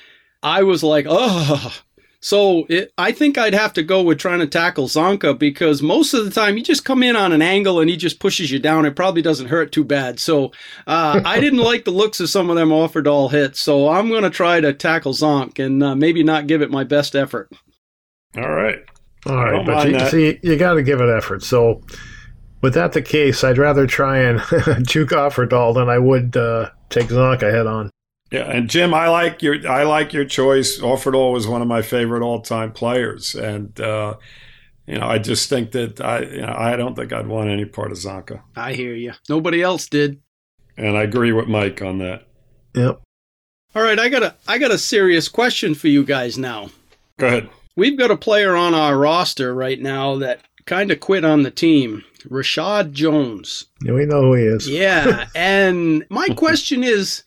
I 0.43 0.63
was 0.63 0.83
like, 0.83 1.07
oh. 1.09 1.75
So 2.21 2.65
it, 2.69 2.93
I 2.99 3.13
think 3.13 3.39
I'd 3.39 3.55
have 3.55 3.73
to 3.75 3.85
go 3.85 4.03
with 4.03 4.19
trying 4.19 4.41
to 4.41 4.49
tackle 4.49 4.89
Csonka 4.89 5.39
because 5.39 5.81
most 5.81 6.13
of 6.13 6.25
the 6.25 6.31
time 6.31 6.57
you 6.57 6.65
just 6.65 6.85
come 6.85 7.05
in 7.05 7.15
on 7.15 7.31
an 7.31 7.43
angle 7.43 7.79
and 7.79 7.89
he 7.89 7.97
just 7.97 8.19
pushes 8.19 8.51
you 8.51 8.59
down. 8.59 8.85
It 8.85 8.97
probably 8.97 9.23
doesn't 9.23 9.47
hurt 9.47 9.71
too 9.71 9.85
bad. 9.85 10.19
So 10.19 10.47
uh, 10.89 11.21
I 11.25 11.39
didn't 11.39 11.61
like 11.61 11.85
the 11.85 11.93
looks 11.93 12.19
of 12.19 12.29
some 12.29 12.51
of 12.51 12.57
them 12.57 12.71
Offerdahl 12.71 13.31
hits. 13.31 13.61
So 13.61 13.89
I'm 13.91 14.09
going 14.09 14.25
to 14.25 14.31
try 14.31 14.61
to 14.61 14.73
tackle 14.73 15.13
Zonk 15.13 15.65
and 15.65 15.81
uh, 15.83 15.95
maybe 15.95 16.25
not 16.25 16.49
give 16.49 16.63
it 16.63 16.71
my 16.71 16.83
best 16.83 17.15
effort. 17.15 17.53
All 18.37 18.51
right. 18.51 18.81
All 19.27 19.37
right, 19.37 19.67
but 19.67 19.91
you, 19.91 20.01
see, 20.09 20.39
you 20.43 20.57
got 20.57 20.75
to 20.75 20.83
give 20.83 21.01
it 21.01 21.09
effort. 21.09 21.43
So, 21.43 21.83
with 22.63 22.75
that 22.75 22.93
the 22.93 23.03
case, 23.03 23.43
I'd 23.43 23.59
rather 23.59 23.87
try 23.87 24.19
and 24.19 24.41
juke 24.87 25.11
Offerdahl 25.11 25.75
than 25.75 25.89
I 25.89 25.99
would 25.99 26.37
uh, 26.37 26.71
take 26.91 27.09
Csonka 27.09 27.51
head 27.51 27.67
on. 27.67 27.91
Yeah, 28.31 28.51
and 28.51 28.69
Jim, 28.69 28.93
I 28.95 29.09
like 29.09 29.43
your 29.43 29.69
I 29.69 29.85
like 29.85 30.13
your 30.13 30.25
choice. 30.25 30.81
Offerdahl 30.81 31.33
was 31.33 31.47
one 31.47 31.63
of 31.63 31.69
my 31.69 31.83
favorite 31.83 32.23
all 32.23 32.41
time 32.41 32.73
players, 32.73 33.35
and 33.35 33.79
uh, 33.81 34.15
you 34.87 34.99
know 34.99 35.07
I 35.07 35.19
just 35.19 35.49
think 35.49 35.73
that 35.73 36.01
I 36.01 36.21
you 36.21 36.41
know, 36.43 36.55
I 36.57 36.77
don't 36.77 36.95
think 36.95 37.13
I'd 37.13 37.29
want 37.29 37.51
any 37.51 37.65
part 37.65 37.93
of 37.93 37.99
Csonka. 37.99 38.43
I 38.57 38.75
hear 38.75 38.95
you. 38.95 39.13
Nobody 39.29 39.63
else 39.63 39.89
did, 39.89 40.21
and 40.77 40.97
I 40.97 41.03
agree 41.03 41.33
with 41.33 41.47
Mike 41.47 41.83
on 41.83 41.99
that. 41.99 42.27
Yep. 42.75 43.01
All 43.75 43.83
right, 43.83 43.99
I 43.99 44.09
got 44.09 44.23
a 44.23 44.35
I 44.49 44.59
got 44.59 44.71
a 44.73 44.79
serious 44.79 45.29
question 45.29 45.75
for 45.75 45.89
you 45.89 46.05
guys 46.05 46.37
now. 46.37 46.71
Go 47.19 47.29
ahead. 47.29 47.49
We've 47.77 47.99
got 47.99 48.11
a 48.11 48.17
player 48.17 48.57
on 48.57 48.75
our 48.75 48.97
roster 48.97 49.55
right 49.55 49.81
now 49.81 50.17
that 50.17 50.41
kind 50.65 50.91
of 50.91 51.01
quit 51.01 51.25
on 51.25 51.43
the 51.43 51.51
team. 51.51 52.05
Reshad 52.27 52.93
Jones. 52.93 53.67
Yeah, 53.83 53.93
we 53.93 54.07
know 54.07 54.23
who 54.23 54.35
he 54.35 54.45
is. 54.45 54.69
Yeah. 54.69 55.27
and 55.35 56.05
my 56.09 56.27
question 56.29 56.83
is, 56.83 57.23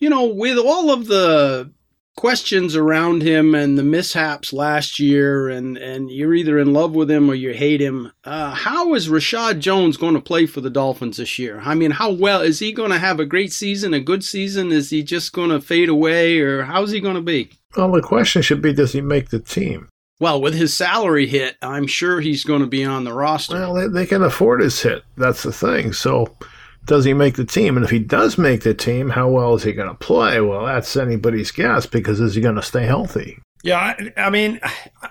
you 0.00 0.10
know, 0.10 0.24
with 0.24 0.58
all 0.58 0.90
of 0.90 1.06
the 1.06 1.70
questions 2.16 2.74
around 2.76 3.22
him 3.22 3.54
and 3.54 3.78
the 3.78 3.82
mishaps 3.82 4.52
last 4.52 4.98
year, 4.98 5.48
and, 5.48 5.76
and 5.76 6.10
you're 6.10 6.34
either 6.34 6.58
in 6.58 6.72
love 6.72 6.94
with 6.94 7.10
him 7.10 7.30
or 7.30 7.34
you 7.34 7.52
hate 7.52 7.80
him, 7.80 8.10
uh, 8.24 8.54
how 8.54 8.94
is 8.94 9.08
Reshad 9.08 9.60
Jones 9.60 9.96
going 9.96 10.14
to 10.14 10.20
play 10.20 10.46
for 10.46 10.60
the 10.60 10.70
Dolphins 10.70 11.18
this 11.18 11.38
year? 11.38 11.60
I 11.64 11.74
mean, 11.74 11.92
how 11.92 12.10
well 12.10 12.40
is 12.40 12.58
he 12.58 12.72
going 12.72 12.90
to 12.90 12.98
have 12.98 13.20
a 13.20 13.26
great 13.26 13.52
season, 13.52 13.94
a 13.94 14.00
good 14.00 14.24
season? 14.24 14.72
Is 14.72 14.90
he 14.90 15.02
just 15.02 15.32
going 15.32 15.50
to 15.50 15.60
fade 15.60 15.88
away, 15.88 16.38
or 16.40 16.64
how's 16.64 16.90
he 16.90 17.00
going 17.00 17.16
to 17.16 17.22
be? 17.22 17.50
Well, 17.76 17.90
the 17.90 18.02
question 18.02 18.42
should 18.42 18.62
be 18.62 18.72
does 18.72 18.92
he 18.92 19.00
make 19.00 19.30
the 19.30 19.38
team? 19.38 19.88
Well, 20.20 20.40
with 20.40 20.54
his 20.54 20.72
salary 20.72 21.26
hit, 21.26 21.56
I'm 21.62 21.86
sure 21.86 22.20
he's 22.20 22.44
going 22.44 22.60
to 22.60 22.66
be 22.66 22.84
on 22.84 23.04
the 23.04 23.12
roster. 23.12 23.54
Well, 23.54 23.74
they, 23.74 23.88
they 23.88 24.06
can 24.06 24.22
afford 24.22 24.60
his 24.60 24.80
hit. 24.80 25.02
That's 25.16 25.42
the 25.42 25.52
thing. 25.52 25.92
So, 25.92 26.36
does 26.84 27.04
he 27.04 27.12
make 27.12 27.34
the 27.34 27.44
team? 27.44 27.76
And 27.76 27.84
if 27.84 27.90
he 27.90 27.98
does 27.98 28.38
make 28.38 28.62
the 28.62 28.74
team, 28.74 29.10
how 29.10 29.28
well 29.28 29.54
is 29.54 29.64
he 29.64 29.72
going 29.72 29.88
to 29.88 29.94
play? 29.94 30.40
Well, 30.40 30.64
that's 30.64 30.96
anybody's 30.96 31.50
guess 31.50 31.86
because 31.86 32.20
is 32.20 32.34
he 32.36 32.40
going 32.40 32.54
to 32.54 32.62
stay 32.62 32.84
healthy? 32.84 33.38
Yeah, 33.64 33.78
I, 33.78 34.12
I 34.16 34.30
mean, 34.30 34.60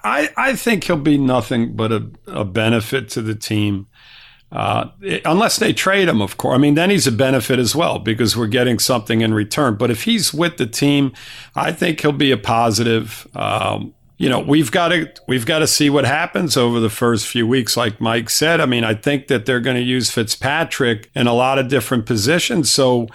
I, 0.04 0.30
I 0.36 0.56
think 0.56 0.84
he'll 0.84 0.98
be 0.98 1.18
nothing 1.18 1.76
but 1.76 1.92
a, 1.92 2.10
a 2.28 2.46
benefit 2.46 3.10
to 3.10 3.22
the 3.22 3.36
team. 3.36 3.88
Uh, 4.52 4.90
unless 5.24 5.58
they 5.58 5.72
trade 5.72 6.10
him, 6.10 6.22
of 6.22 6.38
course. 6.38 6.56
I 6.56 6.58
mean, 6.58 6.74
then 6.74 6.90
he's 6.90 7.08
a 7.08 7.12
benefit 7.12 7.58
as 7.58 7.74
well 7.74 8.00
because 8.00 8.36
we're 8.36 8.48
getting 8.48 8.80
something 8.80 9.22
in 9.22 9.34
return. 9.34 9.76
But 9.76 9.92
if 9.92 10.04
he's 10.04 10.34
with 10.34 10.58
the 10.58 10.66
team, 10.66 11.14
I 11.56 11.72
think 11.72 12.02
he'll 12.02 12.12
be 12.12 12.32
a 12.32 12.38
positive. 12.38 13.28
Um, 13.34 13.94
you 14.18 14.30
know, 14.30 14.40
we've 14.40 14.70
got 14.70 14.90
to 14.90 15.12
we've 15.28 15.46
got 15.46 15.60
to 15.60 15.68
see 15.68 15.90
what 15.90 16.06
happens 16.06 16.58
over 16.58 16.80
the 16.82 16.90
first 16.90 17.28
few 17.28 17.48
weeks, 17.48 17.78
like 17.78 18.02
Mike 18.02 18.30
said. 18.30 18.60
I 18.60 18.66
mean, 18.66 18.84
I 18.84 18.94
think 18.94 19.28
that 19.28 19.46
they're 19.46 19.62
going 19.62 19.78
to 19.78 19.82
use 19.82 20.12
Fitzpatrick 20.12 21.10
in 21.16 21.28
a 21.28 21.34
lot 21.34 21.58
of 21.58 21.70
different 21.70 22.06
positions. 22.06 22.70
So, 22.70 23.08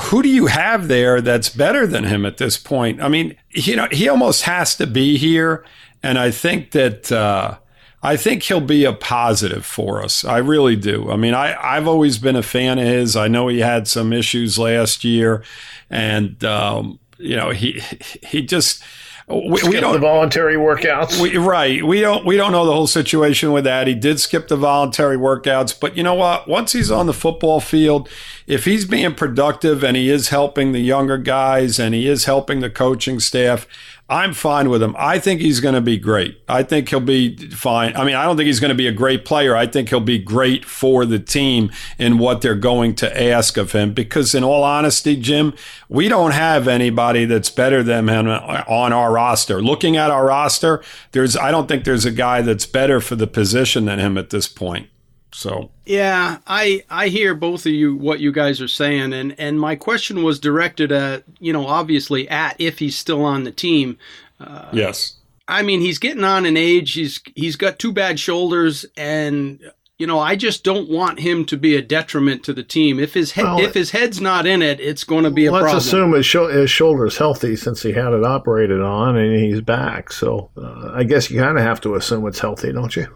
who 0.00 0.22
do 0.22 0.28
you 0.28 0.46
have 0.46 0.86
there 0.86 1.20
that's 1.20 1.48
better 1.48 1.88
than 1.88 2.04
him 2.04 2.24
at 2.24 2.38
this 2.38 2.56
point? 2.56 3.02
I 3.02 3.08
mean, 3.08 3.36
you 3.50 3.74
know, 3.74 3.88
he 3.90 4.08
almost 4.08 4.44
has 4.44 4.76
to 4.76 4.86
be 4.86 5.18
here, 5.18 5.64
and 6.04 6.20
I 6.20 6.30
think 6.30 6.70
that. 6.70 7.10
Uh, 7.10 7.58
I 8.02 8.16
think 8.16 8.42
he'll 8.42 8.60
be 8.60 8.84
a 8.84 8.92
positive 8.92 9.64
for 9.64 10.02
us. 10.02 10.24
I 10.24 10.38
really 10.38 10.74
do. 10.74 11.10
I 11.10 11.16
mean, 11.16 11.34
I, 11.34 11.54
I've 11.62 11.86
always 11.86 12.18
been 12.18 12.34
a 12.34 12.42
fan 12.42 12.78
of 12.78 12.84
his. 12.84 13.14
I 13.14 13.28
know 13.28 13.46
he 13.46 13.60
had 13.60 13.86
some 13.86 14.12
issues 14.12 14.58
last 14.58 15.04
year, 15.04 15.44
and 15.88 16.42
um, 16.44 16.98
you 17.18 17.36
know, 17.36 17.50
he 17.50 17.80
he 18.22 18.42
just 18.42 18.82
we, 19.28 19.62
we, 19.68 19.80
don't 19.80 19.92
the 19.92 19.98
voluntary 19.98 20.56
workouts. 20.56 21.20
We, 21.20 21.36
right. 21.36 21.84
We 21.84 22.00
don't 22.00 22.26
we 22.26 22.36
don't 22.36 22.52
know 22.52 22.66
the 22.66 22.72
whole 22.72 22.88
situation 22.88 23.52
with 23.52 23.64
that. 23.64 23.86
He 23.86 23.94
did 23.94 24.18
skip 24.18 24.48
the 24.48 24.56
voluntary 24.56 25.16
workouts, 25.16 25.78
but 25.78 25.96
you 25.96 26.02
know 26.02 26.14
what? 26.14 26.48
Once 26.48 26.72
he's 26.72 26.90
on 26.90 27.06
the 27.06 27.12
football 27.12 27.60
field, 27.60 28.08
if 28.46 28.64
he's 28.64 28.84
being 28.84 29.14
productive 29.14 29.84
and 29.84 29.96
he 29.96 30.10
is 30.10 30.28
helping 30.28 30.72
the 30.72 30.80
younger 30.80 31.18
guys 31.18 31.78
and 31.78 31.94
he 31.94 32.08
is 32.08 32.24
helping 32.24 32.60
the 32.60 32.70
coaching 32.70 33.20
staff, 33.20 33.66
I'm 34.12 34.34
fine 34.34 34.68
with 34.68 34.82
him. 34.82 34.94
I 34.98 35.18
think 35.18 35.40
he's 35.40 35.60
going 35.60 35.74
to 35.74 35.80
be 35.80 35.96
great. 35.96 36.38
I 36.46 36.64
think 36.64 36.90
he'll 36.90 37.00
be 37.00 37.34
fine. 37.48 37.96
I 37.96 38.04
mean, 38.04 38.14
I 38.14 38.26
don't 38.26 38.36
think 38.36 38.46
he's 38.46 38.60
going 38.60 38.68
to 38.68 38.74
be 38.74 38.86
a 38.86 38.92
great 38.92 39.24
player. 39.24 39.56
I 39.56 39.66
think 39.66 39.88
he'll 39.88 40.00
be 40.00 40.18
great 40.18 40.66
for 40.66 41.06
the 41.06 41.18
team 41.18 41.72
in 41.98 42.18
what 42.18 42.42
they're 42.42 42.54
going 42.54 42.94
to 42.96 43.22
ask 43.22 43.56
of 43.56 43.72
him. 43.72 43.94
Because, 43.94 44.34
in 44.34 44.44
all 44.44 44.64
honesty, 44.64 45.16
Jim, 45.16 45.54
we 45.88 46.08
don't 46.08 46.32
have 46.32 46.68
anybody 46.68 47.24
that's 47.24 47.48
better 47.48 47.82
than 47.82 48.06
him 48.10 48.28
on 48.28 48.92
our 48.92 49.12
roster. 49.12 49.62
Looking 49.62 49.96
at 49.96 50.10
our 50.10 50.26
roster, 50.26 50.82
there's 51.12 51.34
I 51.34 51.50
don't 51.50 51.66
think 51.66 51.84
there's 51.84 52.04
a 52.04 52.10
guy 52.10 52.42
that's 52.42 52.66
better 52.66 53.00
for 53.00 53.16
the 53.16 53.26
position 53.26 53.86
than 53.86 53.98
him 53.98 54.18
at 54.18 54.28
this 54.28 54.46
point. 54.46 54.90
So 55.32 55.70
yeah, 55.86 56.38
I 56.46 56.84
I 56.90 57.08
hear 57.08 57.34
both 57.34 57.66
of 57.66 57.72
you 57.72 57.96
what 57.96 58.20
you 58.20 58.32
guys 58.32 58.60
are 58.60 58.68
saying, 58.68 59.12
and 59.12 59.34
and 59.38 59.58
my 59.60 59.76
question 59.76 60.22
was 60.22 60.38
directed 60.38 60.92
at 60.92 61.24
you 61.40 61.52
know 61.52 61.66
obviously 61.66 62.28
at 62.28 62.56
if 62.58 62.78
he's 62.78 62.96
still 62.96 63.24
on 63.24 63.44
the 63.44 63.50
team. 63.52 63.98
Uh, 64.40 64.68
yes. 64.72 65.16
I 65.48 65.62
mean, 65.62 65.80
he's 65.80 65.98
getting 65.98 66.24
on 66.24 66.46
in 66.46 66.56
age. 66.56 66.92
He's 66.92 67.20
he's 67.34 67.56
got 67.56 67.78
two 67.78 67.92
bad 67.92 68.20
shoulders, 68.20 68.84
and 68.96 69.60
you 69.98 70.06
know, 70.06 70.18
I 70.18 70.36
just 70.36 70.64
don't 70.64 70.88
want 70.88 71.20
him 71.20 71.44
to 71.46 71.56
be 71.56 71.76
a 71.76 71.82
detriment 71.82 72.42
to 72.44 72.52
the 72.52 72.62
team. 72.62 72.98
If 72.98 73.14
his 73.14 73.32
he- 73.32 73.42
well, 73.42 73.60
if 73.60 73.72
his 73.74 73.90
head's 73.90 74.20
not 74.20 74.46
in 74.46 74.60
it, 74.62 74.80
it's 74.80 75.04
going 75.04 75.24
to 75.24 75.30
be 75.30 75.46
a 75.46 75.52
let's 75.52 75.62
problem. 75.62 75.76
Let's 75.76 75.86
assume 75.86 76.12
his, 76.12 76.26
sh- 76.26 76.52
his 76.54 76.70
shoulder's 76.70 77.16
healthy 77.18 77.56
since 77.56 77.82
he 77.82 77.92
had 77.92 78.12
it 78.12 78.24
operated 78.24 78.80
on 78.80 79.16
and 79.16 79.36
he's 79.38 79.60
back. 79.60 80.12
So 80.12 80.50
uh, 80.56 80.90
I 80.94 81.04
guess 81.04 81.30
you 81.30 81.40
kind 81.40 81.56
of 81.56 81.62
have 81.64 81.80
to 81.82 81.94
assume 81.94 82.26
it's 82.26 82.40
healthy, 82.40 82.72
don't 82.72 82.96
you? 82.96 83.06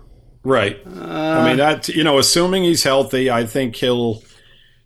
Right. 0.47 0.81
I 0.87 1.45
mean 1.45 1.57
that 1.57 1.89
you 1.89 2.05
know, 2.05 2.19
assuming 2.19 2.63
he's 2.63 2.85
healthy, 2.85 3.29
I 3.29 3.45
think 3.45 3.75
he'll 3.77 4.23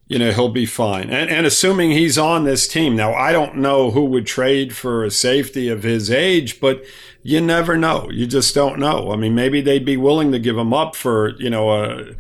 you 0.09 0.19
know, 0.19 0.33
he'll 0.33 0.49
be 0.49 0.67
fine. 0.67 1.11
And 1.11 1.31
and 1.31 1.47
assuming 1.47 1.91
he's 1.91 2.17
on 2.19 2.45
this 2.45 2.67
team. 2.67 2.97
Now, 2.97 3.15
I 3.15 3.31
don't 3.31 3.57
know 3.57 3.91
who 3.91 4.05
would 4.07 4.27
trade 4.27 4.75
for 4.75 5.05
a 5.05 5.11
safety 5.11 5.69
of 5.69 5.83
his 5.83 6.11
age, 6.11 6.61
but 6.61 6.83
you 7.23 7.41
never 7.41 7.77
know. 7.77 8.09
You 8.11 8.27
just 8.27 8.55
don't 8.55 8.79
know. 8.79 9.13
I 9.13 9.17
mean, 9.17 9.35
maybe 9.35 9.61
they'd 9.61 9.85
be 9.85 9.99
willing 9.99 10.33
to 10.33 10.39
give 10.39 10.57
him 10.57 10.73
up 10.73 10.97
for, 10.97 11.37
you 11.39 11.51
know, 11.51 11.71
a 11.71 12.15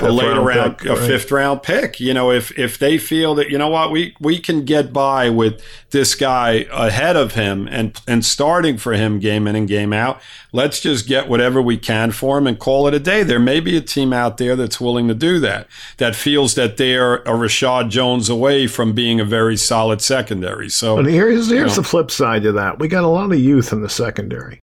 a 0.00 0.10
later 0.10 0.40
round 0.40 0.46
round, 0.46 0.78
pick, 0.78 0.86
a 0.88 0.94
right. 0.94 1.06
fifth 1.06 1.30
round 1.30 1.62
pick. 1.62 2.00
You 2.00 2.12
know, 2.14 2.30
if 2.32 2.56
if 2.58 2.78
they 2.78 2.98
feel 2.98 3.34
that 3.36 3.48
you 3.50 3.58
know 3.58 3.68
what 3.68 3.90
we 3.92 4.14
we 4.20 4.38
can 4.40 4.64
get 4.64 4.92
by 4.92 5.30
with 5.30 5.62
this 5.90 6.14
guy 6.16 6.66
ahead 6.72 7.16
of 7.16 7.34
him 7.34 7.68
and 7.70 8.00
and 8.08 8.24
starting 8.24 8.76
for 8.76 8.94
him 8.94 9.20
game 9.20 9.46
in 9.46 9.54
and 9.54 9.68
game 9.68 9.92
out, 9.92 10.20
let's 10.52 10.80
just 10.80 11.06
get 11.06 11.28
whatever 11.28 11.62
we 11.62 11.76
can 11.76 12.10
for 12.10 12.38
him 12.38 12.46
and 12.48 12.58
call 12.58 12.88
it 12.88 12.94
a 12.94 12.98
day. 12.98 13.22
There 13.22 13.38
may 13.38 13.60
be 13.60 13.76
a 13.76 13.80
team 13.80 14.12
out 14.12 14.38
there 14.38 14.56
that's 14.56 14.80
willing 14.80 15.06
to 15.08 15.14
do 15.14 15.38
that. 15.40 15.68
That 15.98 16.16
feels 16.16 16.54
that 16.56 16.76
they're 16.76 17.16
a 17.16 17.30
Reshad 17.32 17.90
Jones 17.90 18.28
away 18.28 18.66
from 18.66 18.94
being 18.94 19.20
a 19.20 19.24
very 19.24 19.56
solid 19.56 20.00
secondary. 20.00 20.68
So 20.70 20.96
But 20.96 21.06
here's 21.06 21.48
here's 21.50 21.70
Yeah. 21.70 21.76
the 21.76 21.84
flip 21.84 22.10
side 22.10 22.42
to 22.42 22.52
that. 22.52 22.80
We 22.80 22.88
got 22.88 23.04
a 23.04 23.08
lot 23.08 23.30
of 23.32 23.38
youth 23.38 23.72
in 23.72 23.82
the 23.82 23.88
secondary. 23.88 24.58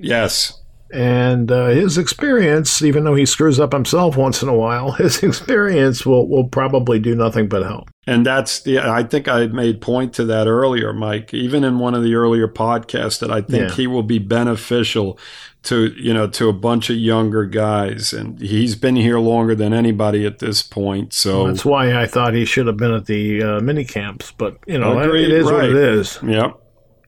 yes, 0.00 0.52
And 0.92 1.52
uh, 1.52 1.66
his 1.66 1.98
experience, 1.98 2.80
even 2.82 3.04
though 3.04 3.14
he 3.14 3.26
screws 3.26 3.60
up 3.60 3.72
himself 3.72 4.16
once 4.16 4.42
in 4.42 4.48
a 4.48 4.54
while, 4.56 4.92
his 4.98 5.22
experience 5.22 6.06
will, 6.06 6.28
will 6.28 6.48
probably 6.48 6.98
do 6.98 7.14
nothing 7.14 7.48
but 7.48 7.62
help. 7.62 7.90
And 8.06 8.24
that's 8.24 8.62
the, 8.62 8.78
I 8.78 9.02
think 9.02 9.28
I 9.28 9.46
made 9.48 9.82
point 9.82 10.14
to 10.14 10.24
that 10.24 10.46
earlier, 10.46 10.94
Mike, 10.94 11.34
even 11.34 11.62
in 11.62 11.78
one 11.78 11.94
of 11.94 12.02
the 12.02 12.14
earlier 12.14 12.48
podcasts 12.48 13.20
that 13.20 13.30
I 13.30 13.42
think 13.42 13.68
Yeah. 13.68 13.74
he 13.74 13.86
will 13.86 14.02
be 14.02 14.18
beneficial 14.18 15.18
to, 15.64 15.88
you 15.88 16.14
know, 16.14 16.26
to 16.28 16.48
a 16.48 16.54
bunch 16.54 16.88
of 16.88 16.96
younger 16.96 17.44
guys. 17.44 18.14
And 18.14 18.40
he's 18.40 18.74
been 18.74 18.96
here 18.96 19.18
longer 19.18 19.54
than 19.54 19.74
anybody 19.74 20.24
at 20.24 20.38
this 20.38 20.62
point. 20.62 21.12
So, 21.12 21.48
That's 21.48 21.66
why 21.66 22.00
I 22.00 22.06
thought 22.06 22.32
he 22.32 22.46
should 22.46 22.66
have 22.66 22.78
been 22.78 22.92
at 22.94 23.04
the 23.04 23.42
uh, 23.42 23.60
mini 23.60 23.84
camps. 23.84 24.32
But, 24.38 24.56
you 24.66 24.78
know, 24.78 24.98
Agreed, 24.98 25.24
it 25.26 25.32
is 25.32 25.44
what 25.44 25.64
it 25.66 25.76
is. 25.76 26.18
yep, 26.22 26.58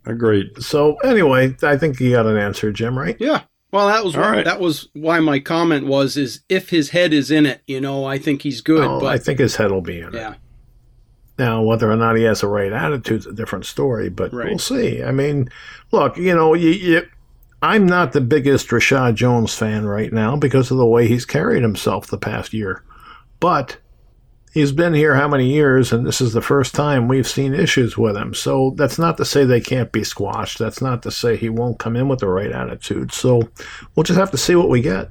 agreed. 0.05 0.63
So, 0.63 0.97
anyway, 1.03 1.57
I 1.63 1.79
think 1.79 1.99
you 1.99 2.11
got 2.13 2.27
an 2.27 2.37
answer, 2.37 2.73
Jim, 2.73 2.99
right? 2.99 3.17
Yeah. 3.19 3.43
Well, 3.73 3.87
that 3.89 4.05
was 4.05 4.17
right. 4.17 4.45
that 4.45 4.59
was 4.61 4.89
why 4.95 5.21
my 5.21 5.39
comment 5.39 5.87
was 5.87 6.17
is 6.17 6.41
if 6.49 6.71
his 6.71 6.91
head 6.91 7.13
is 7.13 7.31
in 7.31 7.47
it, 7.47 7.63
you 7.67 7.81
know, 7.81 8.05
I 8.05 8.19
think 8.19 8.43
he's 8.43 8.61
good. 8.61 8.85
Oh, 8.85 9.01
but 9.01 9.07
I 9.15 9.19
think 9.19 9.39
his 9.39 9.57
head 9.57 9.71
will 9.71 9.81
be 9.81 10.01
in 10.01 10.09
it. 10.09 10.15
yeah, 10.15 10.35
Now, 11.39 11.63
whether 11.63 11.91
or 11.91 11.97
not 11.97 12.17
he 12.17 12.25
has 12.25 12.41
the 12.41 12.49
right 12.49 12.73
attitude 12.73 13.21
is 13.21 13.27
a 13.27 13.33
different 13.33 13.67
story, 13.67 14.09
but 14.11 14.33
Right. 14.33 14.49
we'll 14.49 14.59
see. 14.59 15.03
I 15.05 15.13
mean, 15.13 15.49
look, 15.93 16.17
you 16.17 16.35
know, 16.35 16.55
you, 16.55 16.71
you, 16.71 17.09
I'm 17.63 17.87
not 17.87 18.13
the 18.13 18.21
biggest 18.21 18.69
Reshad 18.69 19.15
Jones 19.15 19.55
fan 19.55 19.87
right 19.87 20.13
now 20.13 20.35
because 20.37 20.71
of 20.73 20.77
the 20.79 20.87
way 20.87 21.07
he's 21.07 21.25
carried 21.25 21.63
himself 21.63 22.09
the 22.09 22.19
past 22.19 22.53
year. 22.53 22.83
But 23.39 23.77
he's 24.53 24.73
been 24.73 24.95
here 24.95 25.15
how 25.15 25.29
many 25.29 25.53
years, 25.53 25.93
and 25.93 26.07
this 26.07 26.21
is 26.21 26.33
the 26.33 26.43
first 26.43 26.75
time 26.75 27.09
we've 27.09 27.29
seen 27.29 27.55
issues 27.55 27.97
with 27.97 28.17
him. 28.17 28.35
So 28.35 28.75
that's 28.77 28.99
not 28.99 29.17
to 29.19 29.25
say 29.25 29.45
they 29.45 29.61
can't 29.61 29.93
be 29.93 30.05
squashed. 30.05 30.59
That's 30.59 30.81
not 30.81 31.03
to 31.03 31.11
say 31.11 31.37
he 31.37 31.49
won't 31.49 31.79
come 31.79 31.97
in 31.97 32.09
with 32.09 32.21
the 32.21 32.29
right 32.29 32.53
attitude. 32.53 33.13
So 33.13 33.49
we'll 33.95 34.05
just 34.05 34.19
have 34.19 34.31
to 34.33 34.39
see 34.39 34.55
what 34.55 34.69
we 34.69 34.81
get. 34.81 35.11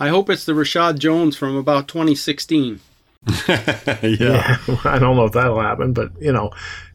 I 0.00 0.08
hope 0.08 0.30
it's 0.30 0.44
the 0.44 0.52
Reshad 0.52 0.98
Jones 0.98 1.36
from 1.36 1.56
about 1.56 1.88
2016. 1.88 2.80
yeah. 3.48 4.56
I 4.84 4.98
don't 4.98 5.16
know 5.16 5.24
if 5.24 5.32
that'll 5.32 5.60
happen, 5.60 5.92
but 5.92 6.12
you 6.20 6.32
know, 6.32 6.50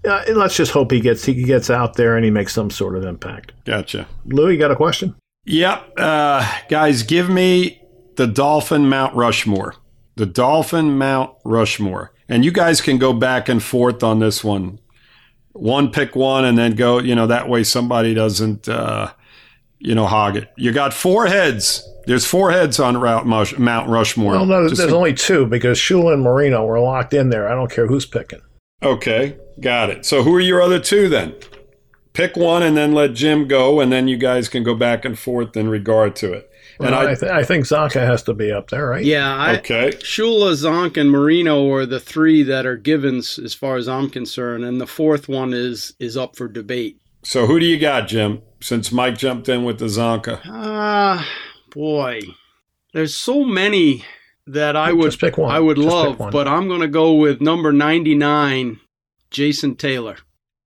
uh, 0.08 0.24
let's 0.30 0.56
just 0.56 0.72
hope 0.72 0.92
he 0.92 1.02
gets 1.02 1.26
he 1.26 1.44
gets 1.44 1.70
out 1.70 1.96
there 1.96 2.16
and 2.16 2.24
he 2.24 2.32
makes 2.32 2.54
some 2.54 2.70
sort 2.70 2.96
of 2.96 3.04
impact. 3.04 3.52
Gotcha. 3.66 4.08
Lou, 4.26 4.50
you 4.50 4.58
got 4.58 4.72
a 4.72 4.76
question? 4.76 5.16
Yep. 5.46 5.94
Uh, 5.98 6.50
guys, 6.70 7.04
give 7.04 7.30
me 7.30 7.82
the 8.16 8.28
Dolphin 8.28 8.88
Mount 8.88 9.16
Rushmore. 9.16 9.76
The 10.16 10.26
Dolphin 10.26 10.98
Mount 10.98 11.32
Rushmore. 11.44 12.14
And 12.30 12.46
you 12.46 12.52
guys 12.52 12.82
can 12.82 12.98
go 12.98 13.14
back 13.14 13.50
and 13.50 13.62
forth 13.62 14.04
on 14.04 14.20
this 14.20 14.44
one. 14.44 14.80
One 15.54 15.92
pick 15.92 16.16
one 16.16 16.46
and 16.46 16.58
then 16.58 16.76
go, 16.76 17.00
you 17.00 17.16
know, 17.16 17.28
that 17.28 17.48
way 17.50 17.64
somebody 17.64 18.14
doesn't, 18.14 18.68
uh, 18.68 19.12
you 19.80 19.94
know, 19.94 20.06
hog 20.08 20.36
it. 20.38 20.52
You 20.58 20.72
got 20.72 20.94
four 20.94 21.28
heads. 21.28 21.88
There's 22.06 22.26
four 22.26 22.52
heads 22.52 22.80
on 22.80 22.98
Route 22.98 23.26
Mush- 23.28 23.58
Mount 23.58 23.90
Rushmore. 23.90 24.34
Well, 24.34 24.46
no, 24.46 24.68
Just 24.68 24.80
there's 24.82 24.94
only 24.94 25.14
two 25.14 25.46
because 25.46 25.78
Shula 25.78 26.14
and 26.14 26.24
Marino 26.24 26.66
were 26.66 26.80
locked 26.80 27.14
in 27.14 27.30
there. 27.30 27.48
I 27.48 27.54
don't 27.56 27.72
care 27.72 27.88
who's 27.88 28.06
picking. 28.06 28.42
okay, 28.82 29.38
got 29.60 29.90
it. 29.90 30.06
So 30.06 30.24
who 30.24 30.36
are 30.36 30.40
your 30.42 30.62
other 30.62 30.80
two 30.80 31.08
then? 31.08 31.36
Pick 32.14 32.36
one 32.36 32.62
and 32.64 32.76
then 32.78 32.94
let 32.94 33.14
Jim 33.14 33.48
go, 33.48 33.80
and 33.80 33.92
then 33.92 34.08
you 34.08 34.18
guys 34.18 34.48
can 34.50 34.64
go 34.64 34.76
back 34.76 35.04
and 35.06 35.18
forth 35.18 35.56
in 35.58 35.68
regard 35.70 36.16
to 36.18 36.34
it. 36.34 36.50
And 36.80 36.92
Well, 36.92 37.08
I, 37.08 37.12
I, 37.12 37.16
th- 37.16 37.32
I 37.32 37.44
think 37.44 37.66
Csonka 37.66 38.06
has 38.06 38.24
to 38.24 38.34
be 38.34 38.52
up 38.52 38.70
there, 38.70 38.88
right? 38.88 39.04
Yeah, 39.06 39.36
I, 39.36 39.58
okay. 39.58 39.92
Shula, 39.92 40.54
Zonk, 40.54 40.98
and 40.98 41.12
Marino 41.12 41.70
are 41.72 41.86
the 41.86 42.00
three 42.00 42.44
that 42.44 42.66
are 42.66 42.78
givens 42.78 43.38
as 43.40 43.54
far 43.54 43.76
as 43.78 43.88
I'm 43.88 44.10
concerned, 44.10 44.64
and 44.64 44.82
the 44.82 44.88
fourth 44.88 45.28
one 45.30 45.54
is 45.54 45.94
is 46.00 46.18
up 46.18 46.36
for 46.36 46.48
debate. 46.48 47.00
So 47.24 47.46
who 47.46 47.60
do 47.60 47.66
you 47.66 47.78
got, 47.80 48.08
Jim? 48.08 48.42
Since 48.62 48.92
Mike 48.92 49.18
jumped 49.18 49.48
in 49.50 49.64
with 49.64 49.80
the 49.80 49.86
Csonka. 49.86 50.42
Ah, 50.46 51.28
boy, 51.72 52.22
there's 52.94 53.16
so 53.16 53.44
many 53.44 54.04
that 54.48 54.76
I 54.76 54.92
would 54.94 55.06
Just 55.12 55.22
pick 55.22 55.38
one. 55.38 55.52
I 55.52 55.60
would 55.60 55.78
Just 55.78 55.88
pick 55.88 55.94
love, 55.94 56.20
one. 56.20 56.32
but 56.32 56.48
I'm 56.48 56.68
going 56.68 56.82
to 56.82 56.88
go 56.88 57.14
with 57.14 57.40
number 57.40 57.72
99, 57.72 58.80
Jason 59.32 59.76
Taylor. 59.76 60.18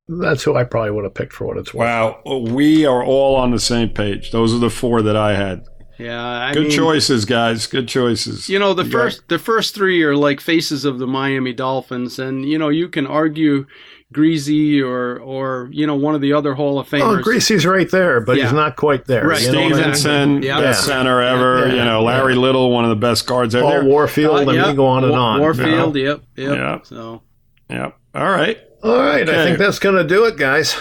That's 0.08 0.44
who 0.44 0.56
I 0.56 0.64
probably 0.64 0.92
would 0.92 1.04
have 1.04 1.14
picked 1.14 1.34
for 1.34 1.46
what 1.48 1.58
it's 1.58 1.74
worth. 1.74 1.86
Wow, 1.86 2.22
we 2.50 2.86
are 2.86 3.04
all 3.04 3.36
on 3.36 3.52
the 3.52 3.60
same 3.60 3.90
page. 3.90 4.32
Those 4.32 4.54
are 4.54 4.58
the 4.60 4.70
four 4.70 5.02
that 5.02 5.18
I 5.18 5.36
had. 5.36 5.66
Yeah, 6.00 6.24
I 6.24 6.54
Good 6.54 6.68
mean, 6.68 6.72
choices, 6.72 7.26
guys. 7.26 7.66
Good 7.66 7.88
choices. 7.88 8.48
You 8.50 8.60
know, 8.60 8.74
the 8.74 8.84
You 8.86 8.92
first 8.92 9.28
the 9.30 9.40
first 9.40 9.74
three 9.74 10.04
are 10.04 10.16
like 10.16 10.40
faces 10.42 10.86
of 10.86 11.00
the 11.00 11.08
Miami 11.08 11.54
Dolphins, 11.54 12.20
and 12.20 12.46
you 12.48 12.58
know 12.60 12.70
you 12.70 12.88
can 12.88 13.08
argue 13.08 13.66
Griese 14.14 14.82
or 14.84 15.20
or 15.20 15.70
you 15.72 15.88
know 15.88 15.96
one 15.96 16.14
of 16.16 16.22
the 16.22 16.34
other 16.34 16.54
Hall 16.54 16.78
of 16.80 16.88
Famers. 16.88 17.02
Oh, 17.02 17.18
Famers. 17.18 17.24
Griese's 17.24 17.66
right 17.66 17.90
there, 17.90 18.22
but 18.22 18.38
Yeah. 18.38 18.44
he's 18.44 18.54
not 18.54 18.76
quite 18.76 19.06
there. 19.06 19.28
Right. 19.28 19.42
You 19.42 19.52
know 19.52 19.62
what 19.64 19.74
I 19.74 19.76
mean? 19.88 19.96
Stephenson, 19.96 20.44
Yeah. 20.44 20.62
best 20.62 20.88
Yeah. 20.88 20.96
center 20.96 21.22
ever. 21.22 21.68
Yeah. 21.68 21.74
You 21.74 21.84
know, 21.86 22.04
Larry 22.04 22.34
Yeah. 22.36 22.40
Little, 22.42 22.72
one 22.72 22.84
of 22.86 22.90
the 22.90 22.96
best 22.96 23.26
guards 23.28 23.56
ever. 23.56 23.66
Paul 23.66 23.84
Warfield, 23.86 24.36
Uh, 24.38 24.42
and 24.42 24.54
yeah, 24.54 24.70
we 24.70 24.76
go 24.76 24.86
on 24.86 25.04
and 25.04 25.14
on. 25.14 25.40
Warfield, 25.40 25.96
you 25.98 26.06
know? 26.06 26.12
yep, 26.12 26.22
yep. 26.36 26.58
Yeah. 26.58 26.80
So 26.84 27.22
Yeah. 27.70 27.92
All 28.16 28.30
right. 28.30 28.58
All 28.84 28.98
right, 28.98 29.28
I 29.28 29.44
think 29.46 29.58
that's 29.58 29.80
going 29.80 29.96
to 29.96 30.04
do 30.04 30.26
it, 30.26 30.38
guys. 30.38 30.76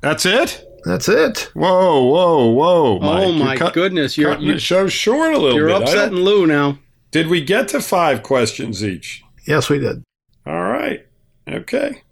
That's 0.00 0.26
it. 0.26 0.62
That's 0.84 1.08
it. 1.08 1.50
Whoa, 1.54 2.02
whoa, 2.04 2.46
whoa! 2.50 2.98
Oh 2.98 2.98
Mike. 3.00 3.22
oh 3.24 3.30
You're 3.36 3.44
my 3.44 3.56
cut- 3.56 3.74
goodness, 3.74 4.18
you're 4.18 4.30
cutting 4.32 4.46
you, 4.46 4.54
the 4.54 4.60
show 4.60 4.86
short 4.88 5.32
a 5.34 5.38
little 5.38 5.56
you're 5.56 5.68
bit. 5.68 5.76
I 5.76 5.78
don't- 5.78 5.88
upsetting 5.88 6.18
Lou 6.18 6.46
now. 6.46 6.78
Did 7.10 7.28
we 7.28 7.42
get 7.44 7.68
to 7.68 7.80
five 7.80 8.22
questions 8.22 8.84
each? 8.84 9.22
Yes, 9.46 9.68
we 9.70 9.78
did. 9.78 10.02
All 10.46 10.62
right. 10.64 11.06
Okay. 11.48 12.02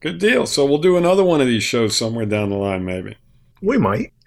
Good 0.00 0.18
deal. 0.18 0.46
So 0.46 0.64
we'll 0.64 0.78
do 0.78 0.96
another 0.96 1.22
one 1.22 1.40
of 1.40 1.46
these 1.46 1.62
shows 1.64 1.96
somewhere 1.96 2.24
down 2.26 2.50
the 2.50 2.56
line, 2.56 2.84
maybe. 2.84 3.16
We 3.60 3.76
might. 3.78 4.12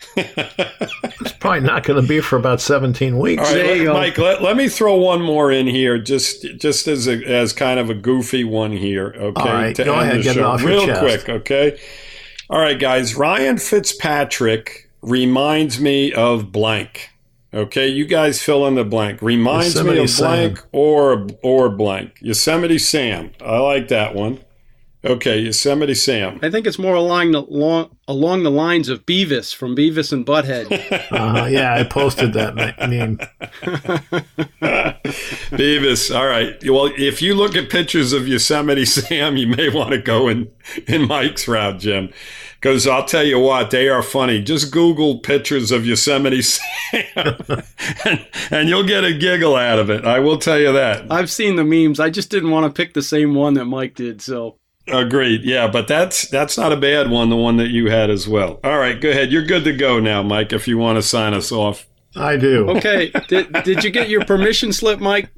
It's 1.24 1.34
probably 1.34 1.60
not 1.62 1.84
going 1.84 2.02
to 2.02 2.08
be 2.08 2.20
for 2.20 2.36
about 2.38 2.62
17 2.62 3.18
weeks. 3.20 3.42
All 3.42 3.48
right, 3.48 3.54
There 3.64 3.76
you 3.76 3.94
let- 3.94 3.94
go. 3.94 3.94
Mike. 3.94 4.18
Let, 4.18 4.42
let 4.42 4.58
me 4.58 4.68
throw 4.70 4.96
one 4.98 5.22
more 5.22 5.52
in 5.52 5.68
here, 5.68 5.98
just 6.00 6.44
just 6.58 6.88
as 6.88 7.08
a, 7.08 7.24
as 7.26 7.54
kind 7.54 7.80
of 7.80 7.90
a 7.90 7.94
goofy 7.94 8.44
one 8.44 8.72
here. 8.72 9.14
Okay, 9.16 9.42
All 9.42 9.48
right, 9.56 9.76
to 9.76 9.84
go 9.84 9.94
end 9.94 10.02
ahead, 10.10 10.20
the 10.20 10.24
get 10.24 10.32
it 10.38 10.40
show. 10.40 10.46
off 10.48 10.62
your 10.62 10.70
real 10.70 10.86
chest. 10.88 11.26
quick. 11.26 11.30
Okay. 11.30 11.80
All 12.52 12.60
right, 12.60 12.78
guys. 12.78 13.16
Ryan 13.16 13.58
Fitzpatrick 13.58 14.90
reminds 15.02 15.80
me 15.80 16.12
of 16.12 16.52
blank. 16.52 17.10
Okay, 17.54 17.88
you 17.88 18.04
guys 18.06 18.42
fill 18.42 18.68
in 18.68 18.76
the 18.76 18.84
blank. 18.84 19.22
Reminds 19.22 19.82
me 19.82 19.98
of 20.00 20.10
Sam. 20.10 20.26
blank 20.28 20.60
or 20.74 21.28
or 21.42 21.70
blank. 21.70 22.18
Yosemite 22.20 22.78
Sam. 22.78 23.32
I 23.40 23.60
like 23.60 23.88
that 23.88 24.16
one. 24.16 24.42
Okay, 25.04 25.40
Yosemite 25.40 25.96
Sam. 25.96 26.40
I 26.44 26.52
think 26.52 26.68
it's 26.68 26.78
more 26.78 26.94
along 26.94 27.32
the 27.32 27.42
long, 27.42 27.98
along 28.08 28.44
the 28.44 28.52
lines 28.52 28.88
of 28.88 29.04
Beavis 29.06 29.54
from 29.54 29.76
Beavis 29.76 30.14
and 30.14 30.26
Butthead. 30.26 30.70
Uh, 31.12 31.46
yeah, 31.50 31.76
I 31.76 31.84
posted 31.84 32.34
that 32.34 32.56
ma- 32.56 32.86
name. 32.88 33.18
Beavis. 35.52 36.16
All 36.16 36.26
right. 36.26 36.56
Well, 36.70 36.92
if 36.98 37.22
you 37.22 37.36
look 37.36 37.56
at 37.56 37.70
pictures 37.70 38.14
of 38.14 38.28
Yosemite 38.28 38.86
Sam, 38.86 39.38
you 39.38 39.48
may 39.48 39.70
want 39.70 39.92
to 39.92 39.98
go 39.98 40.28
in 40.28 40.50
in 40.88 41.08
Mike's 41.08 41.48
route, 41.48 41.80
Jim, 41.80 42.12
because 42.60 42.88
I'll 42.88 43.06
tell 43.06 43.24
you 43.24 43.40
what, 43.40 43.72
they 43.72 43.90
are 43.90 44.02
funny. 44.04 44.42
Just 44.42 44.72
Google 44.72 45.20
pictures 45.20 45.72
of 45.72 45.86
Yosemite 45.86 46.42
Sam, 46.44 47.04
and, 48.06 48.28
and 48.52 48.70
you'll 48.70 48.88
get 48.88 49.04
a 49.04 49.14
giggle 49.14 49.56
out 49.56 49.80
of 49.80 49.90
it. 49.90 50.06
I 50.06 50.20
will 50.20 50.38
tell 50.38 50.60
you 50.60 50.72
that. 50.74 51.12
I've 51.12 51.32
seen 51.32 51.56
the 51.56 51.64
memes. 51.66 52.00
I 52.00 52.10
just 52.10 52.30
didn't 52.30 52.52
want 52.52 52.74
to 52.74 52.82
pick 52.82 52.94
the 52.94 53.02
same 53.02 53.34
one 53.36 53.56
that 53.56 53.66
Mike 53.66 53.96
did. 53.96 54.22
So 54.22 54.58
Agreed. 54.92 55.42
Yeah, 55.44 55.68
but 55.68 55.88
that's 55.88 56.28
that's 56.28 56.58
not 56.58 56.72
a 56.72 56.78
bad 56.78 57.10
one. 57.10 57.30
The 57.30 57.36
one 57.38 57.58
that 57.58 57.70
you 57.70 57.90
had 57.90 58.10
as 58.10 58.28
well. 58.28 58.60
All 58.64 58.78
right. 58.78 59.00
Go 59.00 59.10
ahead. 59.10 59.32
You're 59.32 59.46
good 59.46 59.64
to 59.66 59.74
go 59.74 60.00
now, 60.00 60.22
Mike. 60.24 60.54
If 60.54 60.68
you 60.68 60.78
want 60.78 60.98
to 60.98 61.02
sign 61.02 61.34
us 61.34 61.52
off. 61.52 61.88
I 62.14 62.36
do. 62.36 62.70
okay, 62.72 63.10
did, 63.30 63.54
did 63.64 63.86
you 63.86 63.90
get 63.90 64.10
your 64.10 64.26
permission 64.26 64.74
slip, 64.74 65.00
Mike? 65.00 65.30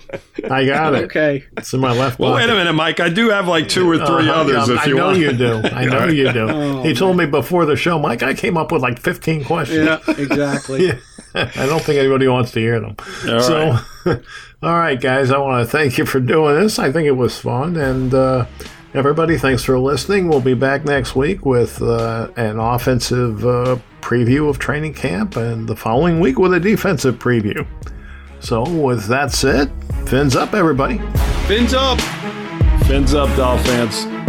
I 0.49 0.65
got 0.65 0.95
it. 0.95 1.03
Okay. 1.03 1.43
It's 1.55 1.71
in 1.71 1.79
my 1.79 1.91
left 1.91 2.17
Well, 2.17 2.33
wait 2.33 2.49
a 2.49 2.53
minute, 2.55 2.73
Mike. 2.73 2.99
I 2.99 3.09
do 3.09 3.29
have 3.29 3.47
like 3.47 3.69
two 3.69 3.87
or 3.87 3.97
three 3.97 4.27
Uh, 4.27 4.33
others. 4.33 4.67
yeah, 4.67 4.73
if 4.73 4.79
I 4.79 4.85
you 4.85 4.95
know 4.95 5.05
want. 5.05 5.19
you 5.19 5.33
do. 5.33 5.61
I 5.71 5.85
know 5.85 6.07
you 6.07 6.33
do. 6.33 6.47
Oh, 6.49 6.81
he 6.81 6.95
told 6.95 7.15
me 7.15 7.27
before 7.27 7.65
the 7.67 7.75
show, 7.75 7.99
Mike, 7.99 8.23
I 8.23 8.33
came 8.33 8.57
up 8.57 8.71
with 8.71 8.81
like 8.81 8.99
15 8.99 9.43
questions. 9.43 9.85
Yeah, 9.85 9.99
exactly. 10.17 10.87
Yeah. 11.35 11.49
I 11.55 11.65
don't 11.67 11.81
think 11.81 11.97
anybody 11.99 12.27
wants 12.27 12.51
to 12.51 12.59
hear 12.59 12.79
them. 12.79 12.95
All 13.27 13.39
so, 13.41 13.77
all 14.63 14.73
right, 14.75 14.99
guys, 15.01 15.31
I 15.31 15.37
want 15.39 15.63
to 15.63 15.71
thank 15.71 15.97
you 15.99 16.05
for 16.07 16.19
doing 16.19 16.55
this. 16.59 16.77
I 16.79 16.91
think 16.91 17.07
it 17.07 17.11
was 17.17 17.39
fun. 17.39 17.75
And 17.75 18.13
uh, 18.13 18.45
everybody, 18.93 19.37
thanks 19.37 19.63
for 19.63 19.79
listening. 19.79 20.27
We'll 20.27 20.39
be 20.39 20.53
back 20.53 20.85
next 20.85 21.15
week 21.15 21.45
with 21.45 21.81
uh, 21.81 22.29
an 22.35 22.59
offensive 22.59 23.45
uh, 23.45 23.77
preview 24.01 24.49
of 24.49 24.59
training 24.59 24.93
camp 24.93 25.35
and 25.35 25.67
the 25.67 25.75
following 25.75 26.19
week 26.19 26.37
with 26.37 26.53
a 26.53 26.59
defensive 26.59 27.15
preview. 27.15 27.65
So, 28.39 28.63
with 28.69 29.05
that 29.07 29.31
said, 29.31 29.71
fins 30.07 30.35
up, 30.35 30.53
everybody. 30.53 30.99
Fins 31.47 31.73
up. 31.73 31.99
Fins 32.83 33.13
up, 33.13 33.35
Dolphins. 33.35 34.22